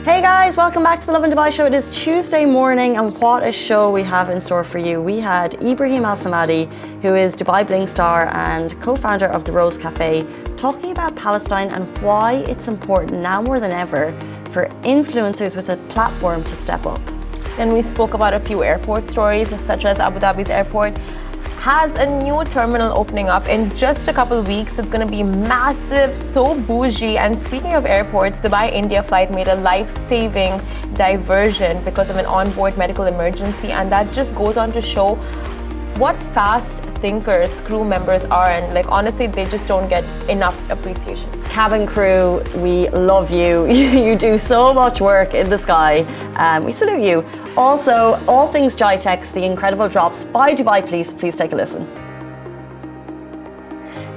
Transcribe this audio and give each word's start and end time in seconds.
Hey 0.00 0.20
guys, 0.20 0.56
welcome 0.56 0.82
back 0.82 0.98
to 0.98 1.06
the 1.06 1.12
Lovin 1.12 1.30
Dubai 1.30 1.52
show. 1.52 1.64
It 1.64 1.74
is 1.74 1.88
Tuesday 1.90 2.44
morning, 2.44 2.96
and 2.96 3.16
what 3.18 3.46
a 3.46 3.52
show 3.52 3.88
we 3.92 4.02
have 4.02 4.30
in 4.30 4.40
store 4.40 4.64
for 4.64 4.78
you. 4.78 5.00
We 5.00 5.20
had 5.20 5.52
Ebraheem 5.60 6.02
Al 6.02 6.16
Samadi, 6.16 6.66
who 7.02 7.14
is 7.14 7.36
Dubai 7.36 7.64
Bling 7.64 7.86
star 7.86 8.28
and 8.34 8.74
co 8.80 8.96
founder 8.96 9.26
of 9.26 9.44
the 9.44 9.52
Rose 9.52 9.78
Cafe, 9.78 10.26
talking 10.56 10.90
about 10.90 11.14
Palestine 11.14 11.70
and 11.70 11.96
why 11.98 12.42
it's 12.48 12.66
important 12.66 13.20
now 13.20 13.42
more 13.42 13.60
than 13.60 13.70
ever 13.70 14.12
for 14.50 14.66
influencers 14.82 15.54
with 15.54 15.68
a 15.68 15.76
platform 15.94 16.42
to 16.44 16.56
step 16.56 16.84
up. 16.84 17.00
Then 17.56 17.72
we 17.72 17.80
spoke 17.82 18.14
about 18.14 18.34
a 18.34 18.40
few 18.40 18.64
airport 18.64 19.06
stories, 19.06 19.48
such 19.60 19.84
as 19.84 20.00
Abu 20.00 20.18
Dhabi's 20.18 20.50
airport 20.50 20.98
has 21.62 21.94
a 21.94 22.04
new 22.04 22.42
terminal 22.42 22.92
opening 22.98 23.28
up 23.28 23.48
in 23.48 23.70
just 23.76 24.08
a 24.08 24.12
couple 24.12 24.42
weeks. 24.42 24.80
It's 24.80 24.88
going 24.88 25.06
to 25.06 25.10
be 25.10 25.22
massive, 25.22 26.16
so 26.16 26.60
bougie. 26.60 27.16
And 27.18 27.38
speaking 27.38 27.74
of 27.74 27.86
airports, 27.86 28.40
Dubai 28.40 28.72
India 28.72 29.00
flight 29.00 29.30
made 29.30 29.46
a 29.46 29.54
life 29.54 29.92
saving 29.92 30.60
diversion 30.94 31.80
because 31.84 32.10
of 32.10 32.16
an 32.16 32.26
onboard 32.26 32.76
medical 32.76 33.04
emergency. 33.04 33.70
And 33.70 33.92
that 33.92 34.12
just 34.12 34.34
goes 34.34 34.56
on 34.56 34.72
to 34.72 34.80
show 34.80 35.14
what 35.98 36.16
fast 36.32 36.82
thinkers 37.02 37.60
crew 37.60 37.84
members 37.84 38.24
are 38.24 38.48
and 38.48 38.72
like 38.72 38.90
honestly 38.90 39.26
they 39.26 39.44
just 39.44 39.68
don't 39.68 39.88
get 39.90 40.02
enough 40.30 40.56
appreciation 40.70 41.30
cabin 41.44 41.86
crew 41.86 42.42
we 42.56 42.88
love 42.90 43.30
you 43.30 43.66
you 43.70 44.16
do 44.16 44.38
so 44.38 44.72
much 44.72 45.02
work 45.02 45.34
in 45.34 45.50
the 45.50 45.58
sky 45.58 46.00
um, 46.36 46.64
we 46.64 46.72
salute 46.72 47.02
you 47.02 47.22
also 47.58 48.18
all 48.26 48.50
things 48.50 48.74
GITEX 48.74 49.34
the 49.34 49.44
incredible 49.44 49.86
drops 49.86 50.24
by 50.24 50.54
dubai 50.54 50.80
police 50.80 51.12
please 51.12 51.36
take 51.36 51.52
a 51.52 51.56
listen 51.56 51.86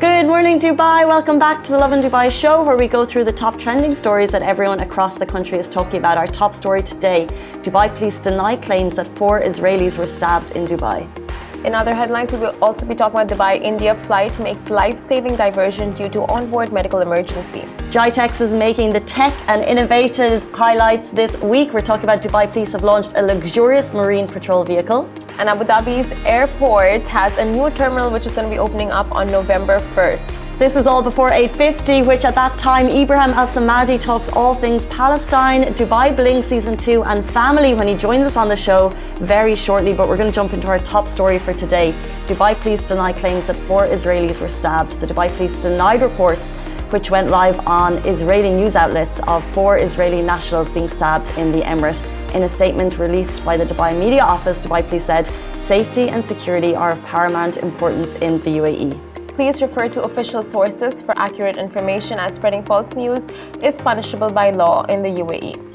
Good 0.02 0.28
morning, 0.28 0.60
Dubai. 0.60 1.08
Welcome 1.08 1.40
back 1.40 1.64
to 1.64 1.72
the 1.72 1.78
Lovin 1.80 2.02
Dubai 2.02 2.30
show, 2.30 2.64
where 2.64 2.76
we 2.76 2.88
go 2.88 3.06
through 3.06 3.24
the 3.24 3.32
top 3.32 3.58
trending 3.58 3.96
stories 3.96 4.30
that 4.32 4.42
everyone 4.42 4.82
across 4.82 5.18
the 5.18 5.26
country 5.26 5.58
is 5.58 5.70
talking 5.70 6.00
about. 6.00 6.18
Our 6.18 6.28
top 6.28 6.54
story 6.54 6.82
today 6.82 7.28
Dubai 7.64 7.96
police 7.98 8.20
deny 8.20 8.58
claims 8.58 8.98
that 8.98 9.08
four 9.08 9.42
Israelis 9.42 9.98
were 9.98 10.06
stabbed 10.06 10.52
in 10.52 10.68
Dubai. 10.68 11.25
In 11.66 11.74
other 11.74 11.96
headlines, 11.96 12.32
we 12.32 12.38
will 12.38 12.56
also 12.62 12.86
be 12.86 12.94
talking 12.94 13.20
about 13.20 13.28
Dubai 13.28 13.60
India 13.60 13.96
flight 14.06 14.40
makes 14.40 14.70
life 14.70 15.00
saving 15.00 15.36
diversion 15.36 15.94
due 15.94 16.08
to 16.10 16.20
onboard 16.32 16.72
medical 16.72 17.00
emergency. 17.00 17.62
GITEX 17.90 18.40
is 18.40 18.54
making 18.54 18.94
the 18.94 19.00
tech 19.00 19.34
and 19.48 19.64
innovative 19.64 20.44
highlights 20.52 21.10
this 21.10 21.36
week. 21.42 21.74
We're 21.74 21.80
talking 21.80 22.04
about 22.04 22.22
Dubai 22.22 22.54
Police 22.54 22.74
have 22.74 22.84
launched 22.84 23.14
a 23.16 23.24
luxurious 23.24 23.96
marine 23.96 24.28
patrol 24.28 24.64
vehicle. 24.64 25.10
And 25.38 25.50
Abu 25.50 25.66
Dhabi's 25.66 26.10
airport 26.26 27.06
has 27.10 27.38
a 27.38 27.44
new 27.44 27.70
terminal 27.72 28.10
which 28.10 28.26
is 28.26 28.32
going 28.32 28.48
to 28.50 28.50
be 28.50 28.58
opening 28.58 28.90
up 28.92 29.12
on 29.12 29.28
November 29.28 29.80
1st. 29.94 30.58
This 30.60 30.78
is 30.78 30.88
all 30.88 31.02
before 31.02 31.30
8.50, 31.30 32.06
which 32.08 32.24
at 32.24 32.36
that 32.36 32.58
time, 32.58 32.88
Ebraheem 32.88 33.34
Al-Samadi 33.34 34.00
talks 34.00 34.30
all 34.30 34.56
things 34.56 34.86
Palestine, 34.86 35.74
Dubai 35.74 36.16
Bling 36.16 36.42
Season 36.42 36.78
2 36.78 37.04
and 37.04 37.30
family 37.32 37.74
when 37.74 37.86
he 37.86 37.96
joins 37.96 38.24
us 38.24 38.38
on 38.38 38.48
the 38.48 38.56
show 38.56 38.94
very 39.16 39.58
shortly. 39.58 39.94
But 39.94 40.08
we're 40.08 40.16
going 40.16 40.30
to 40.30 40.36
jump 40.36 40.54
into 40.54 40.68
our 40.68 40.80
top 40.80 41.10
story 41.10 41.38
for 41.38 41.54
today. 41.54 41.94
Dubai 42.28 42.58
police 42.58 42.82
deny 42.82 43.12
claims 43.12 43.48
that 43.48 43.58
four 43.68 43.82
Israelis 43.82 44.40
were 44.40 44.48
stabbed. 44.48 45.02
The 45.02 45.08
Dubai 45.08 45.36
police 45.36 45.58
denied 45.58 46.02
reports 46.02 46.54
which 46.92 47.12
went 47.12 47.30
live 47.30 47.60
on 47.68 47.98
Israeli 48.08 48.52
news 48.52 48.78
outlets 48.78 49.20
of 49.28 49.44
four 49.54 49.82
Israeli 49.82 50.22
nationals 50.22 50.70
being 50.70 50.88
stabbed 50.88 51.30
in 51.38 51.52
the 51.52 51.60
emirate. 51.62 52.15
In 52.34 52.44
a 52.44 52.50
statement 52.50 52.98
released 52.98 53.46
by 53.46 53.58
the 53.58 53.66
Dubai 53.66 53.98
Media 53.98 54.24
Office, 54.24 54.60
Dubai 54.60 54.88
Police 54.88 55.06
said 55.06 55.32
safety 55.60 56.10
and 56.10 56.24
security 56.24 56.76
are 56.76 56.92
of 56.92 57.04
paramount 57.06 57.58
importance 57.58 58.16
in 58.16 58.40
the 58.42 58.52
UAE. 58.62 58.92
Please 59.36 59.62
refer 59.62 59.90
to 59.90 60.04
official 60.04 60.44
sources 60.44 61.02
for 61.02 61.14
accurate 61.18 61.58
information 61.58 62.20
as 62.20 62.36
spreading 62.36 62.64
false 62.64 62.94
news 62.94 63.26
is 63.62 63.76
punishable 63.82 64.30
by 64.30 64.52
law 64.52 64.84
in 64.84 65.04
the 65.04 65.10
UAE. 65.24 65.66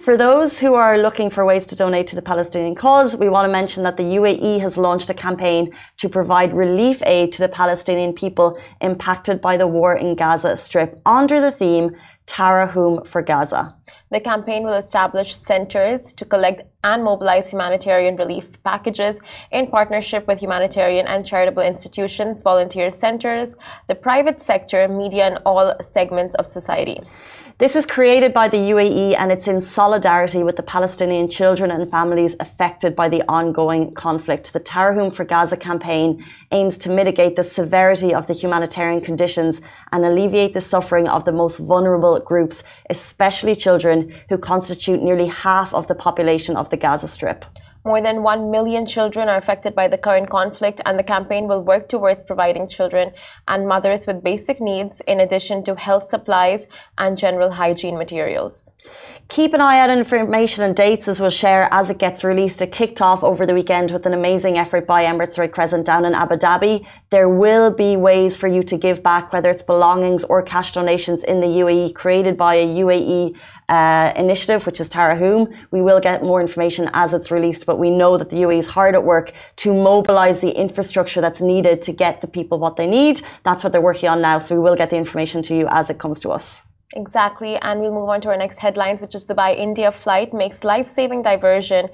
For 0.00 0.16
those 0.16 0.58
who 0.58 0.72
are 0.74 0.96
looking 0.96 1.28
for 1.28 1.44
ways 1.44 1.66
to 1.66 1.76
donate 1.76 2.06
to 2.06 2.16
the 2.16 2.22
Palestinian 2.22 2.74
cause, 2.74 3.16
we 3.16 3.28
want 3.28 3.46
to 3.46 3.52
mention 3.52 3.82
that 3.82 3.98
the 3.98 4.16
UAE 4.18 4.58
has 4.60 4.78
launched 4.78 5.10
a 5.10 5.14
campaign 5.14 5.72
to 5.98 6.08
provide 6.08 6.54
relief 6.54 7.02
aid 7.04 7.32
to 7.32 7.42
the 7.42 7.50
Palestinian 7.50 8.14
people 8.14 8.58
impacted 8.80 9.42
by 9.42 9.58
the 9.58 9.66
war 9.66 9.94
in 9.94 10.14
Gaza 10.14 10.56
Strip 10.56 10.98
under 11.04 11.38
the 11.38 11.50
theme 11.50 11.94
Tarahum 12.30 13.04
for 13.04 13.22
Gaza. 13.22 13.74
The 14.12 14.20
campaign 14.20 14.62
will 14.62 14.74
establish 14.74 15.34
centers 15.34 16.12
to 16.12 16.24
collect 16.24 16.62
and 16.84 17.04
mobilize 17.04 17.50
humanitarian 17.50 18.16
relief 18.16 18.46
packages 18.62 19.20
in 19.50 19.66
partnership 19.66 20.26
with 20.26 20.40
humanitarian 20.40 21.06
and 21.06 21.26
charitable 21.26 21.62
institutions, 21.62 22.42
volunteer 22.42 22.90
centers, 22.90 23.56
the 23.88 23.94
private 23.94 24.40
sector, 24.40 24.88
media, 24.88 25.26
and 25.26 25.38
all 25.44 25.74
segments 25.82 26.34
of 26.36 26.46
society. 26.46 27.00
This 27.60 27.76
is 27.76 27.84
created 27.84 28.32
by 28.32 28.48
the 28.48 28.56
UAE 28.56 29.16
and 29.18 29.30
it's 29.30 29.46
in 29.46 29.60
solidarity 29.60 30.42
with 30.42 30.56
the 30.56 30.62
Palestinian 30.62 31.28
children 31.28 31.70
and 31.70 31.90
families 31.90 32.34
affected 32.40 32.96
by 32.96 33.10
the 33.10 33.22
ongoing 33.28 33.92
conflict. 33.92 34.54
The 34.54 34.60
Tarahum 34.60 35.10
for 35.14 35.26
Gaza 35.26 35.58
campaign 35.58 36.24
aims 36.52 36.78
to 36.78 36.88
mitigate 36.88 37.36
the 37.36 37.44
severity 37.44 38.14
of 38.14 38.26
the 38.26 38.32
humanitarian 38.32 39.02
conditions 39.02 39.60
and 39.92 40.06
alleviate 40.06 40.54
the 40.54 40.62
suffering 40.62 41.06
of 41.06 41.26
the 41.26 41.32
most 41.32 41.58
vulnerable 41.58 42.18
groups, 42.20 42.62
especially 42.88 43.54
children 43.54 44.10
who 44.30 44.38
constitute 44.38 45.02
nearly 45.02 45.26
half 45.26 45.74
of 45.74 45.86
the 45.86 45.94
population 45.94 46.56
of 46.56 46.69
the 46.70 46.76
Gaza 46.76 47.08
Strip. 47.08 47.44
More 47.82 48.02
than 48.02 48.22
1 48.22 48.50
million 48.50 48.84
children 48.84 49.30
are 49.30 49.38
affected 49.38 49.74
by 49.74 49.88
the 49.88 49.96
current 49.96 50.28
conflict, 50.28 50.82
and 50.84 50.98
the 50.98 51.02
campaign 51.02 51.48
will 51.48 51.62
work 51.62 51.88
towards 51.88 52.24
providing 52.24 52.68
children 52.68 53.12
and 53.48 53.66
mothers 53.66 54.06
with 54.06 54.22
basic 54.22 54.60
needs 54.60 55.00
in 55.06 55.18
addition 55.18 55.64
to 55.64 55.74
health 55.76 56.10
supplies 56.10 56.66
and 56.98 57.16
general 57.16 57.52
hygiene 57.52 57.96
materials. 57.96 58.70
Keep 59.30 59.54
an 59.54 59.60
eye 59.60 59.78
out 59.78 59.90
on 59.90 59.98
information 59.98 60.64
and 60.64 60.74
dates 60.74 61.06
as 61.06 61.20
we'll 61.20 61.30
share 61.30 61.68
as 61.70 61.88
it 61.88 61.98
gets 61.98 62.24
released. 62.24 62.60
It 62.62 62.72
kicked 62.72 63.00
off 63.00 63.22
over 63.22 63.46
the 63.46 63.54
weekend 63.54 63.92
with 63.92 64.04
an 64.04 64.12
amazing 64.12 64.58
effort 64.58 64.88
by 64.88 65.04
Emirates 65.04 65.38
Red 65.38 65.52
Crescent 65.52 65.86
down 65.86 66.04
in 66.04 66.14
Abu 66.14 66.34
Dhabi. 66.34 66.84
There 67.10 67.28
will 67.28 67.70
be 67.70 67.96
ways 67.96 68.36
for 68.36 68.48
you 68.48 68.64
to 68.64 68.76
give 68.76 69.04
back, 69.04 69.32
whether 69.32 69.48
it's 69.48 69.62
belongings 69.62 70.24
or 70.24 70.42
cash 70.42 70.72
donations 70.72 71.22
in 71.22 71.40
the 71.40 71.46
UAE, 71.46 71.94
created 71.94 72.36
by 72.36 72.56
a 72.56 72.66
UAE 72.66 73.36
uh, 73.68 74.12
initiative, 74.16 74.66
which 74.66 74.80
is 74.80 74.90
Tarahum. 74.90 75.54
We 75.70 75.80
will 75.80 76.00
get 76.00 76.24
more 76.24 76.40
information 76.40 76.90
as 76.92 77.14
it's 77.14 77.30
released, 77.30 77.66
but 77.66 77.78
we 77.78 77.88
know 77.92 78.18
that 78.18 78.30
the 78.30 78.38
UAE 78.38 78.58
is 78.58 78.66
hard 78.66 78.96
at 78.96 79.04
work 79.04 79.32
to 79.56 79.72
mobilize 79.72 80.40
the 80.40 80.50
infrastructure 80.50 81.20
that's 81.20 81.40
needed 81.40 81.82
to 81.82 81.92
get 81.92 82.20
the 82.20 82.26
people 82.26 82.58
what 82.58 82.74
they 82.74 82.88
need. 82.88 83.22
That's 83.44 83.62
what 83.62 83.72
they're 83.72 83.80
working 83.80 84.08
on 84.08 84.20
now. 84.20 84.40
So 84.40 84.56
we 84.56 84.60
will 84.60 84.74
get 84.74 84.90
the 84.90 84.96
information 84.96 85.40
to 85.44 85.54
you 85.54 85.68
as 85.70 85.88
it 85.88 86.00
comes 86.00 86.18
to 86.20 86.30
us. 86.30 86.64
Exactly. 86.96 87.56
And 87.56 87.80
we'll 87.80 87.94
move 87.94 88.08
on 88.08 88.20
to 88.22 88.30
our 88.30 88.36
next 88.36 88.58
headlines, 88.58 89.00
which 89.00 89.14
is 89.14 89.26
the 89.26 89.34
Dubai 89.34 89.56
India 89.56 89.92
flight 89.92 90.34
makes 90.34 90.64
life 90.64 90.88
saving 90.88 91.22
diversion 91.22 91.88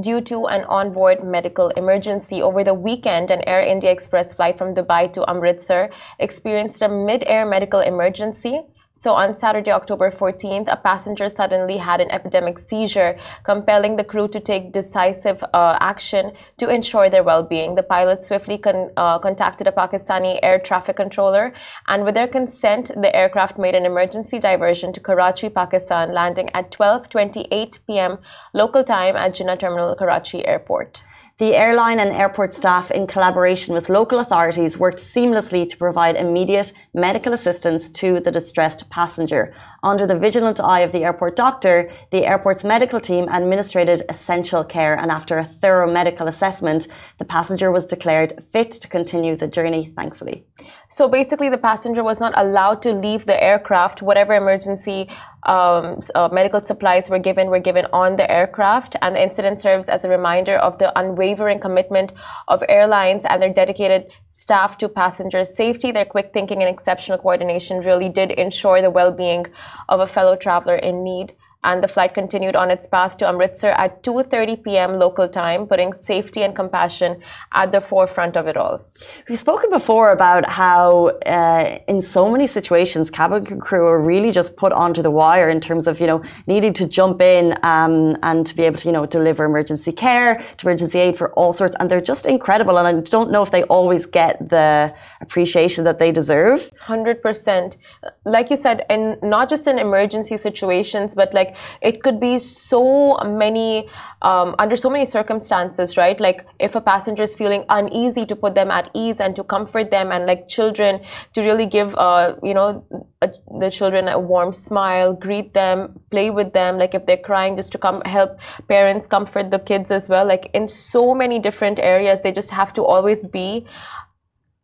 due 0.00 0.20
to 0.22 0.46
an 0.46 0.64
onboard 0.64 1.24
medical 1.24 1.70
emergency. 1.70 2.42
Over 2.42 2.62
the 2.62 2.74
weekend, 2.74 3.30
an 3.30 3.42
Air 3.46 3.62
India 3.62 3.90
Express 3.90 4.34
flight 4.34 4.58
from 4.58 4.74
Dubai 4.74 5.10
to 5.14 5.24
Amritsar 5.30 5.88
experienced 6.18 6.82
a 6.82 6.88
mid 6.88 7.24
air 7.26 7.46
medical 7.46 7.80
emergency. 7.80 8.60
So 9.02 9.14
on 9.14 9.34
Saturday, 9.34 9.72
October 9.72 10.12
14th, 10.12 10.68
a 10.68 10.76
passenger 10.76 11.28
suddenly 11.28 11.76
had 11.76 12.00
an 12.00 12.08
epileptic 12.12 12.60
seizure, 12.60 13.16
compelling 13.42 13.96
the 13.96 14.04
crew 14.04 14.28
to 14.28 14.38
take 14.38 14.70
decisive 14.72 15.42
uh, 15.42 15.76
action 15.80 16.30
to 16.58 16.68
ensure 16.68 17.10
their 17.10 17.24
well-being. 17.24 17.74
The 17.74 17.82
pilot 17.82 18.22
swiftly 18.22 18.58
con 18.58 18.92
uh, 18.96 19.18
contacted 19.18 19.66
a 19.66 19.72
Pakistani 19.72 20.38
air 20.40 20.60
traffic 20.60 20.94
controller, 20.94 21.52
and 21.88 22.04
with 22.04 22.14
their 22.14 22.28
consent, 22.28 22.92
the 22.94 23.12
aircraft 23.12 23.58
made 23.58 23.74
an 23.74 23.86
emergency 23.86 24.38
diversion 24.38 24.92
to 24.92 25.00
Karachi, 25.00 25.48
Pakistan, 25.48 26.14
landing 26.14 26.48
at 26.54 26.70
12:28 26.70 27.80
p.m. 27.88 28.18
local 28.54 28.84
time 28.84 29.16
at 29.16 29.34
Jinnah 29.34 29.58
Terminal, 29.58 29.96
Karachi 29.96 30.46
Airport. 30.46 31.02
The 31.38 31.56
airline 31.56 31.98
and 31.98 32.10
airport 32.10 32.52
staff, 32.52 32.90
in 32.90 33.06
collaboration 33.06 33.72
with 33.72 33.88
local 33.88 34.20
authorities, 34.20 34.78
worked 34.78 34.98
seamlessly 34.98 35.68
to 35.68 35.76
provide 35.78 36.14
immediate 36.14 36.74
medical 36.92 37.32
assistance 37.32 37.88
to 37.90 38.20
the 38.20 38.30
distressed 38.30 38.90
passenger. 38.90 39.54
Under 39.82 40.06
the 40.06 40.18
vigilant 40.18 40.60
eye 40.60 40.80
of 40.80 40.92
the 40.92 41.04
airport 41.04 41.34
doctor, 41.34 41.90
the 42.10 42.26
airport's 42.26 42.64
medical 42.64 43.00
team 43.00 43.28
administered 43.32 43.88
essential 44.10 44.62
care, 44.62 44.94
and 44.94 45.10
after 45.10 45.38
a 45.38 45.44
thorough 45.44 45.90
medical 45.90 46.28
assessment, 46.28 46.86
the 47.18 47.24
passenger 47.24 47.72
was 47.72 47.86
declared 47.86 48.44
fit 48.52 48.70
to 48.72 48.88
continue 48.88 49.34
the 49.34 49.48
journey, 49.48 49.90
thankfully. 49.96 50.44
So 50.90 51.08
basically, 51.08 51.48
the 51.48 51.58
passenger 51.58 52.04
was 52.04 52.20
not 52.20 52.34
allowed 52.36 52.82
to 52.82 52.92
leave 52.92 53.24
the 53.24 53.42
aircraft, 53.42 54.02
whatever 54.02 54.34
emergency 54.34 55.08
um, 55.44 55.98
uh, 56.14 56.28
medical 56.30 56.64
supplies 56.64 57.10
were 57.10 57.18
given 57.18 57.48
were 57.48 57.58
given 57.58 57.86
on 57.92 58.16
the 58.16 58.30
aircraft, 58.30 58.96
and 59.02 59.16
the 59.16 59.22
incident 59.22 59.60
serves 59.60 59.88
as 59.88 60.04
a 60.04 60.08
reminder 60.08 60.56
of 60.56 60.78
the 60.78 60.96
unwavering 60.98 61.58
commitment 61.58 62.12
of 62.48 62.62
airlines 62.68 63.24
and 63.24 63.42
their 63.42 63.52
dedicated 63.52 64.06
staff 64.28 64.78
to 64.78 64.88
passengers' 64.88 65.54
safety. 65.54 65.90
Their 65.90 66.04
quick 66.04 66.32
thinking 66.32 66.62
and 66.62 66.68
exceptional 66.68 67.18
coordination 67.18 67.80
really 67.80 68.08
did 68.08 68.30
ensure 68.30 68.80
the 68.80 68.90
well-being 68.90 69.46
of 69.88 70.00
a 70.00 70.06
fellow 70.06 70.36
traveler 70.36 70.76
in 70.76 71.02
need. 71.02 71.34
And 71.64 71.82
the 71.82 71.88
flight 71.88 72.12
continued 72.14 72.56
on 72.56 72.70
its 72.70 72.86
path 72.86 73.16
to 73.18 73.28
Amritsar 73.28 73.70
at 73.70 74.02
2:30 74.02 74.62
p.m. 74.64 74.98
local 74.98 75.28
time, 75.28 75.66
putting 75.66 75.92
safety 75.92 76.42
and 76.42 76.54
compassion 76.56 77.20
at 77.52 77.70
the 77.72 77.80
forefront 77.80 78.36
of 78.36 78.46
it 78.46 78.56
all. 78.56 78.80
We've 79.28 79.38
spoken 79.38 79.70
before 79.70 80.12
about 80.12 80.48
how, 80.50 81.08
uh, 81.26 81.78
in 81.86 82.00
so 82.02 82.30
many 82.30 82.46
situations, 82.46 83.10
cabin 83.10 83.60
crew 83.60 83.86
are 83.86 84.00
really 84.00 84.32
just 84.32 84.56
put 84.56 84.72
onto 84.72 85.02
the 85.02 85.10
wire 85.10 85.48
in 85.48 85.60
terms 85.60 85.86
of 85.86 86.00
you 86.00 86.06
know 86.06 86.22
needing 86.46 86.72
to 86.74 86.86
jump 86.86 87.20
in 87.20 87.56
um, 87.62 88.16
and 88.22 88.46
to 88.46 88.56
be 88.56 88.64
able 88.64 88.78
to 88.78 88.88
you 88.88 88.92
know 88.92 89.06
deliver 89.06 89.44
emergency 89.44 89.92
care, 89.92 90.44
to 90.56 90.66
emergency 90.66 90.98
aid 90.98 91.16
for 91.16 91.32
all 91.34 91.52
sorts, 91.52 91.76
and 91.78 91.90
they're 91.90 92.00
just 92.00 92.26
incredible. 92.26 92.76
And 92.78 92.86
I 92.88 93.00
don't 93.16 93.30
know 93.30 93.42
if 93.42 93.50
they 93.50 93.62
always 93.64 94.06
get 94.06 94.48
the 94.48 94.92
appreciation 95.20 95.84
that 95.84 95.98
they 96.00 96.10
deserve. 96.10 96.70
Hundred 96.80 97.22
percent, 97.22 97.76
like 98.24 98.50
you 98.50 98.56
said, 98.56 98.84
and 98.90 99.22
not 99.22 99.48
just 99.48 99.66
in 99.68 99.78
emergency 99.78 100.36
situations, 100.36 101.14
but 101.14 101.32
like 101.32 101.51
it 101.80 102.02
could 102.02 102.20
be 102.20 102.38
so 102.38 103.16
many 103.24 103.88
um, 104.22 104.54
under 104.58 104.76
so 104.76 104.88
many 104.88 105.04
circumstances, 105.04 105.96
right? 105.96 106.18
Like 106.20 106.46
if 106.58 106.74
a 106.74 106.80
passenger 106.80 107.24
is 107.24 107.34
feeling 107.34 107.64
uneasy, 107.68 108.24
to 108.26 108.36
put 108.36 108.54
them 108.54 108.70
at 108.70 108.90
ease 108.94 109.20
and 109.20 109.34
to 109.36 109.44
comfort 109.44 109.90
them, 109.90 110.12
and 110.12 110.26
like 110.26 110.48
children, 110.48 111.00
to 111.34 111.42
really 111.42 111.66
give, 111.66 111.94
uh, 111.96 112.36
you 112.42 112.54
know, 112.54 112.84
a, 113.20 113.30
the 113.58 113.70
children 113.70 114.08
a 114.08 114.18
warm 114.18 114.52
smile, 114.52 115.12
greet 115.12 115.54
them, 115.54 116.00
play 116.10 116.30
with 116.30 116.52
them. 116.52 116.78
Like 116.78 116.94
if 116.94 117.06
they're 117.06 117.16
crying, 117.16 117.56
just 117.56 117.72
to 117.72 117.78
come 117.78 118.00
help 118.04 118.38
parents 118.68 119.06
comfort 119.06 119.50
the 119.50 119.58
kids 119.58 119.90
as 119.90 120.08
well. 120.08 120.24
Like 120.24 120.50
in 120.54 120.68
so 120.68 121.14
many 121.14 121.38
different 121.38 121.78
areas, 121.78 122.20
they 122.20 122.32
just 122.32 122.50
have 122.50 122.72
to 122.74 122.84
always 122.84 123.24
be 123.24 123.66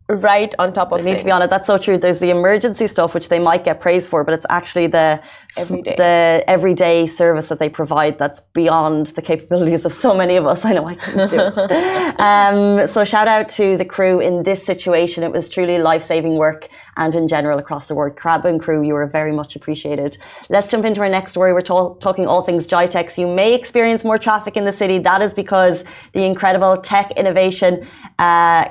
right 0.08 0.54
on 0.58 0.72
top 0.72 0.90
of 0.90 1.04
they 1.04 1.10
need 1.10 1.18
to 1.18 1.24
be 1.24 1.30
on 1.30 1.42
it. 1.42 1.50
That's 1.50 1.66
so 1.66 1.76
true. 1.76 1.98
There's 1.98 2.18
the 2.18 2.30
emergency 2.30 2.86
stuff 2.86 3.12
which 3.12 3.28
they 3.28 3.38
might 3.38 3.64
get 3.64 3.78
praised 3.78 4.08
for, 4.08 4.24
but 4.24 4.32
it's 4.32 4.46
actually 4.48 4.86
the 4.86 5.22
everyday. 5.56 5.96
the 5.96 6.44
everyday 6.46 7.06
service 7.06 7.50
that 7.50 7.58
they 7.58 7.68
provide 7.68 8.18
that's 8.18 8.40
beyond 8.40 9.08
the 9.08 9.22
capabilities 9.22 9.84
of 9.84 9.92
so 9.92 10.16
many 10.16 10.36
of 10.36 10.46
us. 10.46 10.64
I 10.68 10.72
know 10.72 10.86
I 10.86 10.94
couldn't 10.94 11.30
do 11.30 11.38
it. 11.38 11.58
um, 12.20 12.88
so 12.88 13.04
shout 13.04 13.28
out 13.28 13.50
to 13.50 13.76
the 13.76 13.84
crew 13.84 14.20
in 14.20 14.44
this 14.44 14.64
situation. 14.64 15.24
It 15.24 15.32
was 15.32 15.50
truly 15.50 15.78
life 15.78 16.02
saving 16.02 16.36
work. 16.36 16.68
And 16.96 17.14
in 17.14 17.28
general, 17.28 17.58
across 17.58 17.86
the 17.86 17.94
world, 17.94 18.16
cabin 18.16 18.58
crew, 18.58 18.82
you 18.82 18.94
were 18.94 19.06
very 19.06 19.30
much 19.30 19.54
appreciated. 19.56 20.16
Let's 20.48 20.70
jump 20.70 20.84
into 20.84 21.00
our 21.02 21.08
next 21.08 21.32
story. 21.32 21.52
We're 21.52 21.60
talking 21.60 22.26
all 22.26 22.42
things 22.42 22.66
GITEX. 22.66 23.18
You 23.18 23.26
may 23.32 23.54
experience 23.54 24.04
more 24.04 24.18
traffic 24.18 24.56
in 24.56 24.64
the 24.64 24.72
city. 24.72 24.98
That 24.98 25.22
is 25.22 25.32
because 25.34 25.84
the 26.12 26.24
incredible 26.24 26.78
tech 26.78 27.12
innovation 27.12 27.86
uh, 28.18 28.70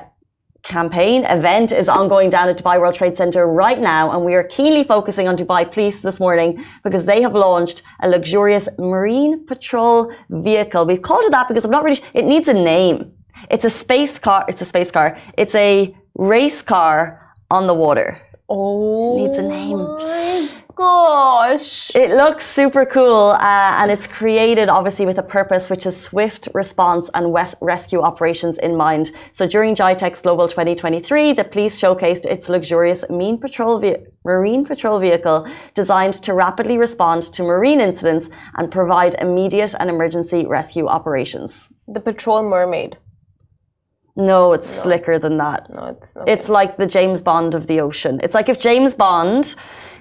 campaign 0.68 1.24
event 1.24 1.72
is 1.72 1.88
ongoing 1.88 2.30
down 2.30 2.48
at 2.48 2.58
Dubai 2.58 2.78
World 2.80 2.94
Trade 2.94 3.16
Center 3.16 3.48
right 3.48 3.80
now, 3.80 4.10
and 4.12 4.24
we 4.24 4.34
are 4.34 4.44
keenly 4.44 4.84
focusing 4.84 5.26
on 5.26 5.36
Dubai 5.36 5.70
Police 5.72 6.02
this 6.02 6.20
morning 6.20 6.64
because 6.84 7.06
they 7.06 7.20
have 7.22 7.34
launched 7.34 7.82
a 8.02 8.08
luxurious 8.08 8.68
marine 8.78 9.44
patrol 9.46 10.12
vehicle. 10.28 10.86
We've 10.86 11.02
called 11.02 11.24
it 11.24 11.32
that 11.32 11.48
because 11.48 11.64
I'm 11.64 11.70
not 11.70 11.84
really. 11.84 12.00
It 12.14 12.26
needs 12.26 12.48
a 12.48 12.54
name. 12.54 13.12
It's 13.50 13.64
a 13.64 13.70
space 13.70 14.18
car. 14.18 14.44
It's 14.48 14.60
a 14.60 14.66
space 14.66 14.90
car. 14.90 15.18
It's 15.36 15.54
a 15.54 15.96
race 16.14 16.60
car 16.62 16.98
on 17.50 17.66
the 17.66 17.74
water. 17.74 18.20
Oh, 18.48 19.16
it 19.16 19.20
needs 19.20 19.38
a 19.38 19.42
name 19.42 19.78
oh 19.80 20.48
gosh. 20.78 21.90
It 21.94 22.10
looks 22.10 22.46
super 22.46 22.86
cool 22.86 23.30
uh, 23.30 23.78
and 23.80 23.90
it's 23.90 24.06
created 24.06 24.68
obviously 24.68 25.06
with 25.06 25.18
a 25.18 25.24
purpose 25.24 25.68
which 25.68 25.84
is 25.86 26.00
swift 26.00 26.48
response 26.54 27.10
and 27.14 27.34
rescue 27.60 28.00
operations 28.00 28.58
in 28.58 28.76
mind. 28.76 29.10
So 29.32 29.46
during 29.46 29.74
GITEX 29.74 30.22
Global 30.22 30.46
2023, 30.46 31.32
the 31.32 31.42
police 31.42 31.80
showcased 31.80 32.26
its 32.26 32.48
luxurious 32.48 33.04
marine 33.10 33.38
patrol, 33.38 33.82
marine 34.24 34.64
patrol 34.64 35.00
vehicle 35.00 35.48
designed 35.74 36.14
to 36.22 36.32
rapidly 36.32 36.78
respond 36.78 37.24
to 37.34 37.42
marine 37.42 37.80
incidents 37.80 38.30
and 38.56 38.70
provide 38.70 39.16
immediate 39.20 39.74
and 39.80 39.90
emergency 39.90 40.46
rescue 40.46 40.86
operations. 40.86 41.68
The 41.88 42.00
patrol 42.00 42.42
mermaid. 42.44 42.96
No, 44.14 44.52
it's 44.52 44.76
no. 44.76 44.82
slicker 44.82 45.18
than 45.18 45.38
that. 45.38 45.70
No, 45.70 45.86
it's 45.86 46.16
okay. 46.16 46.32
It's 46.32 46.48
like 46.48 46.76
the 46.76 46.86
James 46.86 47.22
Bond 47.22 47.54
of 47.54 47.68
the 47.68 47.80
ocean. 47.80 48.20
It's 48.22 48.34
like 48.34 48.48
if 48.48 48.58
James 48.58 48.94
Bond 48.94 49.54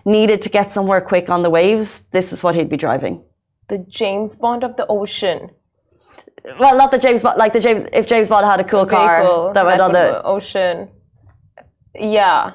needed 0.07 0.42
to 0.42 0.50
get 0.50 0.71
somewhere 0.71 1.01
quick 1.01 1.30
on 1.30 1.44
the 1.44 1.50
waves, 1.50 2.01
this 2.12 2.31
is 2.33 2.42
what 2.44 2.56
he'd 2.56 2.69
be 2.69 2.77
driving. 2.77 3.21
The 3.68 3.80
James 3.80 4.36
Bond 4.36 4.63
of 4.63 4.77
the 4.77 4.88
ocean. 4.88 5.51
Well, 6.59 6.77
not 6.77 6.92
the 6.92 6.98
James 6.98 7.21
Bond, 7.21 7.38
like 7.38 7.54
the 7.54 7.59
James. 7.59 7.88
If 7.92 8.07
James 8.07 8.30
Bond 8.30 8.45
had 8.45 8.59
a 8.59 8.63
cool 8.63 8.86
car 8.86 9.54
that 9.54 9.65
went 9.65 9.81
on 9.81 9.92
the 9.92 10.24
ocean, 10.24 10.89
yeah, 11.94 12.54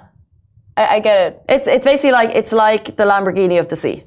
I, 0.76 0.96
I 0.96 1.00
get 1.00 1.16
it. 1.26 1.42
It's 1.48 1.68
it's 1.68 1.84
basically 1.84 2.12
like 2.12 2.30
it's 2.30 2.52
like 2.52 2.96
the 2.96 3.04
Lamborghini 3.04 3.60
of 3.60 3.68
the 3.68 3.76
sea. 3.76 4.04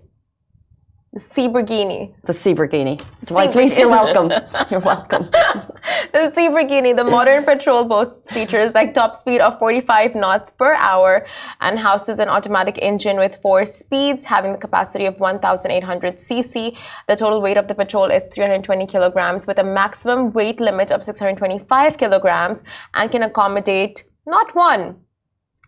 The 1.16 1.22
Seaburgini. 1.22 2.14
The 2.26 2.34
Seaburgini. 2.34 3.02
Dwight, 3.26 3.54
please, 3.54 3.80
you're 3.80 3.88
welcome. 3.88 4.34
You're 4.70 4.82
welcome. 4.82 5.24
the 6.12 6.34
Seaburgini, 6.36 6.94
the 6.94 7.06
modern 7.06 7.46
patrol 7.46 7.86
boasts 7.86 8.30
features 8.30 8.74
like 8.74 8.94
top 8.94 9.16
speed 9.16 9.40
of 9.40 9.58
45 9.58 10.14
knots 10.14 10.52
per 10.52 10.76
hour 10.76 11.26
and 11.62 11.80
houses 11.80 12.20
an 12.20 12.28
automatic 12.28 12.78
engine 12.82 13.16
with 13.16 13.40
four 13.42 13.64
speeds, 13.64 14.26
having 14.26 14.52
the 14.52 14.58
capacity 14.58 15.06
of 15.06 15.18
1,800 15.22 16.18
cc. 16.18 16.76
The 17.08 17.16
total 17.16 17.42
weight 17.42 17.56
of 17.56 17.70
the 17.70 17.76
patrol 17.76 18.12
is 18.12 18.26
320 18.34 18.86
kilograms 18.86 19.48
with 19.48 19.58
a 19.58 19.64
maximum 19.64 20.34
weight 20.34 20.60
limit 20.60 20.92
of 20.92 21.02
625 21.02 21.98
kilograms 21.98 22.62
and 22.94 23.10
can 23.10 23.24
accommodate 23.24 24.04
not 24.28 24.54
one, 24.54 24.98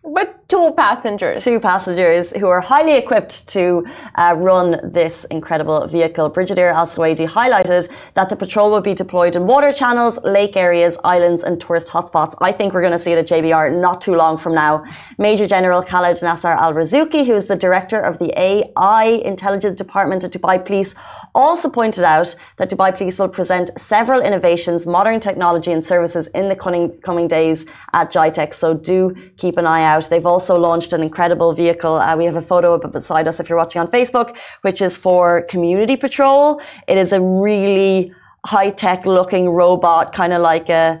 but 0.02 0.48
two 0.48 0.72
passengers. 0.76 1.44
Two 1.44 1.60
passengers 1.60 2.32
who 2.32 2.46
are 2.46 2.60
highly 2.60 2.96
equipped 2.96 3.48
to 3.48 3.86
uh, 4.14 4.34
run 4.36 4.80
this 4.82 5.24
incredible 5.26 5.86
vehicle. 5.86 6.28
Brigadier 6.28 6.70
Al 6.70 6.86
Suwaidi 6.86 7.28
highlighted 7.28 7.92
that 8.14 8.30
the 8.30 8.36
patrol 8.36 8.70
will 8.70 8.80
be 8.80 8.94
deployed 8.94 9.36
in 9.36 9.46
water 9.46 9.72
channels, 9.72 10.18
lake 10.24 10.56
areas, 10.56 10.96
islands, 11.04 11.42
and 11.42 11.60
tourist 11.60 11.90
hotspots. 11.90 12.34
I 12.40 12.52
think 12.52 12.72
we're 12.72 12.80
going 12.80 12.92
to 12.92 12.98
see 12.98 13.12
it 13.12 13.18
at 13.18 13.26
JBR 13.26 13.78
not 13.78 14.00
too 14.00 14.14
long 14.14 14.38
from 14.38 14.54
now. 14.54 14.84
Major 15.18 15.46
General 15.46 15.82
Khaled 15.82 16.22
Nasser 16.22 16.48
Al 16.48 16.72
Razouki, 16.72 17.26
who 17.26 17.34
is 17.34 17.46
the 17.46 17.56
director 17.56 18.00
of 18.00 18.18
the 18.18 18.32
AI 18.40 19.04
Intelligence 19.24 19.76
Department 19.76 20.24
at 20.24 20.32
Dubai 20.32 20.64
Police, 20.64 20.94
also 21.34 21.68
pointed 21.68 22.04
out 22.04 22.34
that 22.56 22.70
Dubai 22.70 22.96
Police 22.96 23.18
will 23.18 23.28
present 23.28 23.70
several 23.78 24.22
innovations, 24.22 24.86
modern 24.86 25.20
technology, 25.20 25.72
and 25.72 25.84
services 25.84 26.28
in 26.28 26.48
the 26.48 26.56
coming, 26.56 26.98
coming 27.00 27.28
days 27.28 27.66
at 27.92 28.12
GITEX. 28.12 28.54
So 28.54 28.74
do 28.74 29.14
keep 29.36 29.56
an 29.58 29.66
eye 29.66 29.82
out. 29.82 29.87
They've 30.10 30.30
also 30.34 30.54
launched 30.58 30.92
an 30.92 31.02
incredible 31.02 31.50
vehicle. 31.54 31.94
Uh, 31.96 32.16
we 32.16 32.24
have 32.26 32.36
a 32.36 32.42
photo 32.42 32.74
it 32.74 32.92
beside 32.92 33.26
us 33.26 33.40
if 33.40 33.48
you're 33.48 33.58
watching 33.64 33.80
on 33.80 33.88
Facebook, 33.88 34.36
which 34.62 34.80
is 34.82 34.96
for 34.96 35.42
community 35.54 35.96
patrol. 35.96 36.60
It 36.86 36.98
is 36.98 37.12
a 37.12 37.20
really 37.20 38.12
high 38.44 38.70
tech 38.70 39.06
looking 39.06 39.48
robot, 39.48 40.12
kind 40.12 40.32
of 40.32 40.40
like 40.42 40.68
a 40.68 41.00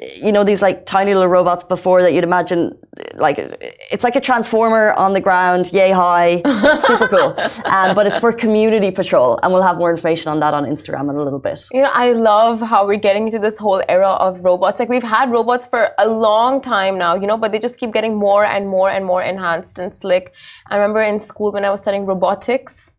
you 0.00 0.32
know 0.32 0.42
these 0.42 0.62
like 0.62 0.86
tiny 0.86 1.14
little 1.14 1.28
robots 1.28 1.62
before 1.64 2.02
that 2.02 2.12
you'd 2.12 2.24
imagine 2.24 2.76
like 3.14 3.38
it's 3.38 4.02
like 4.02 4.16
a 4.16 4.20
transformer 4.20 4.92
on 4.92 5.12
the 5.12 5.20
ground 5.20 5.72
yay 5.72 5.90
high 5.90 6.42
super 6.86 7.08
cool. 7.08 7.34
Um, 7.66 7.94
but 7.94 8.06
it's 8.06 8.18
for 8.18 8.32
community 8.32 8.90
patrol 8.90 9.38
and 9.42 9.52
we'll 9.52 9.62
have 9.62 9.76
more 9.76 9.90
information 9.90 10.32
on 10.32 10.40
that 10.40 10.54
on 10.54 10.64
instagram 10.64 11.10
in 11.10 11.16
a 11.16 11.22
little 11.22 11.38
bit. 11.38 11.60
You 11.72 11.82
know 11.82 11.90
i 11.92 12.12
love 12.12 12.60
how 12.60 12.86
we're 12.86 12.96
getting 13.08 13.26
into 13.26 13.38
this 13.38 13.58
whole 13.58 13.82
era 13.88 14.10
of 14.12 14.44
robots. 14.44 14.80
Like 14.80 14.88
we've 14.88 15.02
had 15.02 15.30
robots 15.30 15.66
for 15.66 15.90
a 15.98 16.08
long 16.08 16.60
time 16.60 16.98
now 16.98 17.14
you 17.14 17.26
know 17.26 17.36
but 17.36 17.52
they 17.52 17.58
just 17.58 17.78
keep 17.78 17.92
getting 17.92 18.16
more 18.16 18.44
and 18.44 18.68
more 18.68 18.90
and 18.90 19.04
more 19.04 19.22
enhanced 19.22 19.78
and 19.78 19.94
slick. 19.94 20.32
I 20.70 20.76
remember 20.76 21.02
in 21.02 21.20
school 21.20 21.52
when 21.52 21.64
i 21.64 21.70
was 21.70 21.82
studying 21.82 22.06
robotics. 22.06 22.92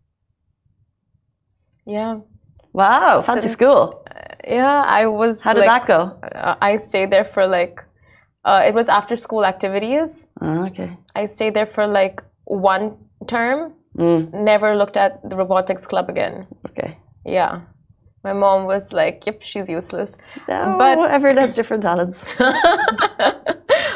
Yeah. 1.86 2.20
Wow 2.74 3.22
fancy 3.22 3.42
Since, 3.42 3.54
school 3.54 4.06
yeah, 4.48 4.84
I 4.88 5.08
was. 5.08 5.44
How 5.44 5.54
did 5.54 5.66
like, 5.66 5.88
that 5.88 5.88
go? 5.88 6.18
Uh, 6.36 6.56
I 6.62 6.78
stayed 6.78 7.12
there 7.12 7.24
for 7.24 7.48
like. 7.48 7.84
Uh, 8.44 8.62
it 8.66 8.75
was 8.75 8.90
after 8.90 9.16
school 9.16 9.44
activities. 9.44 10.28
Oh, 10.40 10.66
okay. 10.68 10.96
I 11.16 11.25
stayed 11.25 11.56
there 11.56 11.66
for 11.66 11.88
like 11.88 12.22
one 12.44 12.98
term. 13.28 13.74
Mm. 13.98 14.34
Never 14.34 14.75
looked 14.75 14.98
at 14.98 15.28
the 15.28 15.36
robotics 15.36 15.88
club 15.88 16.10
again. 16.10 16.46
Okay. 16.70 16.98
Yeah. 17.25 17.62
My 18.24 18.34
mom 18.34 18.66
was 18.66 18.92
like, 18.92 19.25
"Yep, 19.25 19.42
she's 19.42 19.70
useless." 19.70 20.18
No, 20.48 20.75
but 20.78 21.12
everyone 21.12 21.38
has 21.38 21.56
different 21.56 21.84
talents. 21.84 22.20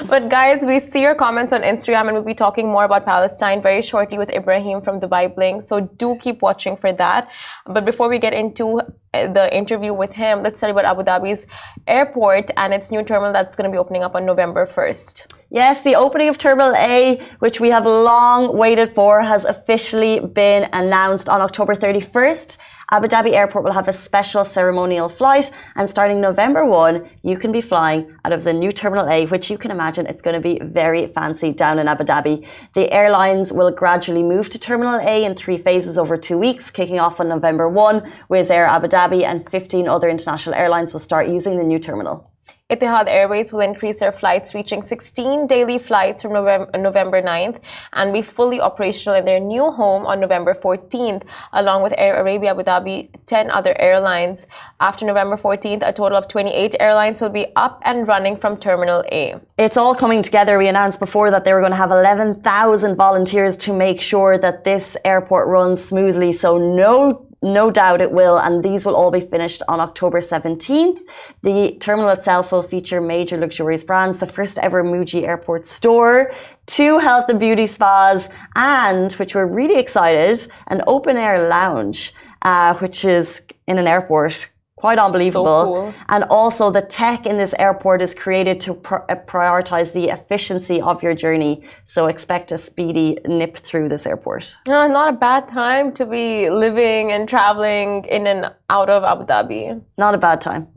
but 0.09 0.29
guys, 0.29 0.63
we 0.63 0.79
see 0.79 1.01
your 1.01 1.15
comments 1.15 1.53
on 1.53 1.61
Instagram, 1.61 2.07
and 2.07 2.13
we'll 2.13 2.23
be 2.23 2.33
talking 2.33 2.67
more 2.67 2.83
about 2.83 3.05
Palestine 3.05 3.61
very 3.61 3.81
shortly 3.81 4.17
with 4.17 4.29
Ebraheem 4.29 4.83
from 4.83 4.99
Dubai 4.99 5.33
Bling. 5.33 5.61
So 5.61 5.81
do 5.81 6.17
keep 6.19 6.41
watching 6.41 6.75
for 6.75 6.91
that. 6.93 7.29
But 7.67 7.85
before 7.85 8.09
we 8.09 8.17
get 8.17 8.33
into 8.33 8.81
uh, 9.13 9.31
the 9.31 9.55
interview 9.55 9.93
with 9.93 10.11
him, 10.11 10.41
let's 10.41 10.59
tell 10.59 10.69
you 10.69 10.75
about 10.77 10.85
Abu 10.85 11.03
Dhabi's 11.03 11.45
airport 11.87 12.49
and 12.57 12.73
its 12.73 12.91
new 12.91 13.03
terminal 13.03 13.31
that's 13.31 13.55
going 13.55 13.69
to 13.69 13.71
be 13.71 13.77
opening 13.77 14.03
up 14.03 14.15
on 14.15 14.25
November 14.25 14.65
1st. 14.65 15.35
Yes, 15.51 15.81
the 15.83 15.95
opening 15.95 16.29
of 16.29 16.37
Terminal 16.37 16.75
A, 16.75 17.21
which 17.39 17.59
we 17.59 17.69
have 17.69 17.85
long 17.85 18.55
waited 18.55 18.93
for, 18.93 19.21
has 19.21 19.45
officially 19.45 20.19
been 20.19 20.69
announced 20.73 21.27
on 21.29 21.41
October 21.41 21.75
31st 21.75 22.57
Abu 22.91 23.05
Dhabi 23.07 23.33
Airport 23.33 23.63
will 23.63 23.73
have 23.73 23.87
a 23.87 23.93
special 23.93 24.43
ceremonial 24.43 25.09
flight, 25.09 25.51
and 25.75 25.87
starting 25.87 26.19
November 26.19 26.65
1, 26.65 27.07
you 27.21 27.37
can 27.37 27.51
be 27.51 27.61
flying 27.61 28.17
out 28.25 28.33
of 28.33 28.43
the 28.43 28.51
new 28.51 28.71
Terminal 28.71 29.07
A, 29.07 29.27
which 29.27 29.51
you 29.51 29.59
can 29.59 29.69
imagine 29.69 30.07
it's 30.07 30.23
going 30.23 30.33
to 30.33 30.41
be 30.41 30.59
very 30.63 31.05
fancy 31.05 31.53
down 31.53 31.77
in 31.77 31.87
Abu 31.87 32.03
Dhabi. 32.03 32.47
The 32.73 32.91
airlines 32.91 33.53
will 33.53 33.69
gradually 33.69 34.23
move 34.23 34.49
to 34.49 34.59
Terminal 34.59 34.99
A 35.01 35.23
in 35.23 35.35
three 35.35 35.59
phases 35.59 35.99
over 35.99 36.17
two 36.17 36.39
weeks, 36.39 36.71
kicking 36.71 36.99
off 36.99 37.19
on 37.19 37.29
November 37.29 37.69
1. 37.69 38.01
Wizz 38.27 38.49
Air 38.49 38.65
Abu 38.65 38.87
Dhabi 38.87 39.23
and 39.23 39.47
15 39.47 39.87
other 39.87 40.09
international 40.09 40.55
airlines 40.55 40.91
will 40.91 40.99
start 40.99 41.27
using 41.27 41.57
the 41.57 41.63
new 41.63 41.77
terminal. 41.77 42.31
Etihad 42.69 43.07
Airways 43.07 43.51
will 43.51 43.61
increase 43.61 43.99
their 43.99 44.11
flights, 44.11 44.53
reaching 44.53 44.83
16 44.83 45.47
daily 45.47 45.79
flights 45.79 46.21
from 46.21 46.33
November, 46.33 46.69
November 46.77 47.19
9th 47.19 47.59
and 47.93 48.13
be 48.13 48.21
fully 48.21 48.61
operational 48.61 49.17
in 49.17 49.25
their 49.25 49.39
new 49.39 49.71
home 49.71 50.05
on 50.05 50.19
November 50.19 50.53
14th, 50.53 51.23
along 51.53 51.81
with 51.81 51.93
Air 51.97 52.21
Arabia 52.21 52.51
Abu 52.51 52.61
Dhabi, 52.61 53.09
10 53.25 53.49
other 53.49 53.75
airlines. 53.79 54.45
After 54.79 55.03
November 55.03 55.35
14th, 55.35 55.81
a 55.87 55.91
total 55.91 56.17
of 56.17 56.27
28 56.27 56.75
airlines 56.79 57.21
will 57.21 57.29
be 57.29 57.47
up 57.55 57.81
and 57.85 58.07
running 58.07 58.37
from 58.37 58.55
Terminal 58.57 59.03
A. 59.11 59.39
It's 59.57 59.77
all 59.77 59.95
coming 59.95 60.21
together. 60.21 60.59
We 60.59 60.67
announced 60.67 60.99
before 60.99 61.31
that 61.31 61.45
they 61.45 61.53
were 61.53 61.61
going 61.61 61.71
to 61.71 61.77
have 61.77 61.91
11,000 61.91 62.95
volunteers 62.95 63.57
to 63.57 63.73
make 63.73 63.99
sure 63.99 64.37
that 64.37 64.63
this 64.63 64.95
airport 65.03 65.47
runs 65.47 65.83
smoothly. 65.83 66.33
So 66.33 66.57
no 66.57 67.28
no 67.41 67.71
doubt 67.71 68.01
it 68.01 68.11
will, 68.11 68.37
and 68.37 68.63
these 68.63 68.85
will 68.85 68.95
all 68.95 69.11
be 69.11 69.21
finished 69.21 69.61
on 69.67 69.79
October 69.79 70.19
17th. 70.19 70.99
The 71.41 71.77
terminal 71.79 72.09
itself 72.09 72.51
will 72.51 72.63
feature 72.63 72.99
major 72.99 73.37
luxurious 73.37 73.83
brands, 73.83 74.19
the 74.19 74.27
first 74.27 74.57
ever 74.59 74.83
Muji 74.83 75.23
Airport 75.23 75.65
store, 75.65 76.33
two 76.65 76.99
health 76.99 77.29
and 77.29 77.39
beauty 77.39 77.67
spas, 77.67 78.29
and, 78.55 79.13
which 79.13 79.35
we're 79.35 79.45
really 79.45 79.79
excited, 79.79 80.39
an 80.67 80.81
open 80.85 81.17
air 81.17 81.47
lounge, 81.47 82.13
uh, 82.41 82.73
which 82.75 83.05
is 83.05 83.41
in 83.67 83.77
an 83.77 83.87
airport 83.87 84.49
quite 84.79 84.97
unbelievable. 84.97 85.63
So 85.63 85.65
cool. 85.65 85.93
And 86.09 86.23
also, 86.29 86.71
the 86.71 86.81
tech 86.81 87.25
in 87.25 87.37
this 87.37 87.53
airport 87.59 88.01
is 88.01 88.13
created 88.13 88.59
to 88.61 88.73
pr 88.73 88.95
uh, 88.95 89.15
prioritize 89.33 89.93
the 89.93 90.05
efficiency 90.17 90.81
of 90.81 91.03
your 91.03 91.15
journey. 91.23 91.63
So 91.85 92.07
expect 92.07 92.51
a 92.51 92.57
speedy 92.57 93.17
nip 93.25 93.57
through 93.67 93.89
this 93.89 94.05
airport. 94.05 94.57
Uh, 94.67 94.87
not 94.87 95.07
a 95.09 95.17
bad 95.27 95.47
time 95.47 95.93
to 95.93 96.05
be 96.05 96.49
living 96.49 97.11
and 97.11 97.27
traveling 97.27 98.05
in 98.05 98.27
and 98.27 98.41
out 98.69 98.89
of 98.89 99.03
Abu 99.03 99.25
Dhabi. 99.25 99.81
Not 99.97 100.13
a 100.13 100.17
bad 100.17 100.41
time 100.41 100.67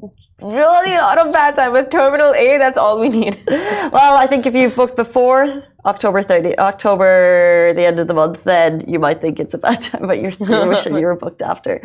really? 0.43 0.95
Not 0.97 1.27
a 1.27 1.31
bad 1.31 1.57
time. 1.57 1.73
With 1.73 1.91
terminal 1.91 2.35
a 2.35 2.59
that's 2.59 2.79
all 2.79 3.01
we 3.01 3.09
need. 3.09 3.39
Well 3.93 4.17
i 4.17 4.27
think 4.27 4.47
if 4.47 4.55
you've 4.55 4.75
booked 4.75 4.97
before 4.97 5.65
october 5.85 6.23
30 6.23 6.59
october 6.59 7.73
the 7.75 7.85
end 7.85 7.99
of 8.01 8.07
the 8.07 8.15
month 8.15 8.45
then 8.45 8.85
you 8.87 8.99
might 8.99 9.21
think 9.21 9.41
it's 9.41 9.55
a 9.55 9.59
bad 9.59 9.81
time 9.89 10.07
but 10.07 10.19
you're, 10.21 10.31
you're 10.41 10.69
wishing 10.75 10.95
you 10.97 11.07
were 11.07 11.17
booked 11.17 11.43
after. 11.43 11.81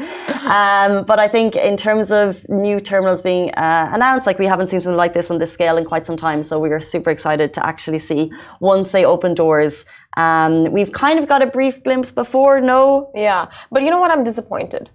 Um, 0.57 1.05
but 1.05 1.19
i 1.19 1.27
think 1.27 1.55
in 1.55 1.75
terms 1.75 2.11
of 2.11 2.47
new 2.49 2.79
terminals 2.79 3.21
being 3.21 3.51
uh, 3.55 3.89
announced 3.93 4.27
like 4.27 4.39
we 4.39 4.45
haven't 4.45 4.69
seen 4.69 4.81
something 4.81 4.97
like 4.97 5.13
this 5.13 5.29
on 5.31 5.39
this 5.39 5.51
scale 5.51 5.77
in 5.77 5.85
quite 5.85 6.05
some 6.05 6.17
time 6.17 6.43
so 6.43 6.59
we 6.59 6.69
are 6.69 6.79
super 6.79 7.09
excited 7.09 7.53
to 7.55 7.65
actually 7.65 7.99
see 7.99 8.31
once 8.59 8.91
they 8.91 9.05
open 9.05 9.33
doors. 9.33 9.85
Um, 10.15 10.71
we've 10.71 10.91
kind 10.91 11.19
of 11.19 11.27
got 11.27 11.41
a 11.43 11.47
brief 11.47 11.83
glimpse 11.83 12.11
before 12.11 12.59
no? 12.61 13.11
Yeah 13.15 13.49
but 13.71 13.83
you 13.83 13.89
know 13.91 13.99
what? 13.99 14.11
I'm 14.11 14.23
disappointed 14.23 14.89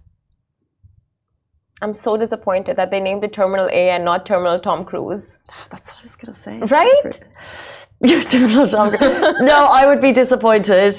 I'm 1.83 1.93
so 1.93 2.17
disappointed 2.17 2.77
that 2.77 2.93
they 2.93 3.01
named 3.01 3.25
it 3.25 3.33
Terminal 3.33 3.69
A 3.73 3.91
and 3.91 4.05
not 4.05 4.25
Terminal 4.25 4.61
Tom 4.61 4.85
Cruise. 4.85 5.37
Ah, 5.51 5.67
that's 5.71 5.91
what 5.91 5.99
I 5.99 6.03
was 6.03 6.17
going 6.17 6.33
to 6.33 6.41
say. 6.41 6.75
Right? 6.77 8.25
Terminal 8.31 8.69
Tom 8.69 8.97
Cruise. 8.97 9.35
no, 9.41 9.67
I 9.69 9.87
would 9.87 10.01
be 10.01 10.13
disappointed 10.13 10.95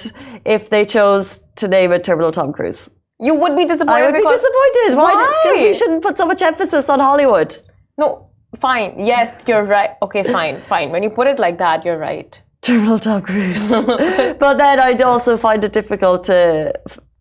if 0.46 0.70
they 0.70 0.86
chose 0.86 1.40
to 1.56 1.70
name 1.70 1.94
it 1.94 2.04
Terminal 2.04 2.34
Tom 2.34 2.52
Cruise. 2.52 2.90
You 3.20 3.36
would 3.36 3.56
be 3.56 3.66
disappointed. 3.66 4.04
I 4.04 4.06
would 4.06 4.14
be 4.14 4.22
disappointed. 4.22 4.98
Why? 4.98 5.14
Why? 5.14 5.42
Disney 5.46 5.74
shouldn't 5.74 6.04
put 6.04 6.18
so 6.18 6.26
much 6.26 6.42
emphasis 6.42 6.90
on 6.90 7.00
Hollywood. 7.00 7.56
No, 7.98 8.28
fine. 8.60 9.06
Yes, 9.06 9.46
you're 9.48 9.64
right. 9.64 9.92
Okay, 10.02 10.24
fine, 10.24 10.62
fine. 10.68 10.90
When 10.92 11.02
you 11.02 11.10
put 11.10 11.28
it 11.28 11.40
like 11.40 11.58
that, 11.60 11.86
you're 11.86 11.98
right. 11.98 12.42
Terminal 12.62 13.00
Tom 13.00 13.22
Cruise. 13.22 13.70
but 13.70 14.56
then 14.56 14.80
I'd 14.82 15.02
also 15.02 15.38
find 15.38 15.64
it 15.64 15.72
difficult 15.72 16.26
to 16.26 16.74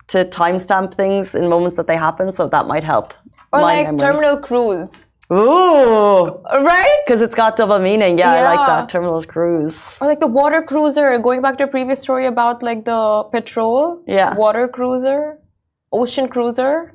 to 0.09 0.25
timestamp 0.25 0.95
things 0.95 1.35
in 1.35 1.49
moments 1.49 1.76
that 1.76 1.87
they 1.87 1.97
happen, 1.97 2.33
so 2.33 2.49
that 2.49 2.66
might 2.66 2.85
help. 2.85 3.14
Or 3.52 3.61
like 3.61 3.87
memory. 3.87 3.99
Terminal 3.99 4.37
Cruise. 4.38 5.06
Ooh. 5.32 6.42
Right? 6.52 6.99
Because 7.06 7.23
it's 7.23 7.35
got 7.35 7.56
double 7.56 7.78
meaning. 7.78 8.18
Yeah, 8.18 8.35
yeah, 8.35 8.50
I 8.50 8.54
like 8.54 8.66
that. 8.66 8.88
Terminal 8.90 9.23
cruise. 9.23 9.97
Or 10.00 10.06
like 10.06 10.21
the 10.21 10.26
water 10.26 10.62
cruiser, 10.62 11.18
going 11.18 11.40
back 11.40 11.56
to 11.59 11.64
a 11.64 11.66
previous 11.66 12.00
story 12.00 12.26
about 12.26 12.62
like 12.62 12.85
the 12.85 13.25
petrol. 13.32 14.02
Yeah. 14.06 14.35
Water 14.35 14.68
cruiser. 14.68 15.38
Ocean 15.90 16.28
cruiser. 16.28 16.92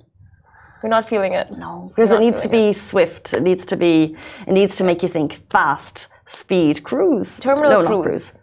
You're 0.84 0.90
not 0.92 1.10
feeling 1.10 1.34
it. 1.34 1.52
No. 1.58 1.92
Because 1.96 2.12
it 2.12 2.20
needs 2.20 2.44
to 2.44 2.50
be 2.50 2.70
it. 2.70 2.78
swift. 2.78 3.34
It 3.34 3.42
needs 3.42 3.66
to 3.68 3.76
be 3.76 4.16
it 4.46 4.54
needs 4.54 4.76
to 4.78 4.84
make 4.84 5.02
you 5.02 5.10
think 5.10 5.42
fast, 5.50 6.08
speed, 6.28 6.84
cruise. 6.84 7.40
Terminal 7.40 7.82
no, 7.82 7.88
cruise. 7.88 8.04
cruise. 8.04 8.40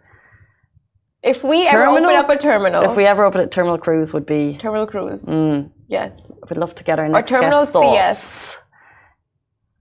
If 1.23 1.43
we 1.43 1.65
terminal, 1.65 1.95
ever 1.95 2.05
open 2.05 2.15
up 2.17 2.29
a 2.29 2.37
terminal. 2.37 2.83
If 2.83 2.97
we 2.97 3.05
ever 3.05 3.23
open 3.23 3.41
a 3.41 3.47
terminal 3.47 3.77
cruise 3.77 4.13
would 4.13 4.25
be 4.25 4.57
Terminal 4.57 4.85
cruise. 4.85 5.25
Mm. 5.25 5.71
Yes. 5.87 6.33
We'd 6.49 6.57
love 6.57 6.75
to 6.75 6.83
get 6.83 6.99
our 6.99 7.07
next 7.07 7.31
Or 7.31 7.39
Terminal 7.41 7.65
CS. 7.65 8.57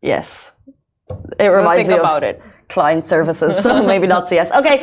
Yes. 0.03 0.53
It 1.39 1.47
reminds 1.47 1.89
we'll 1.89 1.97
me 1.97 2.01
about 2.01 2.23
of 2.23 2.29
it 2.31 2.43
client 2.75 3.07
services, 3.07 3.57
so 3.65 3.71
maybe 3.93 4.07
not 4.15 4.29
CS. 4.29 4.51
Okay, 4.61 4.79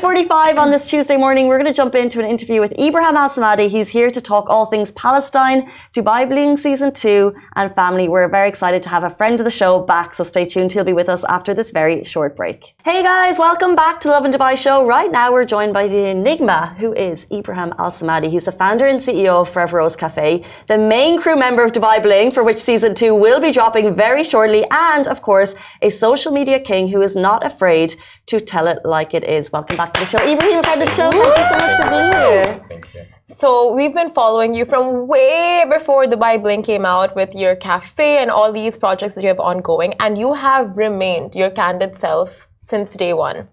8.45 0.00 0.56
on 0.62 0.70
this 0.70 0.86
Tuesday 0.86 1.18
morning, 1.24 1.46
we're 1.46 1.60
going 1.62 1.72
to 1.74 1.78
jump 1.82 1.94
into 1.94 2.18
an 2.22 2.26
interview 2.34 2.58
with 2.64 2.72
Ebraheem 2.84 3.16
Al 3.22 3.28
Samadi. 3.28 3.68
He's 3.76 3.90
here 3.90 4.10
to 4.10 4.20
talk 4.32 4.44
all 4.48 4.66
things 4.72 4.92
Palestine, 4.92 5.60
Dubai 5.92 6.26
Bling 6.30 6.56
Season 6.56 6.90
2 6.90 7.34
and 7.56 7.74
family. 7.74 8.08
We're 8.08 8.30
very 8.38 8.48
excited 8.48 8.82
to 8.84 8.88
have 8.88 9.04
a 9.04 9.10
friend 9.10 9.36
of 9.40 9.44
the 9.44 9.56
show 9.62 9.72
back, 9.92 10.14
so 10.14 10.24
stay 10.24 10.46
tuned. 10.46 10.72
He'll 10.72 10.90
be 10.92 10.98
with 11.02 11.10
us 11.16 11.22
after 11.36 11.52
this 11.52 11.70
very 11.70 12.02
short 12.12 12.34
break. 12.34 12.74
Hey 12.82 13.02
guys, 13.02 13.38
welcome 13.38 13.76
back 13.76 14.00
to 14.02 14.08
Lovin 14.08 14.32
Dubai 14.32 14.56
Show. 14.56 14.76
Right 14.96 15.12
now 15.20 15.28
we're 15.34 15.50
joined 15.56 15.74
by 15.74 15.86
the 15.94 16.02
Enigma, 16.14 16.60
who 16.80 16.90
is 16.94 17.26
Ebraheem 17.36 17.70
Al 17.78 17.92
Samadi. 17.98 18.28
He's 18.34 18.46
the 18.50 18.56
founder 18.62 18.86
and 18.86 19.00
CEO 19.06 19.34
of 19.42 19.50
Forever 19.50 19.76
Rose 19.82 19.96
Cafe, 19.96 20.42
the 20.72 20.78
main 20.78 21.20
crew 21.20 21.36
member 21.36 21.62
of 21.66 21.72
Dubai 21.72 22.02
Bling, 22.06 22.30
for 22.30 22.42
which 22.42 22.60
Season 22.70 22.94
2 22.94 23.14
will 23.14 23.40
be 23.46 23.52
dropping 23.58 23.94
very 23.94 24.24
shortly, 24.32 24.62
and 24.70 25.06
of 25.14 25.20
course, 25.20 25.54
a 25.82 25.90
social 25.90 26.32
media 26.32 26.58
king 26.70 26.88
who 26.88 27.02
is 27.02 27.14
not 27.14 27.33
afraid 27.42 27.96
to 28.26 28.38
tell 28.40 28.66
it 28.68 28.78
like 28.84 29.14
it 29.14 29.24
is. 29.24 29.50
Welcome 29.50 29.76
back 29.76 29.94
to 29.94 30.00
the 30.00 30.06
show. 30.06 30.18
Ebraheem, 30.18 30.62
friend 30.62 30.82
of 30.82 30.88
the 30.88 30.94
show, 30.94 31.10
thank 31.10 31.38
you 31.38 31.46
so 31.50 31.56
much 31.66 31.82
for 31.82 31.90
being 31.90 32.12
here. 32.12 32.44
Thank 32.68 32.94
you. 32.94 33.04
So 33.28 33.74
we've 33.74 33.94
been 33.94 34.12
following 34.12 34.54
you 34.54 34.64
from 34.66 35.08
way 35.08 35.64
before 35.68 36.04
Dubai 36.04 36.40
Bling 36.40 36.62
came 36.62 36.84
out 36.84 37.16
with 37.16 37.34
your 37.34 37.56
cafe 37.56 38.18
and 38.18 38.30
all 38.30 38.52
these 38.52 38.78
projects 38.78 39.14
that 39.16 39.22
you 39.22 39.28
have 39.28 39.40
ongoing, 39.40 39.94
and 39.98 40.16
you 40.16 40.34
have 40.34 40.76
remained 40.76 41.34
your 41.34 41.50
candid 41.50 41.96
self 41.96 42.46
since 42.60 42.94
day 42.94 43.14
one. 43.14 43.48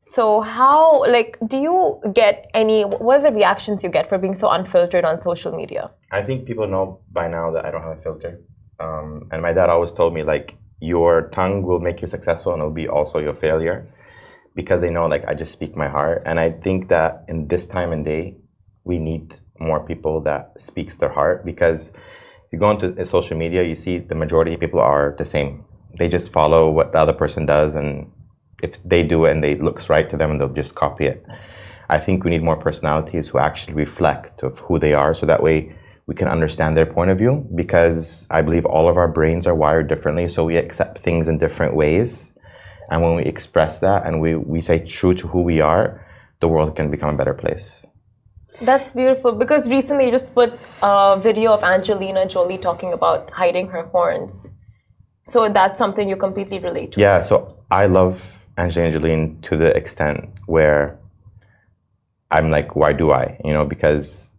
So 0.00 0.40
how 0.40 1.04
like 1.06 1.38
do 1.46 1.56
you 1.56 2.00
get 2.12 2.50
any 2.52 2.82
what 2.82 3.20
are 3.20 3.22
the 3.22 3.32
reactions 3.32 3.82
you 3.82 3.90
get 3.90 4.08
for 4.08 4.18
being 4.18 4.34
so 4.34 4.50
unfiltered 4.50 5.04
on 5.04 5.22
social 5.22 5.52
media? 5.56 5.90
I 6.10 6.22
think 6.22 6.46
people 6.46 6.66
know 6.66 7.00
by 7.10 7.28
now 7.28 7.50
that 7.52 7.64
I 7.64 7.70
don't 7.70 7.82
have 7.82 7.98
a 7.98 8.02
filter. 8.02 8.40
Um, 8.78 9.28
and 9.32 9.40
my 9.40 9.52
dad 9.52 9.70
always 9.70 9.92
told 9.92 10.14
me 10.14 10.22
like 10.22 10.56
your 10.80 11.28
tongue 11.30 11.62
will 11.62 11.80
make 11.80 12.00
you 12.00 12.06
successful 12.06 12.52
and 12.52 12.60
it'll 12.60 12.72
be 12.72 12.88
also 12.88 13.18
your 13.18 13.34
failure 13.34 13.88
because 14.54 14.80
they 14.80 14.90
know 14.90 15.06
like 15.06 15.24
I 15.26 15.34
just 15.34 15.52
speak 15.52 15.76
my 15.76 15.88
heart. 15.88 16.22
And 16.26 16.38
I 16.40 16.50
think 16.50 16.88
that 16.88 17.24
in 17.28 17.48
this 17.48 17.66
time 17.66 17.92
and 17.92 18.04
day, 18.04 18.36
we 18.84 18.98
need 18.98 19.38
more 19.58 19.84
people 19.84 20.20
that 20.22 20.60
speaks 20.60 20.96
their 20.96 21.08
heart 21.08 21.44
because 21.44 21.88
if 21.88 22.52
you 22.52 22.58
go 22.58 22.70
into 22.70 23.04
social 23.04 23.36
media, 23.36 23.62
you 23.62 23.74
see 23.74 23.98
the 23.98 24.14
majority 24.14 24.54
of 24.54 24.60
people 24.60 24.80
are 24.80 25.14
the 25.18 25.24
same. 25.24 25.64
They 25.98 26.08
just 26.08 26.32
follow 26.32 26.70
what 26.70 26.92
the 26.92 26.98
other 26.98 27.12
person 27.12 27.46
does 27.46 27.74
and 27.74 28.10
if 28.62 28.82
they 28.84 29.02
do 29.02 29.26
it 29.26 29.32
and 29.32 29.44
it 29.44 29.62
looks 29.62 29.90
right 29.90 30.08
to 30.08 30.16
them 30.16 30.38
they'll 30.38 30.48
just 30.48 30.74
copy 30.74 31.06
it. 31.06 31.24
I 31.88 31.98
think 31.98 32.24
we 32.24 32.30
need 32.30 32.42
more 32.42 32.56
personalities 32.56 33.28
who 33.28 33.38
actually 33.38 33.74
reflect 33.74 34.42
of 34.42 34.58
who 34.58 34.78
they 34.78 34.94
are 34.94 35.14
so 35.14 35.26
that 35.26 35.42
way 35.42 35.74
we 36.06 36.14
can 36.14 36.28
understand 36.28 36.76
their 36.76 36.86
point 36.86 37.10
of 37.10 37.18
view 37.18 37.46
because 37.54 38.26
I 38.30 38.40
believe 38.42 38.64
all 38.64 38.88
of 38.88 38.96
our 38.96 39.08
brains 39.08 39.46
are 39.46 39.54
wired 39.54 39.88
differently. 39.88 40.28
So 40.28 40.44
we 40.44 40.56
accept 40.56 40.98
things 40.98 41.26
in 41.26 41.38
different 41.38 41.74
ways. 41.74 42.32
And 42.90 43.02
when 43.02 43.16
we 43.16 43.24
express 43.24 43.80
that 43.80 44.06
and 44.06 44.20
we, 44.20 44.36
we 44.36 44.60
say 44.60 44.78
true 44.78 45.14
to 45.14 45.26
who 45.26 45.40
we 45.42 45.60
are, 45.60 46.06
the 46.40 46.46
world 46.46 46.76
can 46.76 46.90
become 46.90 47.14
a 47.14 47.16
better 47.18 47.34
place. 47.34 47.84
That's 48.62 48.94
beautiful 48.94 49.32
because 49.32 49.68
recently 49.68 50.06
you 50.06 50.12
just 50.12 50.32
put 50.32 50.54
a 50.80 51.18
video 51.20 51.52
of 51.52 51.64
Angelina 51.64 52.26
Jolie 52.26 52.58
talking 52.58 52.92
about 52.92 53.28
hiding 53.30 53.68
her 53.68 53.82
horns. 53.86 54.50
So 55.24 55.48
that's 55.48 55.76
something 55.76 56.08
you 56.08 56.16
completely 56.16 56.60
relate 56.60 56.92
to. 56.92 57.00
Yeah, 57.00 57.20
so 57.20 57.56
I 57.70 57.86
love 57.86 58.22
Angelina 58.56 58.92
Jolie 58.92 59.36
to 59.42 59.56
the 59.56 59.76
extent 59.76 60.30
where 60.46 60.98
I'm 62.30 62.50
like, 62.50 62.76
why 62.76 62.92
do 62.92 63.10
I? 63.10 63.38
You 63.44 63.52
know, 63.52 63.66
because 63.66 64.30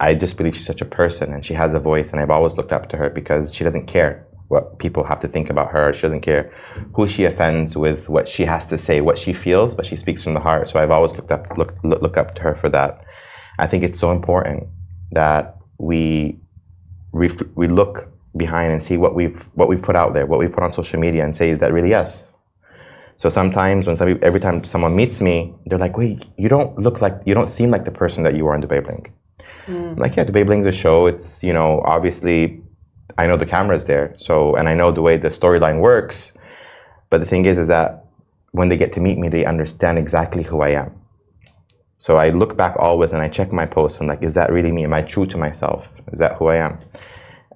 I 0.00 0.14
just 0.14 0.36
believe 0.36 0.56
she's 0.56 0.66
such 0.66 0.80
a 0.80 0.86
person 0.86 1.32
and 1.32 1.44
she 1.44 1.54
has 1.54 1.74
a 1.74 1.78
voice, 1.78 2.10
and 2.10 2.20
I've 2.20 2.30
always 2.30 2.56
looked 2.56 2.72
up 2.72 2.88
to 2.88 2.96
her 2.96 3.10
because 3.10 3.54
she 3.54 3.64
doesn't 3.64 3.86
care 3.86 4.26
what 4.48 4.78
people 4.78 5.04
have 5.04 5.20
to 5.20 5.28
think 5.28 5.48
about 5.48 5.70
her. 5.70 5.92
She 5.92 6.02
doesn't 6.02 6.22
care 6.22 6.52
who 6.94 7.06
she 7.06 7.24
offends 7.24 7.76
with 7.76 8.08
what 8.08 8.28
she 8.28 8.44
has 8.44 8.66
to 8.66 8.78
say, 8.78 9.00
what 9.00 9.16
she 9.16 9.32
feels, 9.32 9.74
but 9.74 9.86
she 9.86 9.94
speaks 9.94 10.24
from 10.24 10.34
the 10.34 10.40
heart. 10.40 10.68
So 10.68 10.80
I've 10.80 10.90
always 10.90 11.14
looked 11.14 11.30
up 11.30 11.46
look 11.56 11.74
look 11.84 12.16
up 12.16 12.34
to 12.36 12.42
her 12.42 12.56
for 12.56 12.68
that. 12.70 13.04
I 13.58 13.66
think 13.66 13.84
it's 13.84 14.00
so 14.00 14.10
important 14.10 14.66
that 15.12 15.56
we 15.78 16.40
we, 17.12 17.28
we 17.54 17.68
look 17.68 18.08
behind 18.36 18.72
and 18.72 18.82
see 18.82 18.96
what 18.96 19.14
we've 19.14 19.48
what 19.54 19.68
we've 19.68 19.82
put 19.82 19.96
out 19.96 20.14
there, 20.14 20.26
what 20.26 20.40
we 20.40 20.48
put 20.48 20.62
on 20.62 20.72
social 20.72 20.98
media, 20.98 21.22
and 21.24 21.34
say, 21.34 21.50
is 21.50 21.58
that 21.58 21.72
really 21.72 21.94
us? 21.94 22.32
So 23.16 23.28
sometimes 23.28 23.86
when 23.86 23.96
somebody, 23.96 24.18
every 24.22 24.40
time 24.40 24.64
someone 24.64 24.96
meets 24.96 25.20
me, 25.20 25.54
they're 25.66 25.78
like, 25.78 25.98
wait, 25.98 26.26
you 26.38 26.48
don't 26.48 26.78
look 26.78 27.02
like, 27.02 27.20
you 27.26 27.34
don't 27.34 27.50
seem 27.50 27.70
like 27.70 27.84
the 27.84 27.90
person 27.90 28.24
that 28.24 28.34
you 28.34 28.46
are 28.46 28.54
in 28.54 28.62
the 28.62 28.66
Bling. 28.66 29.12
Mm. 29.70 29.98
like, 29.98 30.16
yeah, 30.16 30.24
Dubai 30.24 30.44
Bling's 30.44 30.66
a 30.66 30.72
show. 30.72 31.06
It's, 31.06 31.44
you 31.44 31.52
know, 31.52 31.80
obviously 31.84 32.60
I 33.18 33.26
know 33.26 33.36
the 33.36 33.46
camera's 33.46 33.84
there. 33.84 34.14
So, 34.16 34.56
and 34.56 34.68
I 34.68 34.74
know 34.74 34.90
the 34.90 35.02
way 35.02 35.16
the 35.16 35.28
storyline 35.28 35.80
works. 35.80 36.32
But 37.10 37.18
the 37.18 37.26
thing 37.26 37.44
is, 37.44 37.58
is 37.58 37.68
that 37.68 38.04
when 38.52 38.68
they 38.68 38.76
get 38.76 38.92
to 38.94 39.00
meet 39.00 39.18
me, 39.18 39.28
they 39.28 39.44
understand 39.44 39.98
exactly 39.98 40.42
who 40.42 40.60
I 40.60 40.70
am. 40.70 40.90
So 41.98 42.16
I 42.16 42.30
look 42.30 42.56
back 42.56 42.74
always 42.78 43.12
and 43.12 43.22
I 43.22 43.28
check 43.28 43.52
my 43.52 43.66
posts. 43.66 44.00
I'm 44.00 44.06
like, 44.06 44.22
is 44.22 44.34
that 44.34 44.50
really 44.50 44.72
me? 44.72 44.84
Am 44.84 44.94
I 44.94 45.02
true 45.02 45.26
to 45.26 45.36
myself? 45.36 45.92
Is 46.12 46.18
that 46.18 46.36
who 46.36 46.46
I 46.46 46.56
am? 46.56 46.78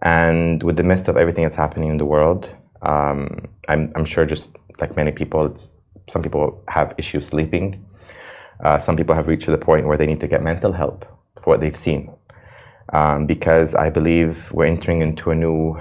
And 0.02 0.62
with 0.62 0.76
the 0.76 0.83
midst 0.83 1.09
of 1.09 1.16
everything 1.16 1.44
that's 1.44 1.54
happening 1.54 1.88
in 1.88 1.97
the 1.97 2.04
world, 2.04 2.54
um, 2.83 3.49
I'm, 3.68 3.92
I'm 3.97 4.04
sure 4.04 4.26
just 4.26 4.54
like 4.80 4.94
many 4.97 5.12
people, 5.12 5.47
it's, 5.47 5.73
some 6.09 6.23
people 6.23 6.62
have 6.68 6.94
issues 6.99 7.26
sleeping. 7.26 7.85
Uh, 8.62 8.78
some 8.78 8.97
people 8.97 9.14
have 9.14 9.28
reached 9.28 9.47
to 9.47 9.50
the 9.50 9.59
point 9.59 9.87
where 9.87 9.97
they 9.97 10.06
need 10.06 10.21
to 10.21 10.28
get 10.28 10.42
mental 10.42 10.73
help 10.73 11.06
what 11.46 11.60
they've 11.60 11.76
seen. 11.76 12.12
Um, 12.92 13.26
because 13.26 13.74
I 13.74 13.90
believe 13.90 14.52
we're 14.52 14.66
entering 14.66 15.02
into 15.02 15.30
a 15.30 15.34
new, 15.34 15.80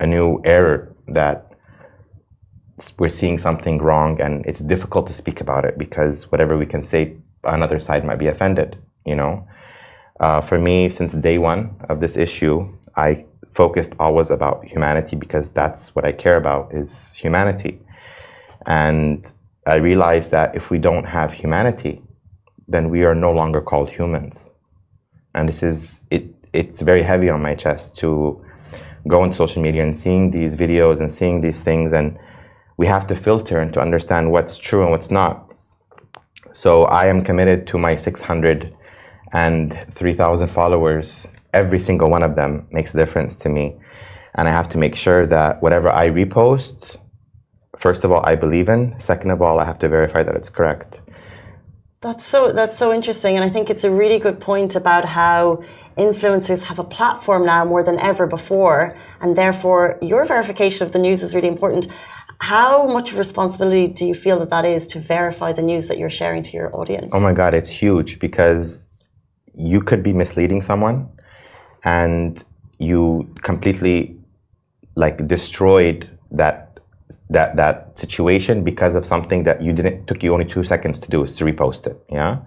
a 0.00 0.06
new 0.06 0.40
era 0.44 0.88
that 1.08 1.52
we're 2.98 3.08
seeing 3.08 3.38
something 3.38 3.78
wrong 3.78 4.20
and 4.20 4.44
it's 4.46 4.60
difficult 4.60 5.06
to 5.06 5.12
speak 5.12 5.40
about 5.40 5.64
it 5.64 5.78
because 5.78 6.30
whatever 6.32 6.56
we 6.56 6.66
can 6.66 6.82
say, 6.82 7.16
another 7.44 7.78
side 7.78 8.04
might 8.04 8.18
be 8.18 8.28
offended, 8.28 8.78
you 9.04 9.14
know? 9.14 9.46
Uh, 10.20 10.40
for 10.40 10.58
me, 10.58 10.88
since 10.88 11.12
day 11.12 11.38
one 11.38 11.74
of 11.88 12.00
this 12.00 12.16
issue, 12.16 12.68
I 12.96 13.24
focused 13.54 13.94
always 13.98 14.30
about 14.30 14.64
humanity 14.64 15.16
because 15.16 15.50
that's 15.50 15.94
what 15.94 16.04
I 16.04 16.12
care 16.12 16.36
about 16.36 16.72
is 16.72 17.12
humanity. 17.14 17.80
And 18.66 19.30
I 19.66 19.76
realized 19.76 20.30
that 20.30 20.54
if 20.54 20.70
we 20.70 20.78
don't 20.78 21.04
have 21.04 21.32
humanity, 21.32 22.02
then 22.68 22.90
we 22.90 23.04
are 23.04 23.14
no 23.14 23.32
longer 23.32 23.60
called 23.60 23.90
humans. 23.90 24.50
And 25.34 25.48
this 25.48 25.62
is 25.62 26.00
it 26.10 26.24
it's 26.52 26.80
very 26.80 27.02
heavy 27.02 27.30
on 27.30 27.40
my 27.42 27.54
chest 27.54 27.96
to 27.98 28.44
go 29.08 29.22
on 29.22 29.32
social 29.32 29.62
media 29.62 29.82
and 29.82 29.96
seeing 29.96 30.30
these 30.30 30.54
videos 30.54 31.00
and 31.00 31.10
seeing 31.10 31.40
these 31.40 31.62
things 31.62 31.92
and 31.92 32.18
we 32.76 32.86
have 32.86 33.06
to 33.06 33.14
filter 33.14 33.58
and 33.60 33.72
to 33.72 33.80
understand 33.80 34.30
what's 34.30 34.58
true 34.58 34.82
and 34.82 34.90
what's 34.90 35.10
not. 35.10 35.50
So 36.52 36.84
I 36.84 37.06
am 37.06 37.24
committed 37.24 37.66
to 37.68 37.78
my 37.78 37.96
600 37.96 38.74
and 39.32 39.86
3,000 39.94 40.48
followers 40.48 41.26
every 41.52 41.78
single 41.78 42.10
one 42.10 42.22
of 42.22 42.34
them 42.34 42.66
makes 42.70 42.94
a 42.94 42.98
difference 42.98 43.36
to 43.36 43.48
me. 43.48 43.76
And 44.34 44.48
I 44.48 44.50
have 44.50 44.68
to 44.70 44.78
make 44.78 44.96
sure 44.96 45.26
that 45.26 45.62
whatever 45.62 45.90
I 45.90 46.08
repost, 46.08 46.96
first 47.78 48.04
of 48.04 48.12
all, 48.12 48.24
I 48.24 48.34
believe 48.34 48.68
in. 48.68 48.98
Second 48.98 49.30
of 49.30 49.42
all, 49.42 49.60
I 49.60 49.64
have 49.64 49.78
to 49.80 49.88
verify 49.88 50.22
that 50.22 50.34
it's 50.34 50.48
correct. 50.48 51.00
That's 52.02 52.26
so 52.26 52.50
that's 52.50 52.76
so 52.76 52.92
interesting, 52.92 53.36
and 53.36 53.44
I 53.44 53.48
think 53.48 53.70
it's 53.70 53.84
a 53.84 53.90
really 53.90 54.18
good 54.18 54.40
point 54.40 54.74
about 54.74 55.04
how 55.04 55.62
influencers 55.96 56.64
have 56.64 56.80
a 56.80 56.84
platform 56.84 57.46
now 57.46 57.64
more 57.64 57.84
than 57.84 58.00
ever 58.00 58.26
before, 58.26 58.96
and 59.20 59.38
therefore 59.38 59.98
your 60.02 60.24
verification 60.24 60.84
of 60.84 60.92
the 60.92 60.98
news 60.98 61.22
is 61.22 61.32
really 61.32 61.46
important. 61.46 61.86
How 62.40 62.88
much 62.88 63.12
of 63.12 63.18
responsibility 63.18 63.86
do 63.86 64.04
you 64.04 64.14
feel 64.14 64.40
that 64.40 64.50
that 64.50 64.64
is 64.64 64.88
to 64.88 64.98
verify 64.98 65.52
the 65.52 65.62
news 65.62 65.86
that 65.86 65.96
you're 65.96 66.10
sharing 66.10 66.42
to 66.42 66.52
your 66.56 66.74
audience? 66.74 67.12
Oh 67.14 67.20
my 67.20 67.32
God, 67.32 67.54
it's 67.54 67.70
huge 67.70 68.18
because 68.18 68.84
you 69.54 69.80
could 69.80 70.02
be 70.02 70.12
misleading 70.12 70.60
someone 70.60 71.08
and 71.84 72.42
you 72.78 73.32
completely 73.42 74.18
like 74.96 75.28
destroyed 75.28 76.10
that 76.32 76.71
that 77.30 77.56
that 77.56 77.98
situation 77.98 78.64
because 78.64 78.94
of 78.94 79.06
something 79.06 79.44
that 79.44 79.62
you 79.62 79.72
didn't 79.72 80.06
took 80.06 80.22
you 80.22 80.32
only 80.32 80.44
two 80.44 80.64
seconds 80.64 80.98
to 80.98 81.08
do 81.08 81.22
is 81.22 81.32
to 81.36 81.44
repost 81.44 81.86
it 81.86 81.96
yeah? 82.10 82.38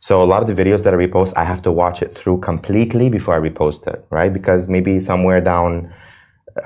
So 0.00 0.20
a 0.20 0.24
lot 0.26 0.42
of 0.42 0.48
the 0.48 0.54
videos 0.62 0.82
that 0.84 0.94
i 0.94 0.96
repost 0.96 1.32
i 1.36 1.44
have 1.44 1.62
to 1.62 1.72
watch 1.72 2.02
it 2.02 2.14
through 2.16 2.38
completely 2.40 3.08
before 3.08 3.34
i 3.34 3.38
repost 3.38 3.86
it 3.86 4.04
right? 4.10 4.32
Because 4.32 4.68
maybe 4.68 5.00
somewhere 5.00 5.40
down 5.40 5.92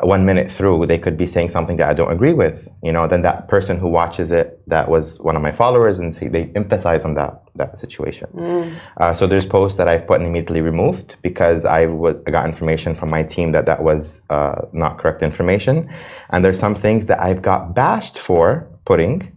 one 0.00 0.26
minute 0.26 0.50
through, 0.50 0.86
they 0.86 0.98
could 0.98 1.16
be 1.16 1.26
saying 1.26 1.48
something 1.50 1.76
that 1.76 1.88
I 1.88 1.94
don't 1.94 2.10
agree 2.10 2.32
with. 2.32 2.68
You 2.82 2.92
know, 2.92 3.06
then 3.06 3.20
that 3.20 3.48
person 3.48 3.78
who 3.78 3.88
watches 3.88 4.32
it, 4.32 4.60
that 4.66 4.88
was 4.88 5.18
one 5.20 5.36
of 5.36 5.42
my 5.42 5.52
followers, 5.52 5.98
and 5.98 6.14
see, 6.14 6.28
they 6.28 6.50
emphasize 6.54 7.04
on 7.04 7.14
that 7.14 7.42
that 7.54 7.78
situation. 7.78 8.28
Mm. 8.34 8.74
Uh, 8.96 9.12
so 9.12 9.26
there's 9.26 9.46
posts 9.46 9.78
that 9.78 9.88
I've 9.88 10.06
put 10.06 10.20
and 10.20 10.28
immediately 10.28 10.60
removed 10.60 11.16
because 11.22 11.64
I 11.64 11.86
was 11.86 12.20
I 12.26 12.30
got 12.30 12.46
information 12.46 12.94
from 12.94 13.10
my 13.10 13.22
team 13.22 13.52
that 13.52 13.66
that 13.66 13.82
was 13.82 14.22
uh, 14.28 14.62
not 14.72 14.98
correct 14.98 15.22
information, 15.22 15.88
and 16.30 16.44
there's 16.44 16.58
some 16.58 16.74
things 16.74 17.06
that 17.06 17.20
I've 17.20 17.42
got 17.42 17.74
bashed 17.74 18.18
for 18.18 18.66
putting, 18.84 19.36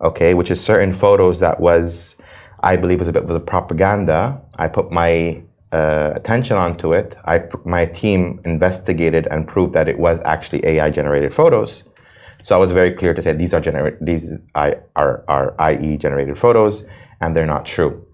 okay, 0.00 0.34
which 0.34 0.50
is 0.50 0.60
certain 0.60 0.92
photos 0.92 1.40
that 1.40 1.60
was 1.60 2.16
I 2.60 2.76
believe 2.76 3.00
was 3.00 3.08
a 3.08 3.12
bit 3.12 3.24
of 3.24 3.30
a 3.30 3.40
propaganda. 3.40 4.40
I 4.56 4.68
put 4.68 4.92
my 4.92 5.42
uh, 5.72 6.12
attention 6.14 6.56
onto 6.56 6.92
it, 6.92 7.16
I, 7.24 7.42
my 7.64 7.86
team 7.86 8.40
investigated 8.44 9.26
and 9.30 9.46
proved 9.46 9.74
that 9.74 9.88
it 9.88 9.98
was 9.98 10.20
actually 10.24 10.64
AI 10.64 10.90
generated 10.90 11.34
photos. 11.34 11.84
So 12.42 12.54
I 12.54 12.58
was 12.58 12.70
very 12.70 12.92
clear 12.92 13.14
to 13.14 13.20
say 13.20 13.32
these 13.32 13.52
are 13.52 13.60
gener- 13.60 13.98
these 14.00 14.32
are, 14.54 14.82
are, 14.96 15.24
are 15.28 15.54
AI 15.58 15.96
generated 15.96 16.38
photos 16.38 16.86
and 17.20 17.36
they're 17.36 17.46
not 17.46 17.66
true. 17.66 18.04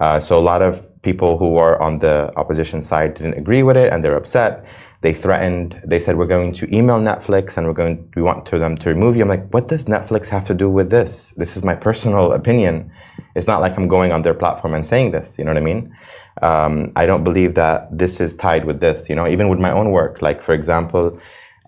Uh, 0.00 0.20
so 0.20 0.38
a 0.38 0.40
lot 0.40 0.62
of 0.62 0.86
people 1.02 1.36
who 1.38 1.56
are 1.56 1.80
on 1.80 1.98
the 1.98 2.32
opposition 2.36 2.80
side 2.80 3.14
didn't 3.14 3.34
agree 3.34 3.62
with 3.62 3.76
it 3.76 3.92
and 3.92 4.02
they're 4.02 4.16
upset. 4.16 4.64
They 5.02 5.12
threatened. 5.12 5.80
They 5.84 6.00
said 6.00 6.16
we're 6.16 6.26
going 6.26 6.54
to 6.54 6.74
email 6.74 6.98
Netflix 6.98 7.58
and 7.58 7.66
we're 7.66 7.74
going. 7.74 8.10
We 8.16 8.22
want 8.22 8.46
to 8.46 8.58
them 8.58 8.78
to 8.78 8.88
remove 8.88 9.16
you. 9.16 9.22
I'm 9.22 9.28
like, 9.28 9.52
what 9.52 9.68
does 9.68 9.84
Netflix 9.84 10.28
have 10.28 10.46
to 10.46 10.54
do 10.54 10.70
with 10.70 10.88
this? 10.88 11.34
This 11.36 11.58
is 11.58 11.62
my 11.62 11.74
personal 11.74 12.32
opinion. 12.32 12.90
It's 13.34 13.46
not 13.46 13.60
like 13.60 13.76
I'm 13.76 13.86
going 13.86 14.12
on 14.12 14.22
their 14.22 14.32
platform 14.32 14.72
and 14.72 14.86
saying 14.86 15.10
this. 15.10 15.36
You 15.36 15.44
know 15.44 15.50
what 15.50 15.58
I 15.58 15.64
mean? 15.64 15.94
Um, 16.42 16.92
I 16.96 17.06
don't 17.06 17.24
believe 17.24 17.54
that 17.54 17.96
this 17.96 18.20
is 18.20 18.34
tied 18.36 18.64
with 18.64 18.80
this. 18.80 19.08
You 19.08 19.14
know, 19.14 19.28
even 19.28 19.48
with 19.48 19.58
my 19.58 19.70
own 19.70 19.90
work, 19.90 20.22
like 20.22 20.42
for 20.42 20.52
example, 20.54 21.18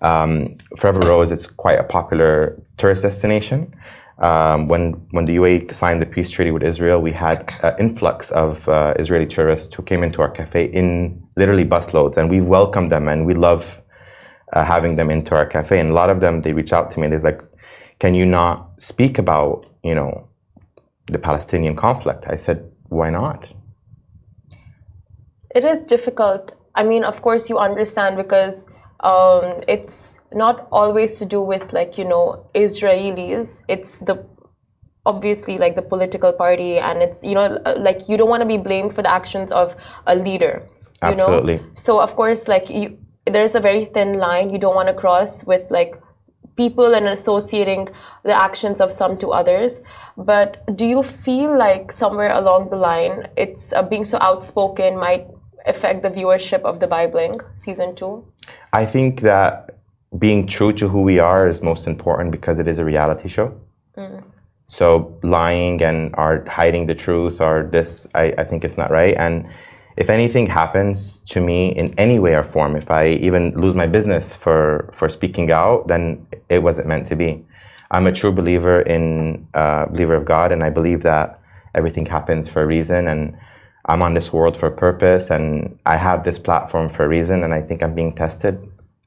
um, 0.01 0.55
Forever 0.77 0.99
Rose 0.99 1.31
is 1.31 1.47
quite 1.47 1.79
a 1.79 1.83
popular 1.83 2.61
tourist 2.77 3.03
destination. 3.03 3.73
Um, 4.19 4.67
when 4.67 4.93
when 5.11 5.25
the 5.25 5.35
UAE 5.35 5.73
signed 5.75 6.01
the 6.01 6.05
peace 6.05 6.29
treaty 6.29 6.51
with 6.51 6.63
Israel, 6.63 6.99
we 7.01 7.11
had 7.11 7.53
an 7.61 7.75
influx 7.79 8.31
of 8.31 8.67
uh, 8.67 8.93
Israeli 8.97 9.27
tourists 9.27 9.73
who 9.73 9.83
came 9.83 10.03
into 10.03 10.21
our 10.21 10.29
cafe 10.29 10.65
in 10.65 11.21
literally 11.35 11.65
busloads, 11.65 12.17
and 12.17 12.29
we 12.29 12.41
welcomed 12.41 12.91
them 12.91 13.07
and 13.07 13.25
we 13.25 13.35
love 13.35 13.81
uh, 14.53 14.65
having 14.65 14.95
them 14.95 15.11
into 15.11 15.35
our 15.35 15.45
cafe. 15.45 15.79
And 15.79 15.91
a 15.91 15.93
lot 15.93 16.09
of 16.09 16.19
them 16.19 16.41
they 16.41 16.53
reach 16.53 16.73
out 16.73 16.89
to 16.91 16.99
me 16.99 17.05
and 17.05 17.13
they're 17.13 17.31
like, 17.31 17.41
"Can 17.99 18.15
you 18.15 18.25
not 18.25 18.81
speak 18.81 19.19
about 19.19 19.65
you 19.83 19.93
know 19.93 20.27
the 21.11 21.19
Palestinian 21.19 21.75
conflict?" 21.75 22.25
I 22.27 22.37
said, 22.37 22.69
"Why 22.89 23.11
not?" 23.11 23.47
It 25.55 25.63
is 25.63 25.85
difficult. 25.85 26.55
I 26.75 26.83
mean, 26.83 27.03
of 27.03 27.21
course, 27.21 27.49
you 27.49 27.57
understand 27.57 28.17
because 28.17 28.65
um, 29.01 29.61
it's 29.67 30.19
not 30.33 30.67
always 30.71 31.13
to 31.19 31.25
do 31.25 31.41
with 31.41 31.73
like 31.73 31.97
you 31.97 32.05
know 32.05 32.49
Israelis. 32.55 33.61
It's 33.67 33.99
the 33.99 34.25
obviously 35.05 35.57
like 35.57 35.75
the 35.75 35.81
political 35.81 36.33
party, 36.33 36.77
and 36.77 37.01
it's 37.01 37.23
you 37.23 37.35
know 37.35 37.61
like 37.77 38.09
you 38.09 38.17
don't 38.17 38.29
want 38.29 38.41
to 38.41 38.47
be 38.47 38.57
blamed 38.57 38.93
for 38.93 39.01
the 39.01 39.11
actions 39.11 39.51
of 39.51 39.75
a 40.05 40.15
leader. 40.15 40.67
You 41.03 41.09
Absolutely. 41.09 41.57
Know? 41.57 41.63
So 41.75 42.01
of 42.01 42.15
course, 42.15 42.47
like 42.47 42.69
you, 42.69 42.97
there's 43.25 43.55
a 43.55 43.59
very 43.59 43.85
thin 43.85 44.17
line 44.17 44.49
you 44.49 44.57
don't 44.57 44.75
want 44.75 44.87
to 44.87 44.93
cross 44.93 45.43
with 45.43 45.69
like 45.69 46.01
people 46.55 46.95
and 46.95 47.07
associating 47.07 47.87
the 48.23 48.33
actions 48.33 48.81
of 48.81 48.91
some 48.91 49.17
to 49.19 49.29
others. 49.29 49.79
But 50.17 50.75
do 50.75 50.85
you 50.85 51.03
feel 51.03 51.55
like 51.57 51.91
somewhere 51.91 52.31
along 52.31 52.71
the 52.71 52.77
line, 52.77 53.27
it's 53.37 53.71
uh, 53.73 53.83
being 53.83 54.03
so 54.03 54.17
outspoken 54.19 54.97
might 54.97 55.27
affect 55.67 56.01
the 56.01 56.09
viewership 56.09 56.61
of 56.61 56.79
Dubai 56.79 57.11
Bling 57.11 57.39
season 57.55 57.95
two? 57.95 58.25
I 58.73 58.85
think 58.85 59.21
that 59.21 59.79
being 60.17 60.47
true 60.47 60.73
to 60.73 60.87
who 60.87 61.01
we 61.01 61.19
are 61.19 61.47
is 61.47 61.61
most 61.61 61.87
important 61.87 62.31
because 62.31 62.59
it 62.59 62.67
is 62.67 62.79
a 62.79 62.85
reality 62.85 63.27
show. 63.27 63.53
Mm. 63.97 64.23
So 64.69 65.17
lying 65.23 65.81
and 65.81 66.13
are 66.15 66.45
hiding 66.45 66.87
the 66.87 66.95
truth 66.95 67.39
or 67.41 67.69
this, 67.71 68.07
I, 68.15 68.33
I 68.37 68.43
think 68.43 68.63
it's 68.63 68.77
not 68.77 68.91
right. 68.91 69.15
And 69.17 69.47
if 69.97 70.09
anything 70.09 70.45
happens 70.47 71.21
to 71.23 71.41
me 71.41 71.75
in 71.75 71.93
any 71.97 72.19
way 72.19 72.35
or 72.35 72.43
form, 72.43 72.75
if 72.75 72.91
I 72.91 73.09
even 73.09 73.51
lose 73.59 73.75
my 73.75 73.87
business 73.87 74.35
for, 74.35 74.91
for 74.93 75.09
speaking 75.09 75.51
out, 75.51 75.87
then 75.87 76.27
it 76.49 76.59
wasn't 76.59 76.87
meant 76.87 77.05
to 77.07 77.15
be. 77.15 77.43
I'm 77.89 78.05
a 78.05 78.11
true 78.11 78.31
believer 78.31 78.81
in 78.81 79.47
uh, 79.53 79.85
believer 79.85 80.15
of 80.15 80.25
God, 80.25 80.51
and 80.51 80.63
I 80.63 80.69
believe 80.69 81.01
that 81.03 81.39
everything 81.73 82.05
happens 82.05 82.49
for 82.49 82.61
a 82.61 82.67
reason. 82.67 83.07
And 83.07 83.37
I'm 83.87 84.01
on 84.01 84.13
this 84.13 84.33
world 84.33 84.57
for 84.57 84.67
a 84.67 84.75
purpose 84.75 85.29
and 85.29 85.79
I 85.85 85.95
have 85.95 86.23
this 86.23 86.37
platform 86.37 86.89
for 86.89 87.05
a 87.05 87.07
reason 87.07 87.43
and 87.43 87.53
I 87.53 87.61
think 87.61 87.81
I'm 87.81 87.95
being 87.95 88.13
tested. 88.13 88.59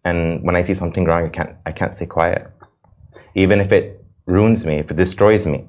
And 0.05 0.43
when 0.43 0.57
I 0.57 0.63
see 0.63 0.73
something 0.73 1.05
wrong, 1.05 1.27
I 1.27 1.29
can't 1.29 1.57
I 1.67 1.73
can't 1.73 1.93
stay 1.93 2.07
quiet. 2.07 2.51
Even 3.35 3.61
if 3.61 3.73
it 3.73 4.03
ruins 4.25 4.65
me, 4.65 4.77
if 4.77 4.91
it 4.91 4.97
destroys 4.97 5.45
me. 5.45 5.69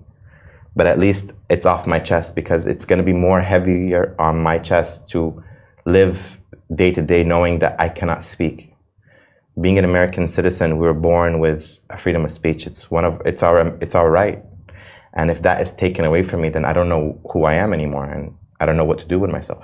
But 0.76 0.88
at 0.88 0.98
least 0.98 1.34
it's 1.50 1.66
off 1.66 1.86
my 1.86 2.00
chest 2.00 2.36
because 2.36 2.66
it's 2.66 2.86
gonna 2.86 3.04
be 3.04 3.14
more 3.14 3.42
heavier 3.42 4.16
on 4.18 4.42
my 4.42 4.58
chest 4.58 5.10
to 5.10 5.44
live 5.86 6.38
day 6.74 6.92
to 6.92 7.02
day 7.02 7.24
knowing 7.24 7.60
that 7.60 7.76
I 7.80 7.90
cannot 7.90 8.24
speak. 8.24 8.74
Being 9.60 9.78
an 9.78 9.84
American 9.84 10.30
citizen, 10.30 10.78
we 10.78 10.88
were 10.88 10.94
born 10.94 11.40
with 11.40 11.70
a 11.90 11.98
freedom 11.98 12.24
of 12.24 12.32
speech. 12.32 12.66
It's 12.66 12.90
one 12.90 13.04
of 13.04 13.22
it's 13.26 13.44
our 13.44 13.78
it's 13.82 13.96
our 13.96 14.10
right. 14.10 14.42
And 15.14 15.30
if 15.30 15.42
that 15.42 15.62
is 15.62 15.74
taken 15.74 16.06
away 16.06 16.24
from 16.24 16.40
me, 16.40 16.48
then 16.48 16.64
I 16.64 16.72
don't 16.72 16.88
know 16.88 17.20
who 17.34 17.44
I 17.44 17.56
am 17.56 17.74
anymore, 17.74 18.06
and 18.06 18.34
I 18.62 18.66
don't 18.66 18.78
know 18.78 18.86
what 18.86 19.00
to 19.00 19.06
do 19.06 19.20
with 19.20 19.32
myself. 19.32 19.64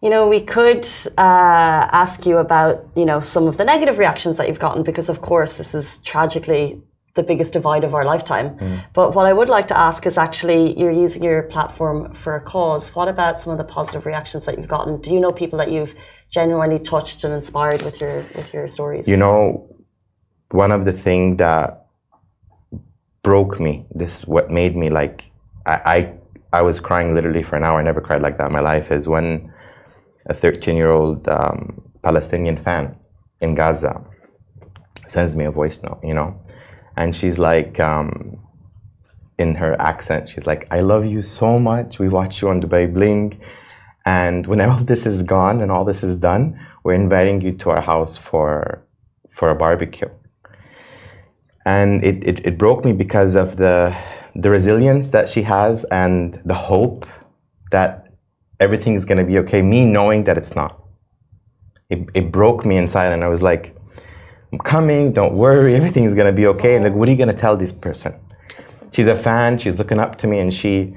You 0.00 0.08
know, 0.08 0.28
we 0.28 0.40
could 0.40 0.86
uh, 1.18 1.82
ask 2.02 2.24
you 2.24 2.38
about, 2.38 2.86
you 2.96 3.04
know, 3.04 3.20
some 3.20 3.46
of 3.46 3.58
the 3.58 3.64
negative 3.64 3.98
reactions 3.98 4.38
that 4.38 4.48
you've 4.48 4.58
gotten 4.58 4.82
because, 4.82 5.08
of 5.10 5.20
course, 5.20 5.58
this 5.58 5.74
is 5.74 5.98
tragically 5.98 6.80
the 7.16 7.22
biggest 7.24 7.52
divide 7.52 7.82
of 7.82 7.92
our 7.92 8.04
lifetime. 8.04 8.56
Mm. 8.56 8.84
But 8.94 9.14
what 9.16 9.26
I 9.26 9.32
would 9.32 9.48
like 9.48 9.66
to 9.68 9.78
ask 9.78 10.06
is 10.06 10.16
actually, 10.16 10.78
you're 10.78 10.92
using 10.92 11.22
your 11.24 11.42
platform 11.42 12.14
for 12.14 12.36
a 12.36 12.40
cause. 12.40 12.94
What 12.94 13.08
about 13.08 13.40
some 13.40 13.52
of 13.52 13.58
the 13.58 13.64
positive 13.64 14.06
reactions 14.06 14.46
that 14.46 14.56
you've 14.56 14.68
gotten? 14.68 15.00
Do 15.00 15.12
you 15.12 15.20
know 15.20 15.32
people 15.32 15.58
that 15.58 15.70
you've 15.70 15.94
genuinely 16.30 16.78
touched 16.78 17.24
and 17.24 17.34
inspired 17.34 17.82
with 17.82 18.00
your 18.00 18.24
with 18.36 18.54
your 18.54 18.68
stories? 18.68 19.08
You 19.08 19.16
know, 19.16 19.68
one 20.52 20.70
of 20.70 20.84
the 20.84 20.92
things 20.92 21.38
that 21.38 21.86
broke 23.22 23.60
me, 23.60 23.84
this 23.92 24.24
what 24.24 24.50
made 24.50 24.76
me 24.76 24.88
like, 24.88 25.24
I, 25.66 25.74
I 25.96 26.14
I 26.52 26.62
was 26.62 26.80
crying 26.80 27.14
literally 27.14 27.42
for 27.42 27.56
an 27.56 27.64
hour. 27.64 27.78
I 27.78 27.82
never 27.82 28.00
cried 28.00 28.22
like 28.22 28.38
that 28.38 28.46
in 28.46 28.52
my 28.52 28.60
life. 28.60 28.90
Is 28.90 29.08
when 29.08 29.52
a 30.28 30.34
13 30.34 30.76
year 30.76 30.90
old 30.90 31.28
um, 31.28 31.82
Palestinian 32.02 32.62
fan 32.62 32.96
in 33.40 33.54
Gaza 33.54 34.04
sends 35.08 35.34
me 35.34 35.44
a 35.44 35.50
voice 35.50 35.82
note, 35.82 36.00
you 36.04 36.14
know, 36.14 36.38
and 36.96 37.14
she's 37.14 37.38
like, 37.38 37.80
um, 37.80 38.38
in 39.38 39.54
her 39.54 39.80
accent, 39.80 40.28
she's 40.28 40.46
like, 40.46 40.68
I 40.70 40.80
love 40.80 41.06
you 41.06 41.22
so 41.22 41.58
much. 41.58 41.98
We 41.98 42.08
watch 42.08 42.42
you 42.42 42.50
on 42.50 42.60
Dubai 42.60 42.92
Bling. 42.92 43.40
And 44.04 44.46
when 44.46 44.60
all 44.60 44.84
this 44.84 45.06
is 45.06 45.22
gone 45.22 45.62
and 45.62 45.72
all 45.72 45.84
this 45.84 46.02
is 46.02 46.16
done, 46.16 46.60
we're 46.84 46.94
inviting 46.94 47.40
you 47.40 47.52
to 47.52 47.70
our 47.70 47.80
house 47.80 48.16
for, 48.16 48.82
for 49.30 49.50
a 49.50 49.54
barbecue. 49.54 50.10
And 51.64 52.04
it, 52.04 52.22
it, 52.26 52.46
it 52.46 52.58
broke 52.58 52.84
me 52.84 52.92
because 52.92 53.34
of 53.34 53.56
the, 53.56 53.96
the 54.40 54.50
resilience 54.50 55.10
that 55.10 55.28
she 55.28 55.42
has 55.42 55.84
and 55.84 56.40
the 56.44 56.54
hope 56.54 57.06
that 57.72 58.06
everything 58.58 58.94
is 58.94 59.04
going 59.04 59.18
to 59.18 59.24
be 59.24 59.38
okay, 59.38 59.60
me 59.60 59.84
knowing 59.84 60.24
that 60.24 60.38
it's 60.38 60.56
not. 60.56 60.82
It, 61.90 62.08
it 62.14 62.32
broke 62.32 62.64
me 62.64 62.76
inside, 62.76 63.12
and 63.12 63.22
I 63.22 63.28
was 63.28 63.42
like, 63.42 63.76
I'm 64.52 64.58
coming, 64.58 65.12
don't 65.12 65.34
worry, 65.34 65.74
everything's 65.80 66.14
going 66.14 66.26
to 66.26 66.32
be 66.32 66.46
okay. 66.46 66.76
And 66.76 66.84
like, 66.84 66.94
what 66.94 67.06
are 67.08 67.12
you 67.12 67.18
going 67.18 67.34
to 67.34 67.40
tell 67.40 67.56
this 67.56 67.72
person? 67.72 68.14
She's 68.92 69.06
a 69.06 69.18
fan, 69.18 69.58
she's 69.58 69.78
looking 69.78 70.00
up 70.00 70.16
to 70.18 70.26
me, 70.26 70.38
and 70.40 70.52
she, 70.52 70.94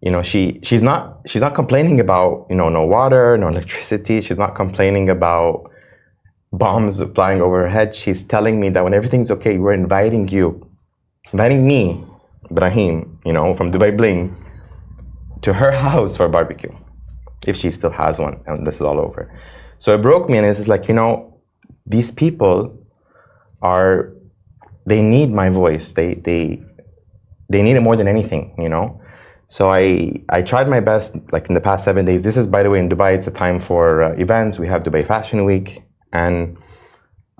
you 0.00 0.10
know, 0.10 0.22
she 0.22 0.60
she's 0.62 0.82
not 0.82 1.20
she's 1.26 1.42
not 1.42 1.54
complaining 1.54 2.00
about 2.00 2.46
you 2.50 2.56
know 2.56 2.68
no 2.68 2.84
water, 2.84 3.36
no 3.36 3.48
electricity. 3.54 4.20
She's 4.20 4.38
not 4.38 4.54
complaining 4.54 5.08
about 5.08 5.70
bombs 6.52 7.02
flying 7.14 7.40
over 7.40 7.62
her 7.62 7.68
head. 7.68 7.94
She's 7.94 8.24
telling 8.24 8.58
me 8.58 8.70
that 8.70 8.82
when 8.82 8.94
everything's 8.94 9.30
okay, 9.30 9.58
we're 9.58 9.74
inviting 9.74 10.28
you, 10.28 10.66
inviting 11.32 11.66
me, 11.66 12.04
Brahim, 12.50 13.18
you 13.24 13.32
know, 13.32 13.54
from 13.54 13.72
Dubai 13.72 13.96
Bling, 13.96 14.36
to 15.42 15.52
her 15.52 15.72
house 15.88 16.16
for 16.16 16.26
a 16.26 16.28
barbecue 16.28 16.74
if 17.46 17.56
she 17.56 17.70
still 17.70 17.90
has 17.90 18.18
one 18.18 18.40
and 18.46 18.66
this 18.66 18.76
is 18.76 18.82
all 18.82 18.98
over. 18.98 19.32
So 19.78 19.94
it 19.94 20.02
broke 20.02 20.28
me 20.28 20.38
and 20.38 20.46
it's 20.46 20.66
like, 20.66 20.88
you 20.88 20.94
know, 20.94 21.40
these 21.86 22.10
people 22.10 22.76
are 23.62 24.12
they 24.86 25.02
need 25.02 25.30
my 25.30 25.48
voice. 25.50 25.92
They 25.92 26.14
they 26.14 26.62
they 27.48 27.62
need 27.62 27.76
it 27.76 27.80
more 27.80 27.96
than 27.96 28.08
anything, 28.08 28.54
you 28.58 28.68
know. 28.68 29.00
So 29.48 29.70
I 29.70 30.22
I 30.28 30.42
tried 30.42 30.68
my 30.68 30.80
best 30.80 31.14
like 31.32 31.48
in 31.48 31.54
the 31.54 31.60
past 31.60 31.84
seven 31.84 32.04
days. 32.04 32.22
This 32.22 32.36
is 32.36 32.46
by 32.46 32.62
the 32.62 32.70
way 32.70 32.78
in 32.78 32.88
Dubai. 32.88 33.14
It's 33.14 33.26
a 33.26 33.30
time 33.30 33.60
for 33.60 34.02
uh, 34.02 34.12
events. 34.12 34.58
We 34.58 34.66
have 34.68 34.82
Dubai 34.82 35.06
Fashion 35.06 35.44
Week, 35.44 35.82
and 36.12 36.58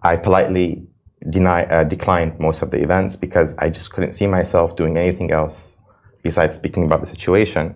I 0.02 0.16
politely 0.16 0.86
deny 1.28 1.64
uh, 1.64 1.84
declined 1.84 2.38
most 2.38 2.62
of 2.62 2.70
the 2.70 2.80
events 2.82 3.16
because 3.16 3.54
I 3.58 3.70
just 3.70 3.92
couldn't 3.92 4.12
see 4.12 4.26
myself 4.26 4.76
doing 4.76 4.96
anything 4.96 5.30
else 5.30 5.76
besides 6.22 6.56
speaking 6.56 6.84
about 6.84 7.00
the 7.00 7.06
situation. 7.06 7.74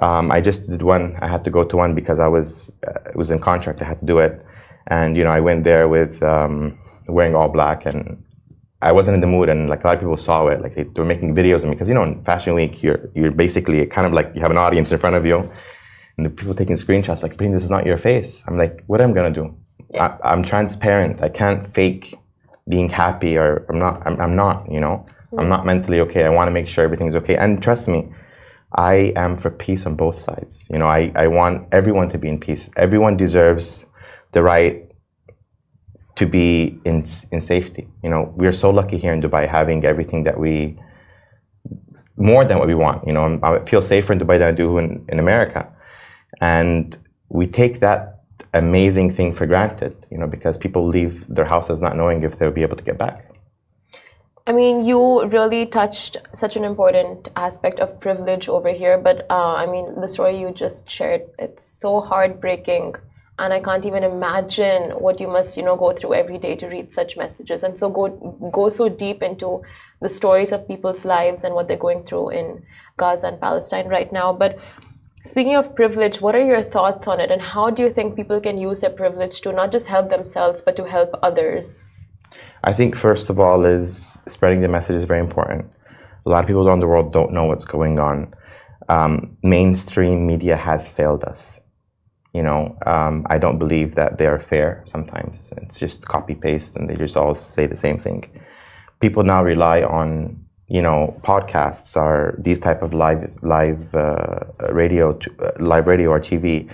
Um, 0.00 0.30
I 0.30 0.40
just 0.40 0.68
did 0.68 0.82
one. 0.82 1.16
I 1.20 1.28
had 1.28 1.44
to 1.44 1.50
go 1.50 1.64
to 1.64 1.76
one 1.76 1.94
because 1.94 2.18
I 2.18 2.28
was 2.28 2.72
uh, 2.86 3.10
it 3.10 3.16
was 3.16 3.30
in 3.30 3.38
contract. 3.38 3.82
I 3.82 3.84
had 3.84 3.98
to 4.00 4.06
do 4.06 4.18
it, 4.18 4.44
and 4.86 5.16
you 5.16 5.24
know 5.24 5.30
I 5.30 5.40
went 5.40 5.64
there 5.64 5.88
with 5.88 6.22
um, 6.22 6.78
wearing 7.08 7.34
all 7.34 7.48
black, 7.48 7.84
and 7.86 8.22
I 8.82 8.92
wasn't 8.92 9.16
in 9.16 9.20
the 9.20 9.26
mood. 9.26 9.48
And 9.48 9.68
like 9.68 9.84
a 9.84 9.86
lot 9.88 9.94
of 9.94 10.00
people 10.00 10.16
saw 10.16 10.46
it, 10.46 10.62
like 10.62 10.74
they, 10.74 10.84
they 10.84 11.00
were 11.02 11.04
making 11.04 11.34
videos 11.34 11.62
of 11.62 11.64
me 11.64 11.70
because 11.70 11.88
you 11.88 11.94
know 11.94 12.04
in 12.04 12.24
Fashion 12.24 12.54
Week 12.54 12.82
you're 12.82 13.10
you're 13.14 13.32
basically 13.32 13.84
kind 13.86 14.06
of 14.06 14.12
like 14.12 14.30
you 14.34 14.40
have 14.40 14.50
an 14.50 14.58
audience 14.58 14.90
in 14.92 14.98
front 14.98 15.16
of 15.16 15.26
you, 15.26 15.38
and 16.16 16.24
the 16.26 16.30
people 16.30 16.54
taking 16.54 16.76
screenshots 16.76 17.22
like, 17.22 17.36
"This 17.36 17.64
is 17.64 17.70
not 17.70 17.84
your 17.84 17.98
face." 17.98 18.42
I'm 18.46 18.56
like, 18.56 18.84
"What 18.86 19.00
am 19.00 19.10
I 19.10 19.14
gonna 19.14 19.32
do? 19.32 19.54
I, 19.98 20.32
am 20.32 20.44
transparent. 20.44 21.20
I 21.22 21.28
can't 21.28 21.74
fake 21.74 22.16
being 22.74 22.88
happy, 22.88 23.36
or 23.36 23.66
I'm 23.68 23.78
not. 23.78 23.94
I'm, 24.06 24.16
I'm 24.24 24.34
not. 24.44 24.56
You 24.74 24.80
know. 24.80 24.96
I'm 25.38 25.50
not 25.54 25.62
mm. 25.62 25.66
mentally 25.66 26.00
okay. 26.06 26.24
I 26.24 26.30
want 26.30 26.48
to 26.48 26.54
make 26.58 26.68
sure 26.72 26.82
everything's 26.84 27.16
okay. 27.20 27.36
And 27.36 27.62
trust 27.62 27.86
me." 27.88 28.00
I 28.72 29.12
am 29.16 29.36
for 29.36 29.50
peace 29.50 29.84
on 29.84 29.96
both 29.96 30.18
sides. 30.18 30.64
You 30.70 30.78
know, 30.78 30.86
I, 30.86 31.10
I 31.16 31.26
want 31.26 31.66
everyone 31.72 32.08
to 32.10 32.18
be 32.18 32.28
in 32.28 32.38
peace. 32.38 32.70
Everyone 32.76 33.16
deserves 33.16 33.84
the 34.32 34.42
right 34.42 34.90
to 36.16 36.26
be 36.26 36.78
in, 36.84 37.04
in 37.32 37.40
safety. 37.40 37.88
You 38.04 38.10
know, 38.10 38.32
we 38.36 38.46
are 38.46 38.52
so 38.52 38.70
lucky 38.70 38.98
here 38.98 39.12
in 39.12 39.20
Dubai 39.20 39.48
having 39.48 39.84
everything 39.84 40.24
that 40.24 40.38
we, 40.38 40.78
more 42.16 42.44
than 42.44 42.58
what 42.58 42.68
we 42.68 42.74
want. 42.74 43.06
You 43.06 43.12
know, 43.12 43.40
I 43.42 43.64
feel 43.68 43.82
safer 43.82 44.12
in 44.12 44.20
Dubai 44.20 44.38
than 44.38 44.48
I 44.48 44.52
do 44.52 44.78
in, 44.78 45.04
in 45.08 45.18
America. 45.18 45.66
And 46.40 46.96
we 47.28 47.46
take 47.48 47.80
that 47.80 48.19
amazing 48.54 49.14
thing 49.14 49.34
for 49.34 49.46
granted, 49.46 49.96
you 50.10 50.18
know, 50.18 50.26
because 50.26 50.56
people 50.56 50.86
leave 50.86 51.24
their 51.28 51.44
houses 51.44 51.80
not 51.80 51.96
knowing 51.96 52.22
if 52.22 52.38
they'll 52.38 52.50
be 52.50 52.62
able 52.62 52.76
to 52.76 52.84
get 52.84 52.98
back. 52.98 53.26
I 54.46 54.52
mean, 54.52 54.84
you 54.84 55.26
really 55.26 55.66
touched 55.66 56.16
such 56.32 56.56
an 56.56 56.64
important 56.64 57.28
aspect 57.36 57.78
of 57.78 58.00
privilege 58.00 58.48
over 58.48 58.70
here, 58.70 58.98
but 58.98 59.26
uh, 59.30 59.54
I 59.54 59.66
mean, 59.66 60.00
the 60.00 60.08
story 60.08 60.40
you 60.40 60.50
just 60.50 60.90
shared, 60.90 61.22
it's 61.38 61.64
so 61.64 62.00
heartbreaking. 62.00 62.96
And 63.38 63.54
I 63.54 63.60
can't 63.60 63.86
even 63.86 64.02
imagine 64.02 64.90
what 64.90 65.20
you 65.20 65.28
must, 65.28 65.56
you 65.56 65.62
know, 65.62 65.76
go 65.76 65.92
through 65.92 66.14
every 66.14 66.36
day 66.36 66.56
to 66.56 66.66
read 66.66 66.92
such 66.92 67.16
messages 67.16 67.62
and 67.62 67.78
so 67.78 67.88
go 67.88 68.08
go 68.52 68.68
so 68.68 68.90
deep 68.90 69.22
into 69.22 69.62
the 70.02 70.10
stories 70.10 70.52
of 70.52 70.68
people's 70.68 71.06
lives 71.06 71.44
and 71.44 71.54
what 71.54 71.66
they're 71.66 71.78
going 71.78 72.02
through 72.04 72.30
in 72.30 72.62
Gaza 72.98 73.28
and 73.28 73.40
Palestine 73.40 73.88
right 73.88 74.12
now. 74.12 74.34
But 74.34 74.58
Speaking 75.22 75.54
of 75.54 75.74
privilege, 75.74 76.22
what 76.22 76.34
are 76.34 76.44
your 76.44 76.62
thoughts 76.62 77.06
on 77.06 77.20
it, 77.20 77.30
and 77.30 77.42
how 77.42 77.68
do 77.68 77.82
you 77.82 77.90
think 77.90 78.16
people 78.16 78.40
can 78.40 78.56
use 78.56 78.80
their 78.80 78.90
privilege 78.90 79.42
to 79.42 79.52
not 79.52 79.70
just 79.70 79.86
help 79.86 80.08
themselves 80.08 80.62
but 80.62 80.76
to 80.76 80.84
help 80.84 81.10
others? 81.22 81.84
I 82.64 82.72
think 82.72 82.96
first 82.96 83.28
of 83.28 83.38
all 83.38 83.66
is 83.66 84.18
spreading 84.26 84.62
the 84.62 84.68
message 84.68 84.96
is 84.96 85.04
very 85.04 85.20
important. 85.20 85.70
A 86.24 86.30
lot 86.30 86.42
of 86.42 86.46
people 86.46 86.66
around 86.66 86.80
the 86.80 86.86
world 86.86 87.12
don't 87.12 87.32
know 87.32 87.44
what's 87.44 87.66
going 87.66 87.98
on. 87.98 88.32
Um, 88.88 89.36
mainstream 89.42 90.26
media 90.26 90.56
has 90.56 90.88
failed 90.88 91.24
us. 91.24 91.60
You 92.32 92.42
know, 92.42 92.78
um, 92.86 93.26
I 93.28 93.36
don't 93.36 93.58
believe 93.58 93.96
that 93.96 94.16
they 94.16 94.26
are 94.26 94.38
fair. 94.38 94.82
Sometimes 94.86 95.52
it's 95.58 95.78
just 95.78 96.06
copy 96.06 96.34
paste, 96.34 96.76
and 96.76 96.88
they 96.88 96.96
just 96.96 97.16
all 97.16 97.34
say 97.34 97.66
the 97.66 97.76
same 97.76 97.98
thing. 97.98 98.24
People 99.00 99.24
now 99.24 99.44
rely 99.44 99.82
on 99.82 100.42
you 100.70 100.80
know 100.80 101.20
podcasts 101.22 101.96
or 101.96 102.36
these 102.38 102.60
type 102.60 102.80
of 102.82 102.94
live 102.94 103.28
live 103.42 103.94
uh, 103.94 104.40
radio 104.70 105.12
to, 105.14 105.28
uh, 105.42 105.50
live 105.58 105.86
radio 105.86 106.10
or 106.10 106.20
TV 106.20 106.70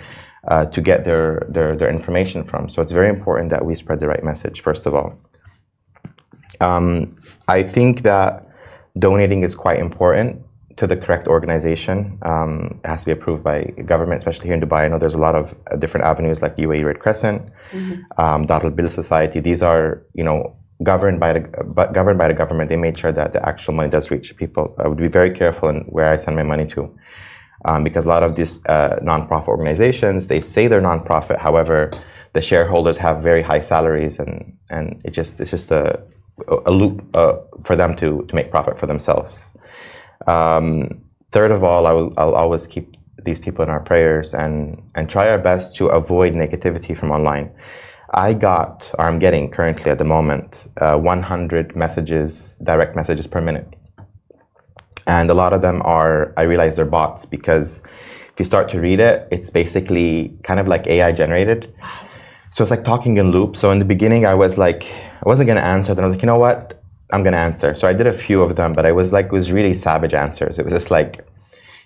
uh, 0.48 0.66
to 0.66 0.80
get 0.80 1.04
their, 1.04 1.46
their 1.48 1.74
their 1.74 1.90
information 1.90 2.44
from. 2.44 2.68
So 2.68 2.82
it's 2.82 2.92
very 2.92 3.08
important 3.08 3.50
that 3.50 3.64
we 3.64 3.74
spread 3.74 4.00
the 4.00 4.06
right 4.06 4.22
message 4.22 4.60
first 4.60 4.86
of 4.86 4.94
all. 4.94 5.18
Um, 6.60 7.16
I 7.48 7.62
think 7.62 8.02
that 8.02 8.46
donating 8.98 9.42
is 9.42 9.54
quite 9.54 9.78
important 9.78 10.42
to 10.76 10.86
the 10.86 10.96
correct 10.96 11.26
organization. 11.26 12.18
Um, 12.22 12.80
it 12.84 12.88
has 12.88 13.00
to 13.00 13.06
be 13.06 13.12
approved 13.12 13.42
by 13.42 13.64
government, 13.86 14.18
especially 14.18 14.46
here 14.46 14.54
in 14.54 14.60
Dubai. 14.60 14.84
I 14.84 14.88
know 14.88 14.98
there's 14.98 15.14
a 15.14 15.18
lot 15.28 15.34
of 15.34 15.54
uh, 15.70 15.76
different 15.76 16.04
avenues 16.04 16.42
like 16.42 16.56
UAE 16.56 16.84
Red 16.84 17.00
Crescent, 17.00 17.42
mm-hmm. 17.72 18.20
um, 18.20 18.74
Bil 18.74 18.90
Society. 18.90 19.40
These 19.40 19.62
are, 19.62 20.02
you 20.12 20.22
know, 20.22 20.54
governed 20.82 21.20
by 21.20 21.32
the 21.32 21.40
governed 21.92 22.18
by 22.18 22.28
the 22.28 22.34
government. 22.34 22.68
They 22.68 22.76
made 22.76 22.98
sure 22.98 23.12
that 23.12 23.32
the 23.32 23.46
actual 23.48 23.74
money 23.74 23.88
does 23.88 24.10
reach 24.10 24.36
people. 24.36 24.74
I 24.78 24.88
would 24.88 24.98
be 24.98 25.08
very 25.08 25.30
careful 25.30 25.68
in 25.68 25.80
where 25.88 26.12
I 26.12 26.16
send 26.16 26.36
my 26.36 26.42
money 26.42 26.66
to. 26.68 26.94
Um, 27.64 27.82
because 27.82 28.04
a 28.04 28.08
lot 28.08 28.22
of 28.22 28.36
these 28.36 28.64
uh, 28.66 28.98
nonprofit 29.02 29.48
organizations, 29.48 30.28
they 30.28 30.40
say 30.40 30.68
they're 30.68 30.80
nonprofit. 30.80 31.38
However, 31.38 31.90
the 32.34 32.40
shareholders 32.40 32.96
have 32.98 33.22
very 33.22 33.42
high 33.42 33.60
salaries, 33.60 34.18
and, 34.18 34.56
and 34.68 35.00
it 35.04 35.10
just 35.10 35.40
it's 35.40 35.50
just 35.50 35.70
a 35.70 36.00
a 36.66 36.70
loop 36.70 37.04
uh, 37.14 37.34
for 37.64 37.76
them 37.76 37.96
to, 37.96 38.24
to 38.28 38.34
make 38.34 38.50
profit 38.50 38.78
for 38.78 38.86
themselves. 38.86 39.52
Um, 40.26 41.02
third 41.32 41.50
of 41.50 41.64
all, 41.64 41.86
I 41.86 41.92
will, 41.92 42.12
I'll 42.16 42.34
always 42.34 42.66
keep 42.66 42.96
these 43.24 43.40
people 43.40 43.62
in 43.64 43.70
our 43.70 43.80
prayers 43.80 44.34
and, 44.34 44.82
and 44.94 45.08
try 45.08 45.28
our 45.28 45.38
best 45.38 45.74
to 45.76 45.86
avoid 45.86 46.34
negativity 46.34 46.96
from 46.96 47.10
online. 47.10 47.50
I 48.10 48.34
got, 48.34 48.92
or 48.98 49.06
I'm 49.06 49.18
getting 49.18 49.50
currently 49.50 49.90
at 49.90 49.98
the 49.98 50.04
moment, 50.04 50.68
uh, 50.80 50.96
100 50.96 51.74
messages, 51.74 52.56
direct 52.62 52.94
messages 52.94 53.26
per 53.26 53.40
minute. 53.40 53.66
And 55.06 55.30
a 55.30 55.34
lot 55.34 55.52
of 55.52 55.62
them 55.62 55.82
are, 55.84 56.32
I 56.36 56.42
realize 56.42 56.76
they're 56.76 56.84
bots 56.84 57.24
because 57.24 57.82
if 58.32 58.38
you 58.38 58.44
start 58.44 58.68
to 58.70 58.80
read 58.80 59.00
it, 59.00 59.28
it's 59.30 59.50
basically 59.50 60.36
kind 60.42 60.60
of 60.60 60.68
like 60.68 60.86
AI 60.86 61.12
generated. 61.12 61.72
so 62.52 62.62
it's 62.62 62.70
like 62.70 62.84
talking 62.84 63.16
in 63.16 63.30
loop. 63.30 63.56
So 63.56 63.70
in 63.70 63.78
the 63.78 63.84
beginning, 63.84 64.26
I 64.26 64.34
was 64.34 64.58
like, 64.58 64.84
I 64.84 65.28
wasn't 65.28 65.46
gonna 65.48 65.60
answer. 65.60 65.94
Then 65.94 66.04
I 66.04 66.08
was 66.08 66.16
like, 66.16 66.22
you 66.22 66.26
know 66.26 66.38
what? 66.38 66.82
I'm 67.12 67.22
gonna 67.22 67.36
answer. 67.36 67.74
So 67.74 67.88
I 67.88 67.92
did 67.92 68.06
a 68.06 68.12
few 68.12 68.42
of 68.42 68.56
them, 68.56 68.72
but 68.72 68.86
I 68.86 68.92
was 68.92 69.12
like, 69.12 69.26
it 69.26 69.32
was 69.32 69.52
really 69.52 69.74
savage 69.74 70.14
answers. 70.14 70.58
It 70.58 70.64
was 70.64 70.72
just 70.72 70.90
like, 70.90 71.26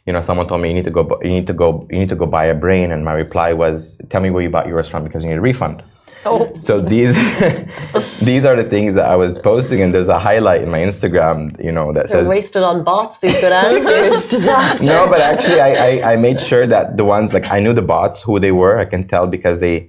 you 0.06 0.12
know, 0.12 0.22
someone 0.22 0.48
told 0.48 0.62
me 0.62 0.68
you 0.68 0.74
need 0.74 0.84
to 0.84 0.90
go, 0.90 1.18
you 1.22 1.30
need 1.30 1.46
to 1.46 1.52
go, 1.52 1.86
you 1.90 1.98
need 1.98 2.08
to 2.08 2.16
go 2.16 2.26
buy 2.26 2.46
a 2.46 2.54
brain, 2.54 2.90
and 2.90 3.04
my 3.04 3.12
reply 3.12 3.52
was, 3.52 3.98
tell 4.08 4.20
me 4.20 4.30
where 4.30 4.42
you 4.42 4.50
bought 4.50 4.66
yours 4.66 4.88
from 4.88 5.04
because 5.04 5.22
you 5.22 5.30
need 5.30 5.36
a 5.36 5.40
refund. 5.40 5.82
Oh. 6.24 6.52
So 6.60 6.80
these 6.80 7.14
these 8.20 8.44
are 8.44 8.54
the 8.54 8.68
things 8.68 8.94
that 8.94 9.06
I 9.08 9.16
was 9.16 9.38
posting, 9.38 9.80
and 9.82 9.94
there's 9.94 10.08
a 10.08 10.18
highlight 10.18 10.62
in 10.62 10.70
my 10.70 10.80
Instagram, 10.80 11.62
you 11.62 11.72
know, 11.72 11.92
that 11.92 12.08
They're 12.08 12.20
says 12.20 12.28
wasted 12.28 12.62
on 12.62 12.84
bots, 12.84 13.18
these 13.18 13.40
good 13.40 13.52
answers. 13.52 14.26
Disaster. 14.38 14.86
no, 14.86 15.08
but 15.08 15.20
actually, 15.20 15.60
I, 15.60 15.70
I, 15.86 16.12
I 16.12 16.16
made 16.16 16.40
sure 16.40 16.66
that 16.66 16.96
the 16.96 17.04
ones 17.04 17.32
like 17.32 17.50
I 17.50 17.60
knew 17.60 17.72
the 17.72 17.82
bots 17.82 18.22
who 18.22 18.38
they 18.38 18.52
were. 18.52 18.78
I 18.78 18.84
can 18.84 19.06
tell 19.08 19.26
because 19.26 19.60
they 19.60 19.88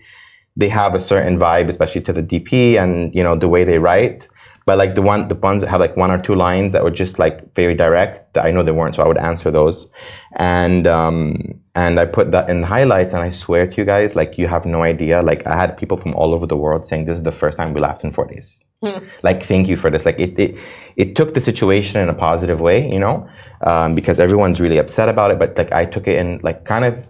they 0.55 0.69
have 0.69 0.95
a 0.95 0.99
certain 0.99 1.37
vibe, 1.37 1.67
especially 1.67 2.01
to 2.01 2.13
the 2.13 2.23
DP 2.23 2.77
and 2.81 3.13
you 3.13 3.23
know 3.23 3.35
the 3.35 3.49
way 3.49 3.63
they 3.63 3.79
write. 3.79 4.27
But 4.65 4.77
like 4.77 4.95
the 4.95 5.01
one 5.01 5.27
the 5.27 5.35
ones 5.35 5.61
that 5.61 5.69
have 5.69 5.79
like 5.79 5.97
one 5.97 6.11
or 6.11 6.21
two 6.21 6.35
lines 6.35 6.73
that 6.73 6.83
were 6.83 6.91
just 6.91 7.17
like 7.17 7.53
very 7.55 7.75
direct, 7.75 8.33
that 8.33 8.45
I 8.45 8.51
know 8.51 8.63
they 8.63 8.71
weren't, 8.71 8.95
so 8.95 9.03
I 9.03 9.07
would 9.07 9.17
answer 9.17 9.49
those. 9.51 9.89
And 10.35 10.85
um, 10.87 11.59
and 11.73 11.99
I 11.99 12.05
put 12.05 12.31
that 12.31 12.49
in 12.49 12.61
the 12.61 12.67
highlights, 12.67 13.13
and 13.13 13.23
I 13.23 13.29
swear 13.31 13.65
to 13.67 13.75
you 13.77 13.85
guys, 13.85 14.15
like 14.15 14.37
you 14.37 14.47
have 14.47 14.65
no 14.65 14.83
idea. 14.83 15.21
Like 15.21 15.45
I 15.47 15.55
had 15.55 15.77
people 15.77 15.97
from 15.97 16.13
all 16.15 16.33
over 16.33 16.45
the 16.45 16.57
world 16.57 16.85
saying 16.85 17.05
this 17.05 17.17
is 17.17 17.23
the 17.23 17.31
first 17.31 17.57
time 17.57 17.73
we 17.73 17.81
laughed 17.81 18.03
in 18.03 18.11
four 18.11 18.27
days. 18.27 18.59
Like 19.23 19.43
thank 19.43 19.67
you 19.67 19.77
for 19.77 19.89
this. 19.89 20.05
Like 20.05 20.19
it, 20.19 20.39
it 20.39 20.55
it 20.95 21.15
took 21.15 21.33
the 21.33 21.41
situation 21.41 22.01
in 22.01 22.09
a 22.09 22.13
positive 22.13 22.59
way, 22.59 22.91
you 22.91 22.99
know, 22.99 23.27
um, 23.65 23.95
because 23.95 24.19
everyone's 24.19 24.59
really 24.61 24.77
upset 24.77 25.09
about 25.09 25.31
it. 25.31 25.39
But 25.39 25.57
like 25.57 25.71
I 25.71 25.85
took 25.85 26.07
it 26.07 26.17
in 26.17 26.39
like 26.43 26.65
kind 26.65 26.85
of 26.85 27.03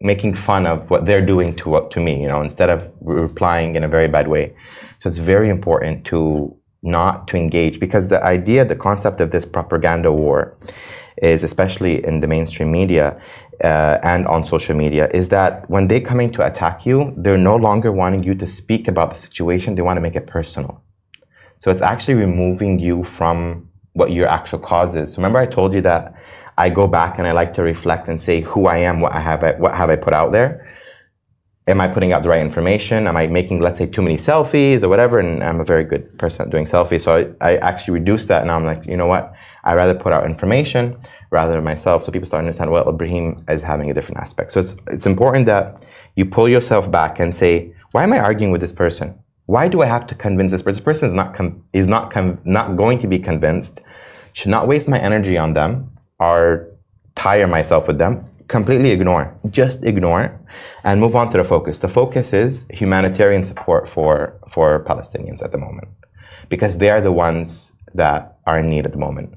making 0.00 0.34
fun 0.34 0.66
of 0.66 0.90
what 0.90 1.06
they're 1.06 1.24
doing 1.24 1.54
to 1.56 1.88
to 1.90 2.00
me, 2.00 2.22
you 2.22 2.28
know, 2.28 2.42
instead 2.42 2.70
of 2.70 2.82
replying 3.00 3.76
in 3.76 3.84
a 3.84 3.88
very 3.88 4.08
bad 4.08 4.28
way. 4.28 4.54
So 5.00 5.08
it's 5.08 5.18
very 5.18 5.48
important 5.48 6.04
to 6.06 6.56
not 6.82 7.28
to 7.28 7.36
engage 7.36 7.80
because 7.80 8.08
the 8.08 8.22
idea, 8.24 8.64
the 8.64 8.76
concept 8.76 9.20
of 9.20 9.30
this 9.30 9.44
propaganda 9.44 10.12
war 10.12 10.56
is 11.22 11.42
especially 11.42 12.04
in 12.04 12.20
the 12.20 12.28
mainstream 12.28 12.70
media 12.70 13.20
uh, 13.64 13.98
and 14.02 14.26
on 14.28 14.44
social 14.44 14.76
media 14.76 15.08
is 15.12 15.30
that 15.30 15.68
when 15.68 15.88
they're 15.88 16.00
coming 16.00 16.30
to 16.32 16.46
attack 16.46 16.86
you, 16.86 17.12
they're 17.16 17.36
no 17.36 17.56
longer 17.56 17.90
wanting 17.90 18.22
you 18.22 18.34
to 18.34 18.46
speak 18.46 18.86
about 18.86 19.12
the 19.12 19.18
situation. 19.18 19.74
They 19.74 19.82
want 19.82 19.96
to 19.96 20.00
make 20.00 20.14
it 20.14 20.26
personal. 20.26 20.80
So 21.58 21.70
it's 21.72 21.82
actually 21.82 22.14
removing 22.14 22.78
you 22.78 23.02
from 23.02 23.68
what 23.94 24.12
your 24.12 24.28
actual 24.28 24.60
cause 24.60 24.94
is. 24.94 25.16
Remember 25.18 25.40
I 25.40 25.46
told 25.46 25.74
you 25.74 25.80
that 25.80 26.14
I 26.56 26.70
go 26.70 26.86
back 26.86 27.18
and 27.18 27.26
I 27.26 27.32
like 27.32 27.54
to 27.54 27.62
reflect 27.62 28.08
and 28.08 28.20
say 28.20 28.40
who 28.42 28.66
I 28.66 28.78
am, 28.78 29.00
what 29.00 29.12
I 29.12 29.20
have, 29.20 29.42
what 29.58 29.74
have 29.74 29.90
I 29.90 29.96
put 29.96 30.12
out 30.12 30.30
there. 30.30 30.67
Am 31.68 31.82
I 31.82 31.86
putting 31.86 32.12
out 32.12 32.22
the 32.22 32.30
right 32.30 32.40
information? 32.40 33.06
Am 33.06 33.14
I 33.14 33.26
making, 33.26 33.60
let's 33.60 33.78
say, 33.78 33.86
too 33.86 34.00
many 34.00 34.16
selfies 34.16 34.82
or 34.82 34.88
whatever? 34.88 35.18
And 35.18 35.44
I'm 35.44 35.60
a 35.60 35.64
very 35.64 35.84
good 35.84 36.18
person 36.18 36.46
at 36.46 36.50
doing 36.50 36.64
selfies. 36.64 37.02
So 37.02 37.34
I, 37.42 37.46
I 37.46 37.56
actually 37.58 37.92
reduced 38.00 38.28
that. 38.28 38.40
And 38.40 38.50
I'm 38.50 38.64
like, 38.64 38.86
you 38.86 38.96
know 38.96 39.06
what? 39.06 39.34
I 39.64 39.74
rather 39.74 39.94
put 39.94 40.14
out 40.14 40.24
information 40.24 40.96
rather 41.30 41.52
than 41.52 41.64
myself. 41.64 42.02
So 42.02 42.10
people 42.10 42.26
start 42.26 42.40
to 42.40 42.46
understand, 42.46 42.70
well, 42.70 42.86
Ebraheem 42.86 43.48
is 43.50 43.60
having 43.62 43.90
a 43.90 43.94
different 43.94 44.18
aspect. 44.18 44.52
So 44.52 44.60
it's, 44.60 44.76
it's 44.86 45.04
important 45.04 45.44
that 45.44 45.82
you 46.16 46.24
pull 46.24 46.48
yourself 46.48 46.90
back 46.90 47.20
and 47.20 47.36
say, 47.36 47.74
why 47.92 48.02
am 48.02 48.14
I 48.14 48.18
arguing 48.18 48.50
with 48.50 48.62
this 48.62 48.72
person? 48.72 49.18
Why 49.44 49.68
do 49.68 49.82
I 49.82 49.86
have 49.86 50.06
to 50.06 50.14
convince 50.14 50.52
this 50.52 50.62
person? 50.62 50.78
This 50.78 50.84
person 50.84 51.08
is 51.08 51.14
not, 51.14 51.34
com- 51.34 51.62
is 51.74 51.86
not, 51.86 52.10
com- 52.10 52.40
not 52.44 52.76
going 52.76 52.98
to 53.00 53.06
be 53.06 53.18
convinced. 53.18 53.82
Should 54.32 54.50
not 54.50 54.68
waste 54.68 54.88
my 54.88 54.98
energy 54.98 55.36
on 55.36 55.52
them 55.52 55.90
or 56.18 56.68
tire 57.14 57.46
myself 57.46 57.88
with 57.88 57.98
them. 57.98 58.24
Completely 58.48 58.90
ignore. 58.90 59.38
Just 59.50 59.84
ignore 59.84 60.40
and 60.84 61.00
move 61.00 61.14
on 61.14 61.30
to 61.30 61.38
the 61.38 61.44
focus. 61.44 61.78
The 61.78 61.88
focus 61.88 62.32
is 62.32 62.66
humanitarian 62.70 63.44
support 63.44 63.88
for, 63.88 64.40
for 64.50 64.84
Palestinians 64.84 65.42
at 65.42 65.52
the 65.52 65.58
moment 65.58 65.88
because 66.48 66.78
they 66.78 66.90
are 66.90 67.00
the 67.00 67.12
ones 67.12 67.72
that 67.94 68.38
are 68.46 68.60
in 68.60 68.70
need 68.70 68.86
at 68.86 68.92
the 68.92 68.98
moment. 68.98 69.34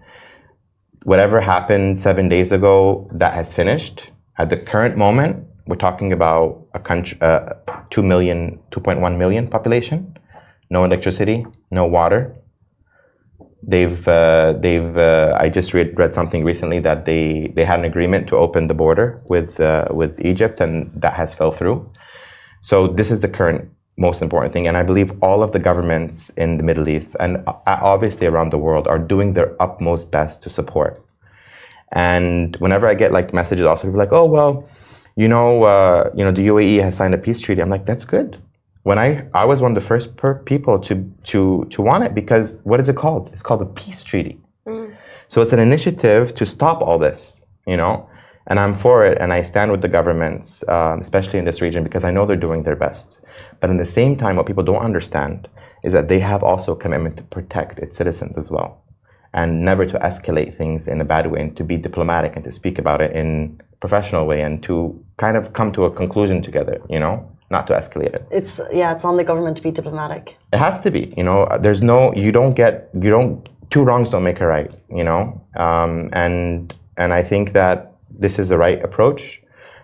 Whatever 1.03 1.41
happened 1.41 1.99
seven 1.99 2.29
days 2.29 2.51
ago, 2.51 3.09
that 3.13 3.33
has 3.33 3.53
finished. 3.53 4.09
At 4.37 4.49
the 4.49 4.57
current 4.57 4.97
moment, 4.97 5.45
we're 5.67 5.75
talking 5.75 6.13
about 6.13 6.67
a 6.73 6.79
country, 6.79 7.17
uh, 7.21 7.53
2 7.89 8.03
million, 8.03 8.59
2.1 8.71 9.17
million 9.17 9.47
population, 9.47 10.17
no 10.69 10.83
electricity, 10.83 11.45
no 11.69 11.85
water, 11.85 12.35
they've 13.63 14.07
uh, 14.07 14.53
they've 14.53 14.97
uh, 14.97 15.37
I 15.39 15.49
just 15.49 15.73
read 15.73 15.97
read 15.97 16.13
something 16.13 16.43
recently 16.43 16.79
that 16.79 17.05
they 17.05 17.51
they 17.55 17.65
had 17.65 17.79
an 17.79 17.85
agreement 17.85 18.27
to 18.29 18.35
open 18.37 18.67
the 18.67 18.73
border 18.73 19.21
with 19.25 19.59
uh, 19.59 19.87
with 19.91 20.19
Egypt 20.25 20.59
and 20.61 20.91
that 20.95 21.13
has 21.13 21.33
fell 21.33 21.51
through. 21.51 21.89
So 22.61 22.87
this 22.87 23.11
is 23.11 23.19
the 23.21 23.27
current 23.27 23.69
most 23.97 24.21
important 24.21 24.53
thing, 24.53 24.67
and 24.67 24.77
I 24.77 24.83
believe 24.83 25.11
all 25.21 25.43
of 25.43 25.51
the 25.51 25.59
governments 25.59 26.29
in 26.31 26.57
the 26.57 26.63
Middle 26.63 26.87
East 26.89 27.15
and 27.19 27.37
uh, 27.47 27.53
obviously 27.65 28.27
around 28.27 28.51
the 28.51 28.57
world 28.57 28.87
are 28.87 28.99
doing 28.99 29.33
their 29.33 29.61
utmost 29.61 30.11
best 30.11 30.41
to 30.43 30.49
support. 30.49 31.03
And 31.93 32.55
whenever 32.57 32.87
I 32.87 32.93
get 32.93 33.11
like 33.11 33.33
messages, 33.33 33.65
also 33.65 33.87
people 33.87 33.99
like, 33.99 34.13
oh 34.13 34.25
well, 34.25 34.67
you 35.15 35.27
know, 35.27 35.63
uh, 35.63 36.09
you 36.15 36.23
know, 36.23 36.31
the 36.31 36.47
UAE 36.47 36.81
has 36.81 36.95
signed 36.95 37.13
a 37.13 37.17
peace 37.17 37.41
treaty. 37.41 37.61
I'm 37.61 37.69
like, 37.69 37.85
that's 37.85 38.05
good 38.05 38.41
when 38.83 38.97
I 38.97 39.25
I 39.33 39.45
was 39.45 39.61
one 39.61 39.71
of 39.71 39.75
the 39.75 39.87
first 39.87 40.17
per 40.17 40.35
people 40.35 40.79
to 40.79 40.95
to 41.25 41.65
to 41.69 41.81
want 41.81 42.03
it 42.03 42.13
because 42.15 42.61
what 42.63 42.79
is 42.79 42.89
it 42.89 42.95
called? 42.95 43.29
It's 43.33 43.43
called 43.43 43.61
a 43.61 43.65
peace 43.65 44.03
treaty. 44.03 44.39
So 45.27 45.41
it's 45.41 45.53
an 45.53 45.59
initiative 45.59 46.35
to 46.35 46.45
stop 46.45 46.81
all 46.81 46.99
this, 46.99 47.41
you 47.65 47.77
know. 47.77 48.07
And 48.47 48.59
I'm 48.59 48.73
for 48.73 49.05
it, 49.05 49.17
and 49.21 49.31
I 49.31 49.43
stand 49.43 49.71
with 49.71 49.81
the 49.81 49.87
governments, 49.87 50.63
um, 50.67 50.99
especially 50.99 51.39
in 51.39 51.45
this 51.45 51.61
region, 51.61 51.83
because 51.83 52.03
I 52.03 52.11
know 52.11 52.25
they're 52.25 52.35
doing 52.35 52.63
their 52.63 52.75
best. 52.75 53.21
But 53.59 53.69
in 53.69 53.77
the 53.77 53.85
same 53.85 54.17
time, 54.17 54.35
what 54.35 54.47
people 54.47 54.63
don't 54.63 54.83
understand 54.83 55.47
is 55.83 55.93
that 55.93 56.09
they 56.09 56.19
have 56.19 56.43
also 56.43 56.73
a 56.73 56.75
commitment 56.75 57.17
to 57.17 57.23
protect 57.23 57.79
its 57.79 57.95
citizens 57.97 58.37
as 58.37 58.49
well, 58.51 58.83
and 59.33 59.63
never 59.63 59.85
to 59.85 59.97
escalate 59.99 60.57
things 60.57 60.87
in 60.87 60.99
a 60.99 61.05
bad 61.05 61.31
way, 61.31 61.41
and 61.41 61.55
to 61.55 61.63
be 61.63 61.77
diplomatic 61.77 62.35
and 62.35 62.43
to 62.43 62.51
speak 62.51 62.79
about 62.79 62.99
it 63.01 63.15
in 63.15 63.61
a 63.71 63.75
professional 63.77 64.25
way, 64.25 64.41
and 64.41 64.63
to 64.63 65.01
kind 65.17 65.37
of 65.37 65.53
come 65.53 65.71
to 65.71 65.85
a 65.85 65.91
conclusion 65.91 66.41
together, 66.41 66.81
you 66.89 66.99
know 66.99 67.30
not 67.51 67.67
to 67.67 67.73
escalate 67.73 68.13
it. 68.15 68.25
It's 68.31 68.59
yeah, 68.71 68.93
it's 68.93 69.05
on 69.05 69.17
the 69.17 69.23
government 69.23 69.57
to 69.57 69.63
be 69.63 69.71
diplomatic. 69.71 70.37
It 70.53 70.57
has 70.57 70.79
to 70.81 70.89
be. 70.89 71.13
You 71.17 71.23
know, 71.23 71.47
there's 71.59 71.81
no. 71.83 72.13
You 72.15 72.31
don't 72.31 72.53
get. 72.53 72.89
You 72.93 73.09
don't. 73.11 73.47
Two 73.69 73.83
wrongs 73.83 74.09
don't 74.11 74.23
make 74.23 74.39
a 74.39 74.47
right. 74.47 74.71
You 74.89 75.03
know, 75.03 75.41
um, 75.57 76.09
and 76.13 76.73
and 76.97 77.13
I 77.13 77.23
think 77.23 77.53
that 77.53 77.93
this 78.09 78.39
is 78.39 78.49
the 78.49 78.57
right 78.57 78.81
approach. 78.83 79.41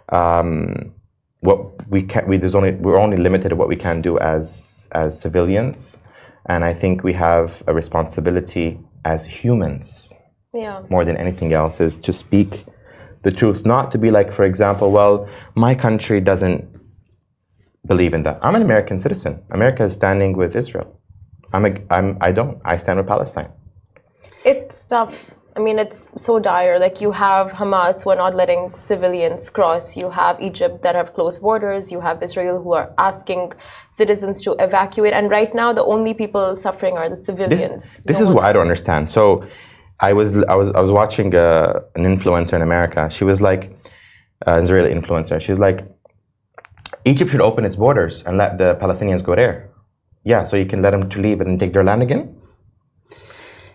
Um, 0.10 0.94
what 1.42 1.88
we 1.90 2.02
can. 2.04 2.28
We 2.28 2.38
there's 2.38 2.56
only. 2.56 2.72
We're 2.72 2.98
only 3.00 3.18
limited 3.18 3.50
to 3.50 3.56
what 3.56 3.68
we 3.68 3.76
can 3.76 4.02
do 4.02 4.18
as 4.20 4.90
as 4.94 5.20
civilians, 5.20 5.98
and 6.48 6.64
I 6.64 6.74
think 6.74 7.04
we 7.04 7.14
have 7.14 7.62
a 7.68 7.74
responsibility 7.74 8.80
as 9.04 9.26
humans 9.26 10.14
Yeah. 10.54 10.82
more 10.90 11.06
than 11.06 11.18
anything 11.18 11.54
else 11.54 11.80
is 11.80 12.00
to 12.00 12.12
speak 12.14 12.66
the 13.24 13.32
truth, 13.32 13.66
not 13.66 13.92
to 13.92 13.98
be 13.98 14.12
like, 14.12 14.34
for 14.34 14.44
example, 14.46 14.92
well, 14.92 15.28
my 15.56 15.76
country 15.76 16.22
doesn't 16.22 16.64
believe 17.88 18.14
in 18.14 18.24
that. 18.24 18.40
I'm 18.42 18.56
an 18.56 18.62
American 18.62 19.00
citizen. 19.00 19.42
America 19.52 19.84
is 19.86 19.94
standing 19.94 20.32
with 20.42 20.56
Israel. 20.56 21.00
I'm 21.54 21.66
a, 21.66 21.72
I'm, 21.90 22.18
I 22.22 22.32
don't. 22.32 22.60
I 22.66 22.78
stand 22.78 22.98
with 23.00 23.08
Palestine. 23.08 23.50
It's 24.44 24.86
tough. 24.86 25.36
I 25.56 25.60
mean, 25.60 25.80
it's 25.80 26.12
so 26.16 26.38
dire. 26.38 26.78
Like, 26.78 27.02
you 27.02 27.12
have 27.12 27.54
Hamas 27.54 28.04
who 28.04 28.12
are 28.12 28.16
not 28.16 28.36
letting 28.36 28.74
civilians 28.76 29.50
cross. 29.50 29.98
You 29.98 30.12
have 30.12 30.40
Egypt 30.40 30.84
that 30.84 30.94
have 30.94 31.16
closed 31.16 31.42
borders. 31.42 31.92
You 31.92 32.00
have 32.02 32.22
Israel 32.22 32.62
who 32.62 32.74
are 32.74 32.94
asking 33.00 33.54
citizens 33.90 34.40
to 34.42 34.52
evacuate. 34.60 35.14
And 35.14 35.32
right 35.32 35.52
now, 35.56 35.74
the 35.74 35.84
only 35.84 36.14
people 36.14 36.56
suffering 36.56 36.96
are 36.98 37.10
the 37.10 37.18
civilians. 37.18 38.00
this 38.06 38.20
No 38.20 38.24
is 38.26 38.32
what 38.32 38.44
I 38.46 38.54
don't 38.54 38.62
understand. 38.62 39.10
So, 39.10 39.48
I 40.00 40.14
was, 40.14 40.38
I 40.44 40.54
was, 40.54 40.70
I 40.72 40.80
was 40.80 40.92
watching 40.92 41.34
uh, 41.34 41.80
an 41.96 42.04
influencer 42.04 42.54
in 42.54 42.62
America. 42.62 43.10
She 43.10 43.24
was 43.24 43.42
like, 43.42 43.72
uh, 44.46 44.60
Israeli 44.62 44.94
influencer. 44.94 45.42
She's 45.42 45.58
like, 45.58 45.80
Egypt 47.08 47.32
should 47.32 47.42
open 47.42 47.64
its 47.64 47.76
borders 47.76 48.24
and 48.26 48.38
let 48.38 48.58
the 48.58 48.76
Palestinians 48.76 49.24
go 49.24 49.36
there. 49.36 49.70
Yeah, 50.24 50.44
so 50.44 50.58
you 50.58 50.66
can 50.66 50.82
let 50.82 50.92
them 50.92 51.10
to 51.10 51.22
leave 51.22 51.40
and 51.42 51.60
take 51.60 51.72
their 51.72 51.84
land 51.84 52.04
again. 52.04 52.36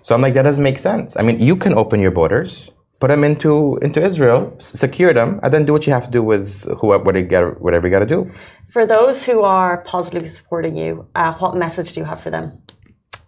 So 0.03 0.14
I'm 0.14 0.21
like, 0.21 0.35
that 0.35 0.42
doesn't 0.42 0.62
make 0.62 0.79
sense. 0.79 1.16
I 1.16 1.23
mean, 1.23 1.40
you 1.40 1.57
can 1.57 1.75
open 1.75 2.01
your 2.01 2.11
borders, 2.11 2.68
put 3.01 3.09
them 3.09 3.25
into 3.25 3.79
into 3.83 4.03
Israel, 4.03 4.55
secure 4.59 5.14
them, 5.14 5.40
and 5.42 5.55
then 5.55 5.64
do 5.64 5.73
what 5.73 5.87
you 5.87 5.92
have 5.92 6.05
to 6.05 6.11
do 6.11 6.23
with 6.23 6.64
whoever, 6.79 7.05
whatever 7.05 7.25
you 7.25 7.31
got, 7.37 7.61
whatever 7.61 7.87
you 7.87 7.92
got 7.92 8.01
to 8.01 8.12
do. 8.16 8.31
For 8.71 8.85
those 8.87 9.25
who 9.25 9.42
are 9.42 9.79
positively 9.79 10.29
supporting 10.29 10.77
you, 10.77 11.07
uh, 11.14 11.33
what 11.35 11.57
message 11.57 11.92
do 11.92 12.01
you 12.01 12.07
have 12.07 12.21
for 12.21 12.31
them? 12.31 12.47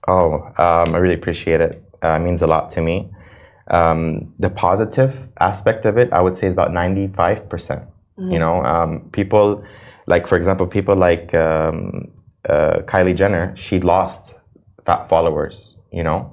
Oh, 0.06 0.32
um, 0.58 0.94
I 0.94 0.98
really 0.98 1.14
appreciate 1.14 1.60
it. 1.60 1.82
Uh, 2.02 2.18
it 2.18 2.20
means 2.20 2.42
a 2.42 2.46
lot 2.46 2.70
to 2.70 2.80
me. 2.82 3.10
Um, 3.68 4.34
the 4.38 4.50
positive 4.50 5.12
aspect 5.40 5.86
of 5.86 5.96
it, 5.96 6.12
I 6.12 6.20
would 6.20 6.36
say, 6.36 6.46
is 6.48 6.52
about 6.52 6.70
95%. 6.70 7.48
percent 7.48 7.82
You 8.18 8.38
know, 8.38 8.62
um, 8.64 9.08
people, 9.12 9.64
like, 10.06 10.26
for 10.26 10.36
example, 10.36 10.66
people 10.66 10.96
like 10.96 11.34
um, 11.34 12.10
uh, 12.48 12.80
Kylie 12.86 13.16
Jenner, 13.16 13.56
she 13.56 13.80
lost 13.80 14.34
followers, 15.08 15.76
you 15.92 16.02
know. 16.02 16.30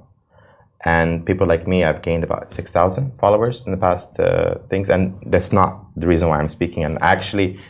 And 0.84 1.24
people 1.24 1.46
like 1.46 1.68
me, 1.68 1.84
I've 1.84 2.02
gained 2.02 2.24
about 2.24 2.50
6,000 2.50 3.16
followers 3.18 3.64
in 3.66 3.72
the 3.72 3.78
past 3.78 4.18
uh, 4.18 4.56
things. 4.68 4.90
And 4.90 5.16
that's 5.26 5.52
not 5.52 5.86
the 5.96 6.08
reason 6.08 6.28
why 6.28 6.38
I'm 6.38 6.48
speaking. 6.48 6.82
And 6.84 6.98
actually, 7.00 7.60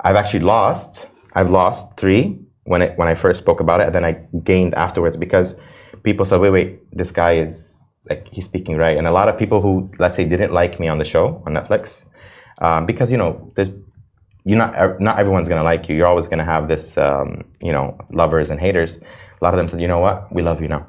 I've 0.00 0.16
actually 0.16 0.40
lost, 0.40 1.08
I've 1.32 1.50
lost 1.50 1.96
three 1.96 2.38
when 2.68 2.82
it, 2.82 2.98
when 2.98 3.08
I 3.08 3.14
first 3.14 3.40
spoke 3.40 3.60
about 3.60 3.80
it, 3.80 3.86
and 3.86 3.94
then 3.94 4.04
I 4.04 4.12
gained 4.44 4.74
afterwards 4.74 5.16
because 5.16 5.56
people 6.02 6.24
said, 6.26 6.40
"Wait, 6.40 6.50
wait, 6.50 6.96
this 6.96 7.10
guy 7.10 7.36
is 7.36 7.86
like 8.08 8.28
he's 8.30 8.44
speaking 8.44 8.76
right." 8.76 8.96
And 8.96 9.06
a 9.06 9.10
lot 9.10 9.28
of 9.28 9.38
people 9.38 9.60
who 9.60 9.90
let's 9.98 10.16
say 10.16 10.24
didn't 10.24 10.52
like 10.52 10.78
me 10.78 10.86
on 10.86 10.98
the 10.98 11.04
show 11.04 11.42
on 11.46 11.54
Netflix, 11.54 12.04
um, 12.60 12.84
because 12.84 13.10
you 13.10 13.16
know 13.16 13.50
there's 13.56 13.70
you 14.48 14.56
not 14.56 15.00
not 15.00 15.18
everyone's 15.18 15.48
gonna 15.48 15.68
like 15.72 15.88
you. 15.88 15.94
You're 15.96 16.10
always 16.12 16.28
gonna 16.28 16.50
have 16.54 16.68
this 16.68 16.96
um, 16.96 17.44
you 17.60 17.72
know 17.72 17.86
lovers 18.10 18.48
and 18.50 18.58
haters. 18.58 18.92
A 18.96 19.44
lot 19.44 19.52
of 19.54 19.58
them 19.58 19.68
said, 19.68 19.80
"You 19.80 19.88
know 19.88 20.00
what? 20.06 20.32
We 20.32 20.42
love 20.42 20.60
you 20.62 20.68
now." 20.68 20.86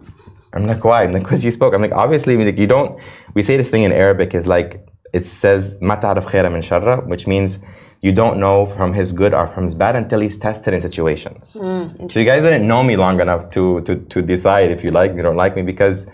I'm 0.54 0.66
like, 0.66 0.84
why? 0.84 1.04
I'm 1.04 1.12
like, 1.12 1.24
because 1.24 1.46
you 1.46 1.52
spoke. 1.52 1.76
I'm 1.76 1.82
like, 1.82 1.92
obviously, 1.92 2.36
like, 2.44 2.58
you 2.58 2.66
don't. 2.66 3.00
We 3.36 3.44
say 3.44 3.56
this 3.56 3.70
thing 3.70 3.84
in 3.84 3.92
Arabic 3.92 4.34
is 4.34 4.48
like 4.48 4.70
it 5.14 5.26
says 5.26 5.76
"mataraf 5.90 6.26
khayra 6.32 6.52
min 6.52 6.62
sharra," 6.62 7.06
which 7.06 7.28
means 7.28 7.60
you 8.02 8.14
don't 8.14 8.40
know 8.40 8.66
from 8.66 8.94
his 8.94 9.12
good 9.12 9.34
or 9.34 9.48
from 9.48 9.66
his 9.66 9.76
bad 9.76 9.96
until 9.96 10.22
he's 10.22 10.38
tested 10.38 10.74
in 10.74 10.82
situations. 10.82 11.58
Mm, 11.60 12.12
so 12.12 12.20
you 12.20 12.26
guys 12.26 12.42
didn't 12.44 12.68
know 12.68 12.82
me 12.82 12.96
long 12.96 13.20
enough 13.20 13.50
to, 13.52 13.82
to 13.82 13.98
to 14.14 14.22
decide 14.22 14.72
if 14.72 14.84
you 14.86 14.92
like 14.92 15.14
me 15.14 15.20
or 15.20 15.24
don't 15.24 15.36
like 15.36 15.56
me 15.56 15.64
because 15.64 16.08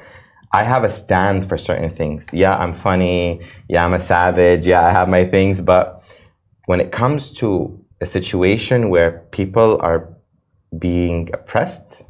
I 0.52 0.64
have 0.64 0.84
a 0.84 0.90
stand 0.90 1.48
for 1.48 1.58
certain 1.58 1.90
things. 1.90 2.30
Yeah, 2.34 2.58
I'm 2.58 2.74
funny. 2.74 3.42
Yeah, 3.68 3.86
I'm 3.86 3.94
a 3.94 4.02
savage. 4.02 4.66
Yeah, 4.66 4.86
I 4.86 4.92
have 4.92 5.08
my 5.10 5.26
things. 5.26 5.62
But 5.62 5.95
when 6.66 6.80
it 6.80 6.92
comes 6.92 7.32
to 7.34 7.80
a 8.02 8.06
situation 8.06 8.90
where 8.90 9.26
people 9.32 9.80
are 9.82 10.10
being 10.78 11.30
oppressed, 11.34 12.04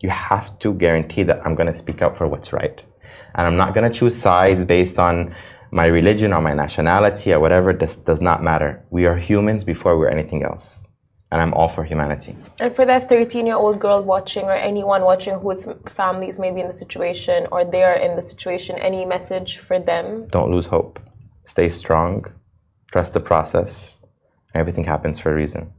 you 0.00 0.10
have 0.10 0.58
to 0.58 0.74
guarantee 0.74 1.22
that 1.22 1.40
I'm 1.44 1.54
going 1.54 1.68
to 1.68 1.74
speak 1.74 2.02
up 2.02 2.16
for 2.16 2.26
what's 2.26 2.52
right. 2.52 2.82
And 3.34 3.46
I'm 3.46 3.56
not 3.56 3.74
going 3.74 3.90
to 3.90 3.98
choose 3.98 4.16
sides 4.16 4.64
based 4.64 4.98
on 4.98 5.34
my 5.70 5.86
religion 5.86 6.32
or 6.32 6.42
my 6.42 6.52
nationality 6.52 7.32
or 7.32 7.40
whatever. 7.40 7.72
This 7.72 7.96
does 7.96 8.20
not 8.20 8.42
matter. 8.42 8.84
We 8.90 9.06
are 9.06 9.16
humans 9.16 9.64
before 9.64 9.98
we're 9.98 10.08
anything 10.08 10.42
else. 10.42 10.80
And 11.30 11.40
I'm 11.40 11.54
all 11.54 11.68
for 11.68 11.82
humanity. 11.82 12.36
And 12.60 12.74
for 12.74 12.84
that 12.84 13.08
13 13.08 13.46
year 13.46 13.56
old 13.56 13.80
girl 13.80 14.02
watching, 14.04 14.44
or 14.44 14.52
anyone 14.52 15.02
watching 15.02 15.38
whose 15.38 15.66
families 15.88 16.38
may 16.38 16.50
be 16.50 16.60
in 16.60 16.66
the 16.66 16.74
situation 16.74 17.46
or 17.50 17.64
they 17.64 17.82
are 17.84 17.94
in 17.94 18.16
the 18.16 18.22
situation, 18.22 18.76
any 18.76 19.06
message 19.06 19.56
for 19.56 19.78
them? 19.78 20.26
Don't 20.28 20.50
lose 20.50 20.66
hope. 20.66 21.00
Stay 21.46 21.70
strong. 21.70 22.26
Trust 22.92 23.14
the 23.14 23.20
process. 23.20 23.98
Everything 24.54 24.84
happens 24.84 25.18
for 25.18 25.32
a 25.32 25.34
reason. 25.34 25.72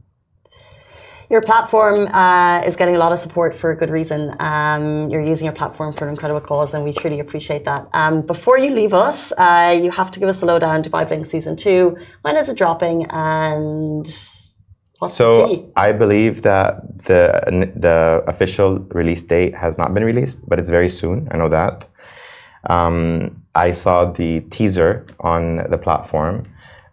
Your 1.30 1.40
platform 1.40 2.08
uh, 2.08 2.60
is 2.66 2.76
getting 2.76 2.96
a 2.96 2.98
lot 2.98 3.12
of 3.12 3.18
support 3.18 3.56
for 3.56 3.70
a 3.70 3.76
good 3.76 3.88
reason. 3.88 4.36
Um, 4.40 5.08
you're 5.10 5.22
using 5.22 5.46
your 5.46 5.54
platform 5.54 5.94
for 5.94 6.04
an 6.04 6.10
incredible 6.10 6.40
cause, 6.40 6.74
and 6.74 6.84
we 6.84 6.92
truly 6.92 7.18
appreciate 7.20 7.64
that. 7.64 7.88
Um, 7.94 8.22
before 8.22 8.58
you 8.58 8.70
leave 8.70 8.92
us, 8.92 9.32
uh, 9.38 9.78
you 9.82 9.90
have 9.90 10.10
to 10.10 10.20
give 10.20 10.28
us 10.28 10.42
a 10.42 10.46
lowdown 10.46 10.82
to 10.82 10.90
Dubai 10.90 11.08
Bling 11.08 11.24
Season 11.24 11.56
2. 11.56 11.96
When 12.22 12.36
is 12.36 12.48
it 12.50 12.58
dropping, 12.58 13.06
and 13.06 14.06
what's 14.98 15.14
so? 15.14 15.72
I 15.76 15.92
believe 15.92 16.42
that 16.42 16.98
the, 17.04 17.72
the 17.74 18.22
official 18.26 18.80
release 18.90 19.22
date 19.22 19.54
has 19.54 19.78
not 19.78 19.94
been 19.94 20.04
released, 20.04 20.46
but 20.48 20.58
it's 20.58 20.70
very 20.70 20.90
soon. 20.90 21.28
I 21.30 21.38
know 21.38 21.48
that. 21.48 21.88
Um, 22.68 23.42
I 23.54 23.72
saw 23.72 24.10
the 24.10 24.40
teaser 24.50 25.06
on 25.20 25.68
the 25.70 25.78
platform. 25.78 26.46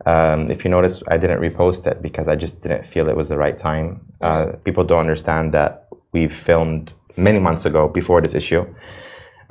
Um, 0.06 0.50
if 0.50 0.64
you 0.64 0.72
notice, 0.72 1.04
I 1.08 1.18
didn't 1.18 1.40
repost 1.40 1.86
it 1.86 2.02
because 2.02 2.28
I 2.28 2.36
just 2.36 2.62
didn't 2.62 2.86
feel 2.86 3.08
it 3.08 3.16
was 3.16 3.30
the 3.30 3.38
right 3.38 3.58
time. 3.58 4.02
Uh, 4.22 4.54
people 4.64 4.84
don't 4.84 5.00
understand 5.00 5.54
that 5.54 5.88
we 6.12 6.28
filmed 6.28 6.94
many 7.18 7.40
months 7.40 7.66
ago 7.66 7.88
before 7.88 8.22
this 8.22 8.34
issue. 8.34 8.66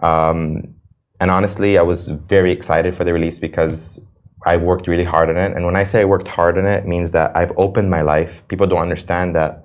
Um, 0.02 0.74
and 1.20 1.30
honestly, 1.30 1.78
I 1.78 1.82
was 1.82 2.08
very 2.08 2.50
excited 2.50 2.96
for 2.96 3.04
the 3.04 3.12
release 3.12 3.38
because 3.38 4.00
I 4.46 4.56
worked 4.56 4.88
really 4.88 5.04
hard 5.04 5.28
on 5.28 5.36
it. 5.36 5.54
And 5.54 5.64
when 5.66 5.76
I 5.76 5.84
say 5.84 6.00
I 6.00 6.04
worked 6.04 6.28
hard 6.28 6.56
on 6.58 6.66
it, 6.66 6.78
it 6.78 6.86
means 6.86 7.10
that 7.10 7.36
I've 7.36 7.52
opened 7.56 7.90
my 7.90 8.00
life. 8.02 8.42
People 8.48 8.66
don't 8.66 8.80
understand 8.80 9.36
that 9.36 9.64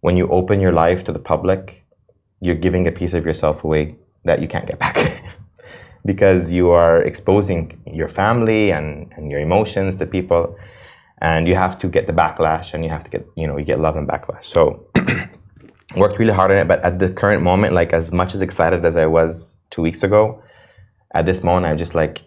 when 0.00 0.16
you 0.16 0.28
open 0.28 0.60
your 0.60 0.72
life 0.72 1.04
to 1.04 1.12
the 1.12 1.18
public, 1.18 1.84
you're 2.40 2.56
giving 2.56 2.86
a 2.86 2.92
piece 2.92 3.14
of 3.14 3.24
yourself 3.24 3.64
away 3.64 3.96
that 4.24 4.40
you 4.42 4.48
can't 4.48 4.66
get 4.66 4.78
back. 4.78 5.22
because 6.04 6.52
you 6.52 6.70
are 6.70 7.02
exposing 7.02 7.80
your 7.86 8.08
family 8.08 8.70
and, 8.70 9.12
and 9.16 9.30
your 9.30 9.40
emotions 9.40 9.96
to 9.96 10.06
people 10.06 10.56
and 11.18 11.48
you 11.48 11.54
have 11.54 11.78
to 11.78 11.88
get 11.88 12.06
the 12.06 12.12
backlash 12.12 12.74
and 12.74 12.84
you 12.84 12.90
have 12.90 13.04
to 13.04 13.10
get 13.10 13.26
you 13.36 13.46
know 13.46 13.56
you 13.56 13.64
get 13.64 13.80
love 13.80 13.96
and 13.96 14.08
backlash. 14.08 14.44
So 14.44 14.86
worked 15.96 16.18
really 16.18 16.32
hard 16.32 16.50
on 16.50 16.56
it 16.56 16.68
but 16.68 16.80
at 16.82 16.98
the 16.98 17.08
current 17.08 17.42
moment 17.42 17.72
like 17.72 17.92
as 17.92 18.12
much 18.12 18.34
as 18.34 18.40
excited 18.40 18.84
as 18.84 18.96
i 18.96 19.06
was 19.06 19.56
two 19.70 19.82
weeks 19.82 20.02
ago 20.02 20.42
at 21.14 21.24
this 21.24 21.44
moment 21.44 21.66
i'm 21.66 21.78
just 21.78 21.94
like 21.94 22.22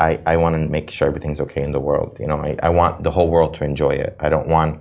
i 0.00 0.18
i 0.26 0.36
want 0.36 0.54
to 0.54 0.58
make 0.58 0.90
sure 0.90 1.06
everything's 1.06 1.40
okay 1.40 1.62
in 1.62 1.70
the 1.70 1.78
world 1.78 2.16
you 2.18 2.26
know? 2.26 2.38
I, 2.38 2.56
I 2.62 2.70
want 2.70 3.04
the 3.04 3.10
whole 3.10 3.30
world 3.30 3.54
to 3.54 3.64
enjoy 3.64 3.90
it. 3.90 4.16
I 4.18 4.28
don't 4.28 4.48
want 4.48 4.80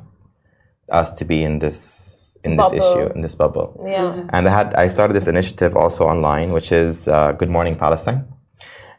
us 0.89 1.13
to 1.13 1.25
be 1.25 1.43
in 1.43 1.59
this 1.59 2.14
in 2.45 2.55
bubble. 2.57 2.71
this 2.71 2.85
issue 2.85 3.07
in 3.15 3.21
this 3.21 3.35
bubble. 3.35 3.85
Yeah. 3.87 4.03
Mm-hmm. 4.03 4.29
And 4.33 4.47
I 4.47 4.53
had 4.53 4.73
I 4.75 4.87
started 4.89 5.15
this 5.15 5.27
initiative 5.27 5.75
also 5.75 6.05
online, 6.05 6.51
which 6.51 6.71
is 6.71 7.07
uh, 7.07 7.31
Good 7.33 7.49
Morning 7.49 7.75
Palestine, 7.75 8.25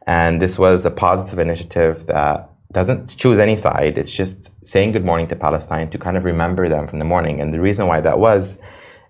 and 0.06 0.40
this 0.42 0.58
was 0.58 0.84
a 0.84 0.90
positive 0.90 1.38
initiative 1.38 2.06
that 2.06 2.50
doesn't 2.72 3.16
choose 3.16 3.38
any 3.38 3.56
side. 3.56 3.96
It's 3.96 4.12
just 4.12 4.38
saying 4.66 4.92
good 4.92 5.04
morning 5.04 5.28
to 5.28 5.36
Palestine 5.36 5.88
to 5.90 5.98
kind 5.98 6.16
of 6.16 6.24
remember 6.24 6.68
them 6.68 6.88
from 6.88 6.98
the 6.98 7.04
morning. 7.04 7.40
And 7.40 7.54
the 7.54 7.60
reason 7.60 7.86
why 7.86 8.00
that 8.00 8.18
was 8.18 8.58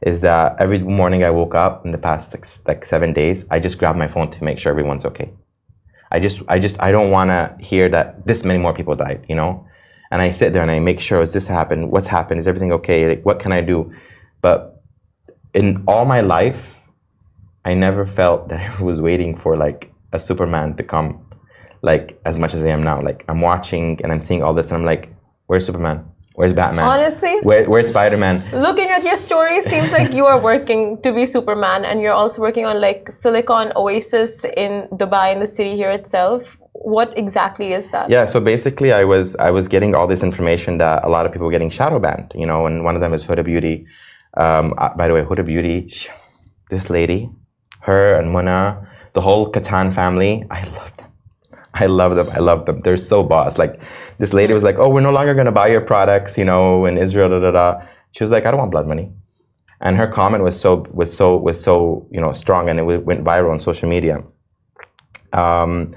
is 0.02 0.20
that 0.20 0.56
every 0.60 0.78
morning 0.78 1.24
I 1.24 1.30
woke 1.30 1.54
up 1.54 1.84
in 1.84 1.90
the 1.90 1.98
past 1.98 2.32
like, 2.34 2.46
like 2.66 2.84
seven 2.84 3.12
days, 3.12 3.46
I 3.50 3.58
just 3.58 3.78
grabbed 3.78 3.98
my 3.98 4.08
phone 4.08 4.30
to 4.30 4.44
make 4.44 4.58
sure 4.58 4.70
everyone's 4.70 5.04
okay. 5.06 5.32
I 6.12 6.20
just 6.20 6.42
I 6.48 6.58
just 6.58 6.80
I 6.80 6.90
don't 6.90 7.10
want 7.10 7.30
to 7.30 7.56
hear 7.60 7.88
that 7.88 8.26
this 8.26 8.44
many 8.44 8.58
more 8.58 8.74
people 8.74 8.94
died, 8.94 9.24
you 9.28 9.34
know. 9.34 9.66
And 10.10 10.22
I 10.22 10.30
sit 10.30 10.52
there 10.52 10.62
and 10.62 10.70
I 10.70 10.78
make 10.78 11.00
sure, 11.00 11.20
is 11.20 11.32
this 11.32 11.48
happened? 11.48 11.90
What's 11.90 12.06
happened? 12.06 12.38
Is 12.38 12.46
everything 12.46 12.72
okay? 12.72 13.08
Like, 13.08 13.26
what 13.26 13.40
can 13.40 13.50
I 13.50 13.60
do? 13.60 13.92
But 14.46 14.80
in 15.54 15.82
all 15.88 16.04
my 16.04 16.20
life, 16.20 16.64
I 17.64 17.74
never 17.74 18.06
felt 18.06 18.40
that 18.50 18.60
I 18.78 18.82
was 18.90 18.98
waiting 19.08 19.32
for 19.42 19.52
like 19.66 19.80
a 20.12 20.20
Superman 20.28 20.76
to 20.78 20.84
come, 20.92 21.08
like 21.90 22.06
as 22.24 22.36
much 22.42 22.52
as 22.54 22.62
I 22.62 22.70
am 22.76 22.82
now. 22.90 22.98
Like 23.08 23.20
I'm 23.30 23.40
watching 23.40 23.84
and 24.02 24.08
I'm 24.12 24.22
seeing 24.28 24.42
all 24.44 24.54
this, 24.58 24.68
and 24.70 24.76
I'm 24.78 24.88
like, 24.94 25.04
where's 25.48 25.66
Superman? 25.66 25.98
Where's 26.38 26.52
Batman? 26.52 26.86
Honestly, 26.94 27.34
Where, 27.48 27.64
where's 27.72 27.88
Spider 27.88 28.18
Man? 28.18 28.36
Looking 28.66 28.88
at 28.96 29.02
your 29.02 29.16
story, 29.16 29.62
seems 29.62 29.90
like 29.90 30.12
you 30.12 30.26
are 30.26 30.38
working 30.38 31.00
to 31.04 31.10
be 31.18 31.24
Superman, 31.26 31.84
and 31.88 32.00
you're 32.02 32.18
also 32.22 32.38
working 32.40 32.66
on 32.70 32.76
like 32.88 33.10
Silicon 33.10 33.72
Oasis 33.74 34.44
in 34.64 34.72
Dubai, 35.00 35.26
in 35.34 35.40
the 35.40 35.50
city 35.58 35.74
here 35.80 35.90
itself. 35.90 36.56
What 36.94 37.08
exactly 37.18 37.72
is 37.72 37.90
that? 37.94 38.10
Yeah, 38.16 38.26
so 38.26 38.38
basically, 38.38 38.92
I 38.92 39.04
was 39.12 39.34
I 39.48 39.50
was 39.58 39.66
getting 39.74 39.96
all 39.96 40.06
this 40.06 40.22
information 40.30 40.78
that 40.84 41.04
a 41.08 41.10
lot 41.16 41.26
of 41.26 41.32
people 41.32 41.46
were 41.46 41.56
getting 41.58 41.72
shadow 41.78 41.98
banned, 41.98 42.30
you 42.42 42.46
know, 42.50 42.60
and 42.68 42.84
one 42.88 42.94
of 42.98 43.00
them 43.00 43.12
is 43.12 43.26
Huda 43.26 43.44
Beauty. 43.52 43.86
Um, 44.36 44.74
uh, 44.76 44.94
by 44.94 45.08
the 45.08 45.14
way, 45.14 45.22
Huda 45.22 45.44
Beauty, 45.44 45.90
this 46.70 46.90
lady, 46.90 47.30
her 47.80 48.16
and 48.16 48.30
Mona, 48.30 48.86
the 49.14 49.20
whole 49.20 49.50
Kattan 49.50 49.94
family, 49.94 50.44
I 50.50 50.62
love 50.64 50.96
them. 50.96 51.10
I 51.72 51.86
love 51.86 52.16
them. 52.16 52.28
I 52.30 52.38
love 52.38 52.66
them. 52.66 52.80
They're 52.80 52.96
so 52.96 53.22
boss. 53.22 53.58
Like 53.58 53.80
this 54.18 54.32
lady 54.32 54.54
was 54.54 54.64
like, 54.64 54.76
"Oh, 54.78 54.88
we're 54.88 55.00
no 55.00 55.10
longer 55.10 55.34
going 55.34 55.46
to 55.46 55.52
buy 55.52 55.68
your 55.68 55.80
products," 55.80 56.38
you 56.38 56.44
know, 56.44 56.86
in 56.86 56.98
Israel. 56.98 57.28
Da, 57.28 57.40
da, 57.40 57.50
da. 57.50 57.86
She 58.12 58.24
was 58.24 58.30
like, 58.30 58.46
"I 58.46 58.50
don't 58.50 58.58
want 58.58 58.70
blood 58.70 58.86
money," 58.86 59.10
and 59.80 59.96
her 59.96 60.06
comment 60.06 60.42
was 60.42 60.58
so 60.58 60.86
was 60.90 61.14
so 61.14 61.36
was 61.36 61.62
so 61.62 62.06
you 62.10 62.20
know 62.20 62.32
strong, 62.32 62.68
and 62.68 62.78
it 62.80 62.82
went 62.82 63.24
viral 63.24 63.50
on 63.50 63.58
social 63.58 63.88
media. 63.88 64.22
Um, 65.32 65.94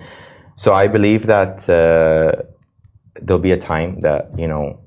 so 0.55 0.73
I 0.73 0.87
believe 0.87 1.27
that 1.27 1.69
uh, 1.69 2.43
there'll 3.21 3.41
be 3.41 3.51
a 3.51 3.57
time 3.57 4.01
that 4.01 4.37
you 4.37 4.47
know 4.47 4.79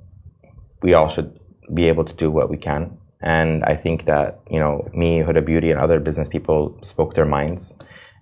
we 0.82 0.94
all 0.94 1.08
should 1.08 1.38
be 1.72 1.88
able 1.88 2.04
to 2.04 2.12
do 2.14 2.30
what 2.30 2.50
we 2.50 2.56
can 2.58 2.98
and 3.22 3.62
I 3.64 3.76
think 3.76 4.06
that, 4.06 4.40
you 4.50 4.58
know, 4.58 4.88
me, 4.92 5.20
Huda 5.20 5.44
Beauty, 5.44 5.70
and 5.70 5.78
other 5.78 6.00
business 6.00 6.28
people 6.28 6.78
spoke 6.82 7.14
their 7.14 7.24
minds. 7.24 7.72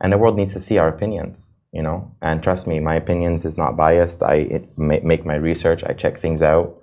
And 0.01 0.13
the 0.13 0.19
world 0.19 0.37
needs 0.37 0.53
to 0.53 0.61
see 0.61 0.79
our 0.79 0.89
opinions, 0.89 1.55
you 1.73 1.83
know. 1.83 2.15
And 2.21 2.43
trust 2.43 2.67
me, 2.67 2.81
my 2.81 2.95
opinions 2.95 3.45
is 3.45 3.57
not 3.57 3.77
biased. 3.77 4.23
I 4.23 4.63
make 4.77 5.25
my 5.25 5.37
research, 5.37 5.85
I 5.85 5.95
check 5.95 6.19
things 6.19 6.43
out. 6.43 6.81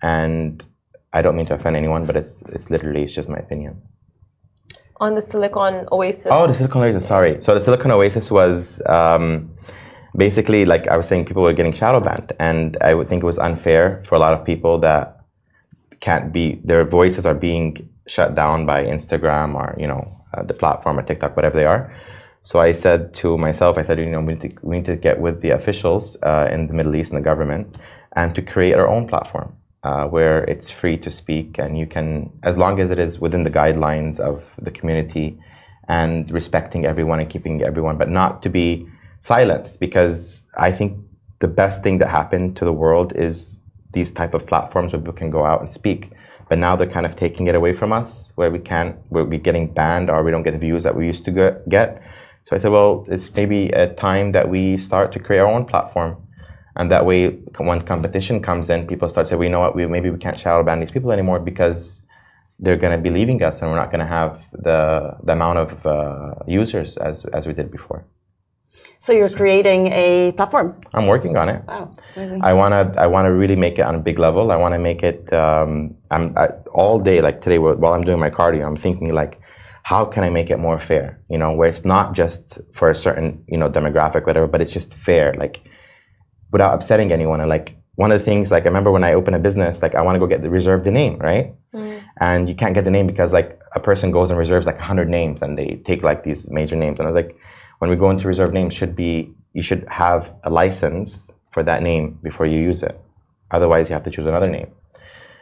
And 0.00 0.64
I 1.12 1.22
don't 1.22 1.36
mean 1.36 1.46
to 1.46 1.54
offend 1.54 1.76
anyone, 1.76 2.06
but 2.06 2.16
it's, 2.16 2.42
it's 2.48 2.70
literally, 2.70 3.02
it's 3.02 3.14
just 3.14 3.28
my 3.28 3.38
opinion. 3.38 3.82
On 4.98 5.14
the 5.14 5.22
Silicon 5.22 5.88
Oasis. 5.90 6.28
Oh, 6.30 6.46
the 6.46 6.54
Silicon 6.54 6.82
Oasis, 6.82 7.06
sorry. 7.06 7.42
So 7.42 7.54
the 7.54 7.60
Silicon 7.60 7.90
Oasis 7.90 8.30
was 8.30 8.80
um, 8.86 9.50
basically, 10.16 10.64
like 10.64 10.86
I 10.88 10.96
was 10.96 11.08
saying, 11.08 11.24
people 11.24 11.42
were 11.42 11.52
getting 11.52 11.72
shadow 11.72 12.00
banned. 12.00 12.32
And 12.38 12.76
I 12.80 12.94
would 12.94 13.08
think 13.08 13.22
it 13.22 13.26
was 13.26 13.38
unfair 13.38 14.02
for 14.06 14.14
a 14.14 14.18
lot 14.18 14.34
of 14.34 14.44
people 14.44 14.78
that 14.80 15.19
can't 16.00 16.32
be 16.32 16.60
their 16.64 16.84
voices 16.84 17.26
are 17.26 17.34
being 17.34 17.88
shut 18.06 18.34
down 18.34 18.66
by 18.66 18.84
Instagram 18.84 19.54
or 19.54 19.76
you 19.78 19.86
know 19.86 20.02
uh, 20.34 20.42
the 20.42 20.54
platform 20.54 20.98
or 20.98 21.02
TikTok, 21.02 21.36
whatever 21.36 21.56
they 21.56 21.66
are. 21.66 21.92
So 22.42 22.58
I 22.58 22.72
said 22.72 23.12
to 23.14 23.36
myself, 23.36 23.76
I 23.76 23.82
said, 23.82 23.98
you 23.98 24.06
know, 24.06 24.20
we 24.20 24.34
need 24.34 24.40
to, 24.40 24.50
we 24.62 24.76
need 24.76 24.86
to 24.86 24.96
get 24.96 25.20
with 25.20 25.42
the 25.42 25.50
officials 25.50 26.16
uh, 26.22 26.48
in 26.50 26.68
the 26.68 26.72
Middle 26.72 26.94
East 26.96 27.12
and 27.12 27.20
the 27.20 27.24
government, 27.24 27.76
and 28.16 28.34
to 28.34 28.40
create 28.40 28.74
our 28.74 28.88
own 28.88 29.06
platform 29.06 29.54
uh, 29.82 30.06
where 30.06 30.44
it's 30.44 30.70
free 30.70 30.96
to 30.98 31.10
speak, 31.10 31.58
and 31.58 31.78
you 31.78 31.86
can, 31.86 32.30
as 32.42 32.56
long 32.56 32.80
as 32.80 32.90
it 32.90 32.98
is 32.98 33.20
within 33.20 33.44
the 33.44 33.50
guidelines 33.50 34.18
of 34.18 34.42
the 34.60 34.70
community, 34.70 35.38
and 35.88 36.30
respecting 36.30 36.86
everyone 36.86 37.20
and 37.20 37.28
keeping 37.28 37.62
everyone, 37.62 37.98
but 37.98 38.08
not 38.08 38.42
to 38.42 38.48
be 38.48 38.88
silenced, 39.20 39.78
because 39.78 40.44
I 40.56 40.72
think 40.72 40.98
the 41.40 41.48
best 41.48 41.82
thing 41.82 41.98
that 41.98 42.08
happened 42.08 42.56
to 42.56 42.64
the 42.64 42.72
world 42.72 43.12
is 43.16 43.59
these 43.92 44.12
type 44.12 44.34
of 44.34 44.46
platforms 44.46 44.92
where 44.92 45.00
people 45.00 45.14
can 45.14 45.30
go 45.30 45.44
out 45.44 45.60
and 45.60 45.70
speak. 45.70 46.12
But 46.48 46.58
now 46.58 46.74
they're 46.74 46.90
kind 46.90 47.06
of 47.06 47.14
taking 47.14 47.46
it 47.46 47.54
away 47.54 47.72
from 47.74 47.92
us, 47.92 48.32
where 48.34 48.50
we 48.50 48.58
can't, 48.58 48.96
where 49.08 49.24
we're 49.24 49.38
getting 49.38 49.72
banned 49.72 50.10
or 50.10 50.22
we 50.24 50.30
don't 50.30 50.42
get 50.42 50.52
the 50.52 50.58
views 50.58 50.82
that 50.82 50.96
we 50.96 51.06
used 51.06 51.24
to 51.26 51.62
get. 51.68 52.02
So 52.44 52.56
I 52.56 52.58
said, 52.58 52.72
well, 52.72 53.06
it's 53.08 53.32
maybe 53.34 53.68
a 53.68 53.92
time 53.94 54.32
that 54.32 54.48
we 54.48 54.76
start 54.76 55.12
to 55.12 55.20
create 55.20 55.40
our 55.40 55.46
own 55.46 55.64
platform. 55.64 56.16
And 56.76 56.90
that 56.90 57.06
way, 57.06 57.30
when 57.58 57.82
competition 57.82 58.40
comes 58.42 58.70
in, 58.70 58.86
people 58.86 59.08
start 59.08 59.26
to 59.26 59.30
say, 59.30 59.36
well, 59.36 59.44
you 59.44 59.50
know 59.50 59.60
what, 59.60 59.76
we, 59.76 59.86
maybe 59.86 60.10
we 60.10 60.18
can't 60.18 60.38
shadow 60.38 60.62
ban 60.62 60.80
these 60.80 60.90
people 60.90 61.12
anymore 61.12 61.38
because 61.38 62.02
they're 62.58 62.76
going 62.76 62.96
to 62.96 63.02
be 63.02 63.10
leaving 63.10 63.42
us 63.42 63.60
and 63.60 63.70
we're 63.70 63.76
not 63.76 63.90
going 63.90 64.00
to 64.00 64.06
have 64.06 64.40
the, 64.52 65.16
the 65.22 65.32
amount 65.32 65.58
of 65.58 65.86
uh, 65.86 66.34
users 66.46 66.96
as, 66.96 67.24
as 67.26 67.46
we 67.46 67.52
did 67.52 67.70
before. 67.70 68.04
So 69.02 69.14
you're 69.14 69.30
creating 69.30 69.86
a 69.88 70.32
platform. 70.32 70.78
I'm 70.92 71.06
working 71.06 71.34
on 71.38 71.48
it. 71.48 71.64
Wow, 71.66 71.96
amazing. 72.16 72.44
I 72.44 72.52
wanna 72.52 72.92
I 72.98 73.06
wanna 73.06 73.32
really 73.32 73.56
make 73.56 73.78
it 73.78 73.82
on 73.82 73.94
a 73.94 73.98
big 73.98 74.18
level. 74.18 74.52
I 74.52 74.56
wanna 74.56 74.78
make 74.78 75.02
it. 75.02 75.32
Um, 75.32 75.96
I'm 76.10 76.36
I, 76.36 76.48
all 76.72 77.00
day 77.00 77.22
like 77.22 77.40
today 77.40 77.58
while 77.58 77.94
I'm 77.94 78.04
doing 78.04 78.20
my 78.20 78.28
cardio. 78.28 78.66
I'm 78.66 78.76
thinking 78.76 79.14
like, 79.14 79.40
how 79.84 80.04
can 80.04 80.22
I 80.22 80.28
make 80.28 80.50
it 80.50 80.58
more 80.58 80.78
fair? 80.78 81.18
You 81.30 81.38
know, 81.38 81.50
where 81.50 81.66
it's 81.66 81.86
not 81.86 82.12
just 82.12 82.60
for 82.74 82.90
a 82.90 82.94
certain 82.94 83.42
you 83.48 83.56
know 83.56 83.70
demographic, 83.70 84.26
whatever, 84.26 84.46
but 84.46 84.60
it's 84.60 84.72
just 84.72 84.94
fair, 84.98 85.32
like 85.32 85.62
without 86.52 86.74
upsetting 86.74 87.10
anyone. 87.10 87.40
And 87.40 87.48
like 87.48 87.76
one 87.94 88.12
of 88.12 88.18
the 88.18 88.24
things, 88.24 88.50
like 88.50 88.64
I 88.64 88.66
remember 88.66 88.90
when 88.90 89.04
I 89.04 89.14
opened 89.14 89.34
a 89.34 89.38
business, 89.38 89.80
like 89.80 89.94
I 89.94 90.02
want 90.02 90.16
to 90.16 90.20
go 90.20 90.26
get 90.26 90.42
the 90.42 90.50
reserve 90.50 90.84
the 90.84 90.90
name, 90.90 91.16
right? 91.20 91.54
Mm. 91.72 92.02
And 92.20 92.48
you 92.50 92.54
can't 92.54 92.74
get 92.74 92.84
the 92.84 92.90
name 92.90 93.06
because 93.06 93.32
like 93.32 93.58
a 93.74 93.80
person 93.80 94.10
goes 94.10 94.28
and 94.28 94.38
reserves 94.38 94.66
like 94.66 94.78
hundred 94.78 95.08
names, 95.08 95.40
and 95.40 95.56
they 95.56 95.80
take 95.86 96.02
like 96.02 96.22
these 96.22 96.50
major 96.50 96.76
names. 96.76 97.00
And 97.00 97.06
I 97.08 97.10
was 97.10 97.16
like 97.16 97.34
when 97.80 97.90
we 97.90 97.96
go 97.96 98.10
into 98.10 98.28
reserve 98.28 98.52
names 98.52 98.74
should 98.74 98.94
be 98.94 99.34
you 99.52 99.62
should 99.62 99.86
have 99.88 100.32
a 100.44 100.50
license 100.50 101.32
for 101.52 101.62
that 101.64 101.82
name 101.82 102.18
before 102.22 102.46
you 102.46 102.58
use 102.60 102.82
it. 102.82 103.00
Otherwise, 103.50 103.88
you 103.88 103.94
have 103.94 104.04
to 104.04 104.10
choose 104.10 104.26
another 104.26 104.48
name. 104.48 104.70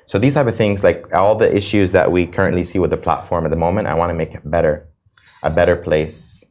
So 0.07 0.19
these 0.19 0.35
type 0.35 0.47
of 0.47 0.57
things, 0.57 0.83
like 0.83 1.13
all 1.13 1.35
the 1.35 1.55
issues 1.55 1.93
that 1.93 2.11
we 2.11 2.27
currently 2.27 2.65
see 2.65 2.79
with 2.79 2.91
the 2.91 2.97
platform 2.97 3.45
at 3.45 3.51
the 3.51 3.57
moment, 3.57 3.89
I 3.89 3.95
want 3.95 4.09
to 4.11 4.15
make 4.15 4.35
it 4.35 4.49
better, 4.51 4.89
a 5.43 5.51
better 5.51 5.77
place. 5.77 6.43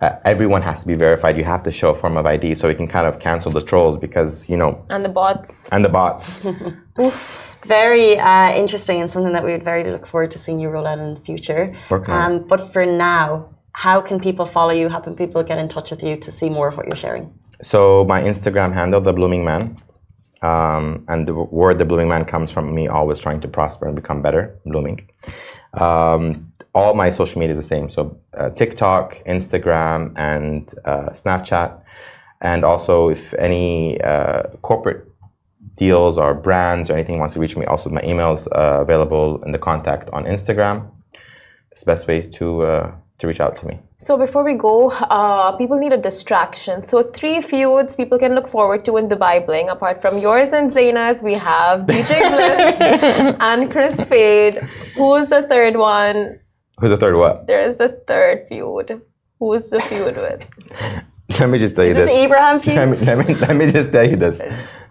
Uh, 0.00 0.12
everyone 0.24 0.62
has 0.62 0.82
to 0.82 0.86
be 0.86 0.94
verified. 0.94 1.36
You 1.36 1.44
have 1.44 1.64
to 1.64 1.72
show 1.72 1.90
a 1.90 1.94
form 1.94 2.16
of 2.16 2.24
ID 2.24 2.54
so 2.54 2.68
we 2.68 2.74
can 2.74 2.88
kind 2.88 3.06
of 3.06 3.18
cancel 3.18 3.50
the 3.50 3.60
trolls 3.60 3.98
because 3.98 4.48
you 4.48 4.56
know. 4.56 4.86
And 4.88 5.04
the 5.04 5.10
bots. 5.10 5.68
And 5.70 5.84
the 5.84 5.88
bots. 5.88 6.40
Oof. 7.00 7.42
Very 7.66 8.16
uh, 8.16 8.54
interesting 8.54 9.00
and 9.00 9.10
something 9.10 9.32
that 9.32 9.44
we 9.44 9.50
would 9.50 9.64
very 9.64 9.90
look 9.90 10.06
forward 10.06 10.30
to 10.30 10.38
seeing 10.38 10.60
you 10.60 10.68
roll 10.68 10.86
out 10.86 11.00
in 11.00 11.14
the 11.14 11.20
future. 11.20 11.74
Um, 11.90 12.46
but 12.46 12.72
for 12.72 12.86
now, 12.86 13.50
how 13.78 14.00
can 14.00 14.18
people 14.18 14.44
follow 14.44 14.72
you? 14.72 14.88
How 14.88 14.98
can 14.98 15.14
people 15.14 15.40
get 15.44 15.56
in 15.56 15.68
touch 15.68 15.92
with 15.92 16.02
you 16.02 16.16
to 16.16 16.32
see 16.32 16.50
more 16.50 16.66
of 16.66 16.76
what 16.76 16.86
you're 16.86 16.96
sharing? 16.96 17.32
So 17.62 18.04
my 18.06 18.20
Instagram 18.20 18.74
handle, 18.74 19.00
the 19.00 19.12
Blooming 19.12 19.44
Man, 19.44 19.80
um, 20.42 21.04
and 21.06 21.28
the 21.28 21.34
word 21.34 21.78
the 21.78 21.84
Blooming 21.84 22.08
Man 22.08 22.24
comes 22.24 22.50
from 22.50 22.74
me 22.74 22.88
always 22.88 23.20
trying 23.20 23.40
to 23.40 23.46
prosper 23.46 23.86
and 23.86 23.94
become 23.94 24.20
better, 24.20 24.58
blooming. 24.66 25.08
Um, 25.74 26.52
all 26.74 26.94
my 26.94 27.10
social 27.10 27.38
media 27.38 27.54
is 27.54 27.60
the 27.62 27.68
same. 27.74 27.88
So 27.88 28.18
uh, 28.36 28.50
TikTok, 28.50 29.22
Instagram, 29.26 30.12
and 30.16 30.74
uh, 30.84 31.10
Snapchat. 31.10 31.80
And 32.40 32.64
also, 32.64 33.10
if 33.10 33.32
any 33.34 34.00
uh, 34.00 34.42
corporate 34.62 35.06
deals 35.76 36.18
or 36.18 36.34
brands 36.34 36.90
or 36.90 36.94
anything 36.94 37.20
wants 37.20 37.34
to 37.34 37.40
reach 37.40 37.56
me, 37.56 37.64
also 37.66 37.90
my 37.90 38.02
email 38.02 38.32
is 38.32 38.48
uh, 38.48 38.78
available 38.80 39.40
in 39.44 39.52
the 39.52 39.58
contact 39.58 40.10
on 40.10 40.24
Instagram. 40.24 40.90
It's 41.70 41.82
the 41.82 41.86
best 41.86 42.08
ways 42.08 42.28
to 42.30 42.62
uh, 42.62 42.92
to 43.18 43.26
reach 43.26 43.40
out 43.40 43.56
to 43.56 43.66
me. 43.66 43.80
So 43.98 44.16
before 44.16 44.44
we 44.44 44.54
go, 44.54 44.90
uh, 44.90 45.52
people 45.52 45.76
need 45.78 45.92
a 45.92 45.96
distraction. 45.96 46.84
So 46.84 47.02
three 47.02 47.40
feuds 47.40 47.96
people 47.96 48.18
can 48.18 48.34
look 48.34 48.46
forward 48.46 48.84
to 48.84 48.96
in 48.96 49.08
Dubai 49.08 49.44
Bling. 49.44 49.68
Apart 49.68 50.00
from 50.00 50.18
yours 50.18 50.52
and 50.52 50.70
Zeina's, 50.70 51.22
we 51.22 51.34
have 51.34 51.80
DJ 51.86 52.30
Bliss 52.32 53.36
and 53.40 53.70
Kris 53.70 54.04
Fade. 54.04 54.58
Who's 54.96 55.30
the 55.30 55.42
third 55.42 55.76
one? 55.76 56.38
Who's 56.78 56.90
the 56.90 56.96
third 56.96 57.16
what? 57.16 57.48
There 57.48 57.60
is 57.60 57.76
the 57.76 57.88
third 58.06 58.46
feud. 58.48 59.02
Who's 59.40 59.70
the 59.70 59.80
feud 59.80 60.16
with? 60.16 60.48
let 61.40 61.48
me 61.48 61.58
just 61.58 61.74
tell 61.74 61.84
you 61.84 61.90
is 61.90 61.96
this. 61.96 62.06
this 62.06 62.18
Abraham 62.18 62.60
feud? 62.60 62.76
Let 62.76 62.88
me, 62.88 62.96
let, 63.04 63.28
me, 63.28 63.34
let 63.34 63.56
me 63.56 63.70
just 63.70 63.92
tell 63.92 64.08
you 64.08 64.16
this. 64.16 64.40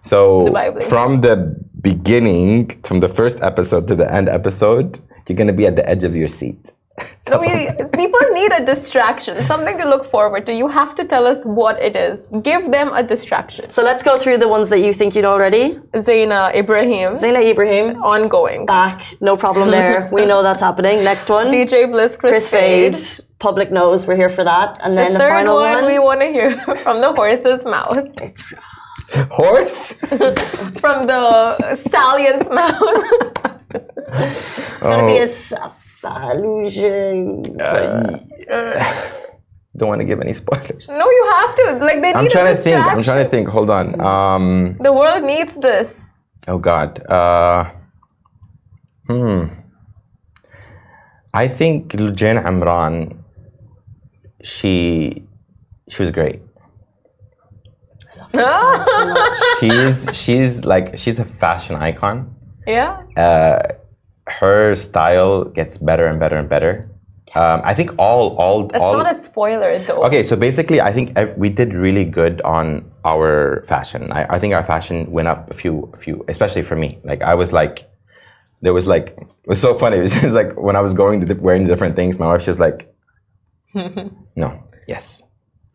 So 0.02 0.46
from 0.88 1.22
the 1.22 1.56
beginning, 1.80 2.80
from 2.82 3.00
the 3.00 3.08
first 3.08 3.40
episode 3.42 3.88
to 3.88 3.96
the 3.96 4.10
end 4.12 4.28
episode, 4.28 5.02
you're 5.26 5.36
going 5.36 5.48
to 5.48 5.52
be 5.52 5.66
at 5.66 5.76
the 5.76 5.88
edge 5.88 6.04
of 6.04 6.16
your 6.16 6.28
seat 6.28 6.72
we, 7.40 7.68
people 7.92 8.20
need 8.32 8.52
a 8.52 8.64
distraction, 8.64 9.44
something 9.46 9.78
to 9.78 9.88
look 9.88 10.10
forward 10.10 10.46
to. 10.46 10.54
You 10.54 10.68
have 10.68 10.94
to 10.96 11.04
tell 11.04 11.26
us 11.26 11.44
what 11.44 11.80
it 11.80 11.96
is. 11.96 12.30
Give 12.42 12.70
them 12.70 12.92
a 12.94 13.02
distraction. 13.02 13.70
So 13.72 13.82
let's 13.82 14.02
go 14.02 14.18
through 14.18 14.38
the 14.38 14.48
ones 14.48 14.68
that 14.70 14.80
you 14.80 14.92
think 14.92 15.14
you 15.14 15.22
know 15.22 15.32
already. 15.32 15.74
Zeina 15.94 16.52
Ebraheem. 16.54 17.18
Zeina 17.18 17.42
Ebraheem. 17.52 18.00
Ongoing. 18.02 18.66
Back. 18.66 19.02
No 19.20 19.36
problem 19.36 19.70
there. 19.70 20.08
we 20.12 20.26
know 20.26 20.42
that's 20.42 20.60
happening. 20.60 21.04
Next 21.04 21.28
one. 21.28 21.48
DJ 21.48 21.90
Bliss, 21.90 22.16
Chris, 22.16 22.32
Kris 22.32 22.48
Fade. 22.48 22.96
Fade. 22.96 23.24
Public 23.38 23.70
knows 23.70 24.06
we're 24.06 24.16
here 24.16 24.28
for 24.28 24.44
that. 24.44 24.78
And 24.82 24.96
then 24.96 25.12
the, 25.12 25.18
the 25.18 25.24
third 25.24 25.30
final 25.30 25.56
one, 25.56 25.74
one, 25.74 25.86
we 25.86 25.98
want 25.98 26.20
to 26.20 26.26
hear 26.26 26.58
from 26.82 27.00
the 27.00 27.12
horse's 27.12 27.64
mouth. 27.64 27.98
It's 28.20 28.52
uh, 29.14 29.26
horse? 29.30 29.92
from 30.82 31.06
the 31.06 31.74
stallion's 31.76 32.48
mouth. 32.50 32.82
it's 33.70 34.70
gonna 34.80 35.06
be 35.06 35.18
a 35.18 35.28
oh. 35.58 35.72
Uh, 37.60 38.18
don't 39.76 39.88
want 39.88 40.00
to 40.00 40.04
give 40.04 40.20
any 40.20 40.34
spoilers. 40.34 40.88
No, 40.88 41.10
you 41.10 41.26
have 41.36 41.54
to. 41.54 41.78
Like 41.84 42.00
they 42.02 42.08
need 42.08 42.16
I'm 42.16 42.28
trying 42.28 42.54
to 42.54 42.60
think. 42.60 42.84
I'm 42.84 43.02
trying 43.02 43.24
to 43.24 43.30
think. 43.30 43.48
Hold 43.48 43.70
on. 43.70 44.00
Um, 44.00 44.76
the 44.80 44.92
world 44.92 45.24
needs 45.24 45.54
this. 45.56 46.12
Oh 46.46 46.58
God. 46.58 47.04
Uh, 47.10 47.70
hmm. 49.06 49.46
I 51.34 51.48
think 51.48 51.92
Lujain 51.92 52.44
Amran. 52.44 53.24
She, 54.42 55.24
she 55.88 56.02
was 56.02 56.10
great. 56.12 56.40
she's 59.60 60.08
she's 60.12 60.64
like 60.64 60.96
she's 60.98 61.18
a 61.18 61.24
fashion 61.24 61.76
icon. 61.76 62.34
Yeah. 62.66 63.02
Uh, 63.16 63.74
her 64.30 64.76
style 64.76 65.44
gets 65.44 65.78
better 65.78 66.06
and 66.06 66.18
better 66.20 66.36
and 66.36 66.48
better. 66.48 66.88
Um, 67.34 67.60
I 67.62 67.74
think 67.74 67.92
all 67.98 68.36
all 68.36 68.66
That's 68.68 68.82
all, 68.82 68.96
not 68.96 69.10
a 69.10 69.14
spoiler 69.14 69.84
though. 69.84 70.02
Okay, 70.04 70.24
so 70.24 70.34
basically, 70.34 70.80
I 70.80 70.92
think 70.92 71.16
we 71.36 71.50
did 71.50 71.74
really 71.74 72.04
good 72.04 72.40
on 72.42 72.90
our 73.04 73.64
fashion. 73.68 74.10
I, 74.12 74.24
I 74.34 74.38
think 74.38 74.54
our 74.54 74.64
fashion 74.64 75.10
went 75.10 75.28
up 75.28 75.50
a 75.50 75.54
few, 75.54 75.90
a 75.94 75.98
few, 75.98 76.24
especially 76.28 76.62
for 76.62 76.74
me. 76.74 76.98
Like 77.04 77.22
I 77.22 77.34
was 77.34 77.52
like, 77.52 77.88
there 78.62 78.72
was 78.72 78.86
like, 78.86 79.14
it 79.18 79.48
was 79.48 79.60
so 79.60 79.76
funny. 79.76 79.96
It 79.98 80.02
was 80.02 80.12
just 80.12 80.34
like 80.34 80.58
when 80.58 80.74
I 80.74 80.80
was 80.80 80.94
going 80.94 81.26
to 81.26 81.34
wearing 81.34 81.66
different 81.66 81.96
things, 81.96 82.18
my 82.18 82.26
wife 82.26 82.46
was 82.46 82.58
like, 82.58 82.94
no, 83.74 84.62
yes, 84.86 85.22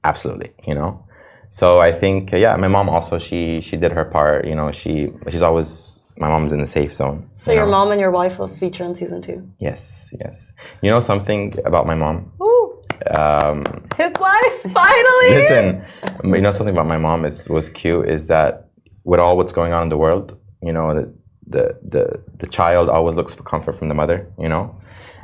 absolutely, 0.04 0.52
you 0.68 0.74
know. 0.74 1.06
So 1.52 1.80
I 1.80 1.92
think, 1.94 2.32
yeah, 2.32 2.56
my 2.56 2.68
mom 2.68 2.90
also 2.90 3.20
she 3.20 3.62
she 3.62 3.78
did 3.78 3.92
her 3.92 4.06
part. 4.06 4.48
You 4.48 4.56
know, 4.56 4.72
she 4.72 5.12
she's 5.30 5.44
always 5.44 6.02
my 6.18 6.30
mom's 6.30 6.54
in 6.54 6.60
the 6.60 6.66
safe 6.66 6.94
zone. 6.94 7.30
So 7.36 7.52
you 7.52 7.58
your 7.58 7.66
know? 7.66 7.72
mom 7.72 7.92
and 7.92 8.00
your 8.00 8.12
wife 8.12 8.40
will 8.40 8.48
feature 8.48 8.84
in 8.84 8.96
season 8.96 9.22
two. 9.22 9.48
Yes, 9.60 10.14
yes. 10.20 10.52
You 10.82 10.92
know 10.92 11.02
something 11.02 11.58
about 11.66 11.88
my 11.88 11.96
mom? 11.96 12.32
Ooh. 12.42 12.82
Um, 13.16 13.64
His 13.98 14.12
wife, 14.20 14.62
finally. 14.74 15.30
Listen, 15.30 15.86
you 16.24 16.42
know 16.42 16.52
something 16.52 16.74
about 16.74 16.88
my 16.88 16.98
mom 16.98 17.26
is 17.26 17.50
was 17.50 17.70
cute 17.70 18.08
is 18.08 18.28
that 18.28 18.70
with 19.04 19.20
all 19.20 19.36
what's 19.38 19.54
going 19.54 19.74
on 19.74 19.84
in 19.84 19.90
the 19.90 19.98
world, 19.98 20.38
you 20.62 20.72
know 20.72 20.94
the 20.94 21.14
the 21.48 21.78
the, 21.88 22.24
the 22.38 22.48
child 22.48 22.90
always 22.90 23.16
looks 23.16 23.34
for 23.34 23.44
comfort 23.44 23.74
from 23.74 23.90
the 23.90 23.96
mother. 23.96 24.32
You 24.38 24.50
know, 24.50 24.80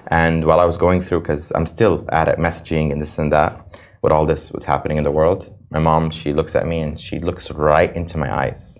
and 0.07 0.45
while 0.45 0.59
I 0.59 0.65
was 0.65 0.77
going 0.77 1.01
through, 1.01 1.21
because 1.21 1.51
I'm 1.51 1.65
still 1.65 2.05
at 2.11 2.27
it, 2.27 2.37
messaging 2.39 2.91
and 2.91 3.01
this 3.01 3.17
and 3.17 3.31
that, 3.31 3.79
with 4.01 4.11
all 4.11 4.25
this 4.25 4.51
what's 4.51 4.65
happening 4.65 4.97
in 4.97 5.03
the 5.03 5.11
world, 5.11 5.53
my 5.69 5.79
mom 5.79 6.09
she 6.09 6.33
looks 6.33 6.55
at 6.55 6.67
me 6.67 6.79
and 6.79 6.99
she 6.99 7.19
looks 7.19 7.51
right 7.51 7.95
into 7.95 8.17
my 8.17 8.33
eyes. 8.33 8.79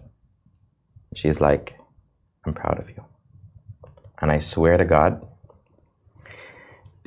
She's 1.15 1.39
like, 1.39 1.78
I'm 2.49 2.55
proud 2.55 2.79
of 2.79 2.89
you. 2.89 3.03
And 4.21 4.31
I 4.31 4.39
swear 4.39 4.77
to 4.77 4.85
God, 4.85 5.25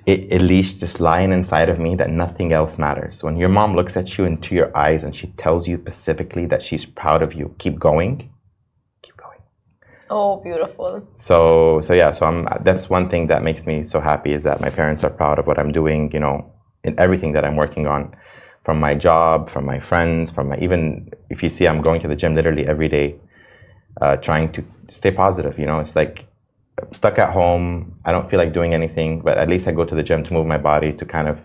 it, 0.07 0.33
at 0.33 0.41
least 0.41 0.81
this 0.81 1.01
line 1.01 1.33
inside 1.33 1.69
of 1.69 1.79
me 1.79 1.97
that 1.97 2.11
nothing 2.11 2.53
else 2.53 2.79
matters. 2.79 3.25
When 3.25 3.37
your 3.37 3.49
mom 3.49 3.75
looks 3.75 3.97
at 3.97 4.17
you 4.17 4.25
into 4.25 4.55
your 4.55 4.77
eyes 4.77 5.03
and 5.05 5.15
she 5.15 5.29
tells 5.45 5.67
you 5.67 5.79
specifically 5.79 6.47
that 6.47 6.63
she's 6.63 6.85
proud 6.87 7.23
of 7.23 7.35
you, 7.35 7.55
keep 7.59 7.79
going, 7.79 8.31
keep 9.03 9.17
going. 9.17 9.41
Oh, 10.11 10.37
beautiful. 10.37 11.07
So, 11.17 11.81
so 11.83 11.93
yeah, 11.93 12.13
so 12.13 12.27
I'm. 12.27 12.49
That's 12.63 12.89
one 12.89 13.09
thing 13.09 13.27
that 13.27 13.43
makes 13.43 13.67
me 13.67 13.83
so 13.83 13.99
happy 14.01 14.33
is 14.33 14.43
that 14.45 14.61
my 14.61 14.71
parents 14.71 15.03
are 15.03 15.11
proud 15.11 15.39
of 15.41 15.47
what 15.47 15.59
I'm 15.59 15.73
doing. 15.73 16.11
You 16.13 16.21
know, 16.21 16.53
in 16.85 16.99
everything 16.99 17.33
that 17.33 17.45
I'm 17.45 17.57
working 17.57 17.87
on, 17.87 18.15
from 18.63 18.79
my 18.79 18.95
job, 18.95 19.51
from 19.51 19.65
my 19.67 19.81
friends, 19.81 20.31
from 20.31 20.51
my 20.51 20.59
even 20.59 21.11
if 21.31 21.43
you 21.43 21.49
see, 21.49 21.67
I'm 21.67 21.83
going 21.83 22.01
to 22.03 22.09
the 22.09 22.17
gym 22.17 22.35
literally 22.35 22.67
every 22.67 22.89
day 22.89 23.17
uh, 24.01 24.17
trying 24.17 24.53
to 24.53 24.65
stay 24.93 25.11
positive. 25.11 25.59
You 25.59 25.67
know, 25.67 25.81
it's 25.81 25.97
like 25.97 26.27
I'm 26.81 26.93
stuck 26.93 27.19
at 27.19 27.31
home. 27.33 27.95
I 28.05 28.13
don't 28.13 28.31
feel 28.31 28.39
like 28.39 28.53
doing 28.53 28.75
anything, 28.75 29.21
but 29.21 29.39
at 29.39 29.49
least 29.49 29.69
I 29.69 29.73
go 29.73 29.85
to 29.85 29.95
the 29.95 30.03
gym 30.03 30.25
to 30.25 30.33
move 30.33 30.47
my 30.47 30.59
body 30.59 30.93
to 30.93 31.05
kind 31.05 31.29
of 31.29 31.39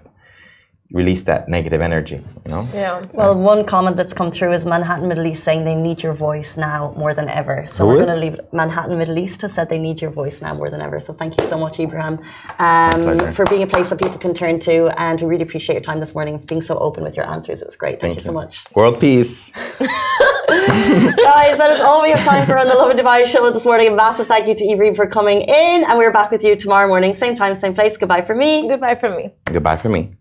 release 0.92 1.24
that 1.24 1.50
negative 1.50 1.82
energy. 1.82 2.24
You 2.46 2.52
know. 2.52 2.70
Yeah. 2.74 3.06
Well, 3.14 3.36
one 3.36 3.66
comment 3.66 3.98
that's 3.98 4.14
come 4.14 4.32
through 4.32 4.54
is 4.54 4.66
Manhattan 4.66 5.08
Middle 5.08 5.26
East 5.26 5.44
saying 5.44 5.66
they 5.66 5.76
need 5.76 6.02
your 6.02 6.14
voice 6.14 6.56
now 6.56 6.94
more 6.98 7.14
than 7.14 7.28
ever. 7.28 7.66
So 7.68 7.86
Who 7.86 7.92
we're 7.92 8.06
going 8.06 8.20
to 8.20 8.26
leave. 8.26 8.40
Manhattan 8.54 8.98
Middle 8.98 9.18
East 9.18 9.42
has 9.42 9.54
said 9.54 9.70
they 9.70 9.80
need 9.80 10.02
your 10.02 10.12
voice 10.12 10.42
now 10.42 10.54
more 10.54 10.70
than 10.70 10.82
ever. 10.82 11.00
So 11.00 11.14
thank 11.14 11.40
you 11.40 11.46
so 11.46 11.58
much, 11.58 11.78
Ebraheem, 11.78 12.24
um, 12.60 13.34
for 13.34 13.46
being 13.46 13.64
a 13.64 13.68
place 13.68 13.90
that 13.90 14.00
people 14.02 14.18
can 14.18 14.34
turn 14.34 14.60
to. 14.62 14.88
And 15.00 15.20
we 15.20 15.28
really 15.28 15.44
appreciate 15.44 15.76
your 15.76 15.82
time 15.82 16.00
this 16.00 16.14
morning, 16.14 16.38
being 16.38 16.62
so 16.62 16.78
open 16.78 17.04
with 17.04 17.18
your 17.18 17.26
answers. 17.26 17.62
It 17.62 17.66
was 17.66 17.76
great. 17.76 18.00
Thank, 18.00 18.16
you 18.16 18.22
so 18.22 18.32
much. 18.32 18.64
World 18.74 19.00
peace. 19.00 19.52
Guys, 20.48 21.58
that 21.58 21.72
is 21.76 21.82
all 21.82 22.02
we 22.02 22.10
have 22.12 22.24
time 22.24 22.46
for 22.46 22.58
on 22.58 22.68
the 22.68 22.74
Lovin 22.74 22.96
Dubai 22.96 23.26
show 23.26 23.52
this 23.52 23.66
morning. 23.66 23.90
A 23.90 23.96
massive 23.96 24.28
thank 24.28 24.48
you 24.48 24.56
to 24.56 24.64
Ebraheem 24.64 24.96
for 24.96 25.06
coming 25.06 25.42
in. 25.42 25.84
And 25.84 25.98
we're 25.98 26.14
back 26.14 26.32
with 26.32 26.44
you 26.44 26.56
tomorrow 26.56 26.88
morning, 26.88 27.14
same 27.14 27.36
time, 27.36 27.56
same 27.56 27.74
place. 27.74 27.98
Goodbye 27.98 28.22
for 28.22 28.34
me. 28.34 28.68
Goodbye 28.68 28.96
for 28.96 29.10
me. 29.10 29.34
Goodbye 29.46 29.76
for 29.76 29.90
me. 29.90 30.16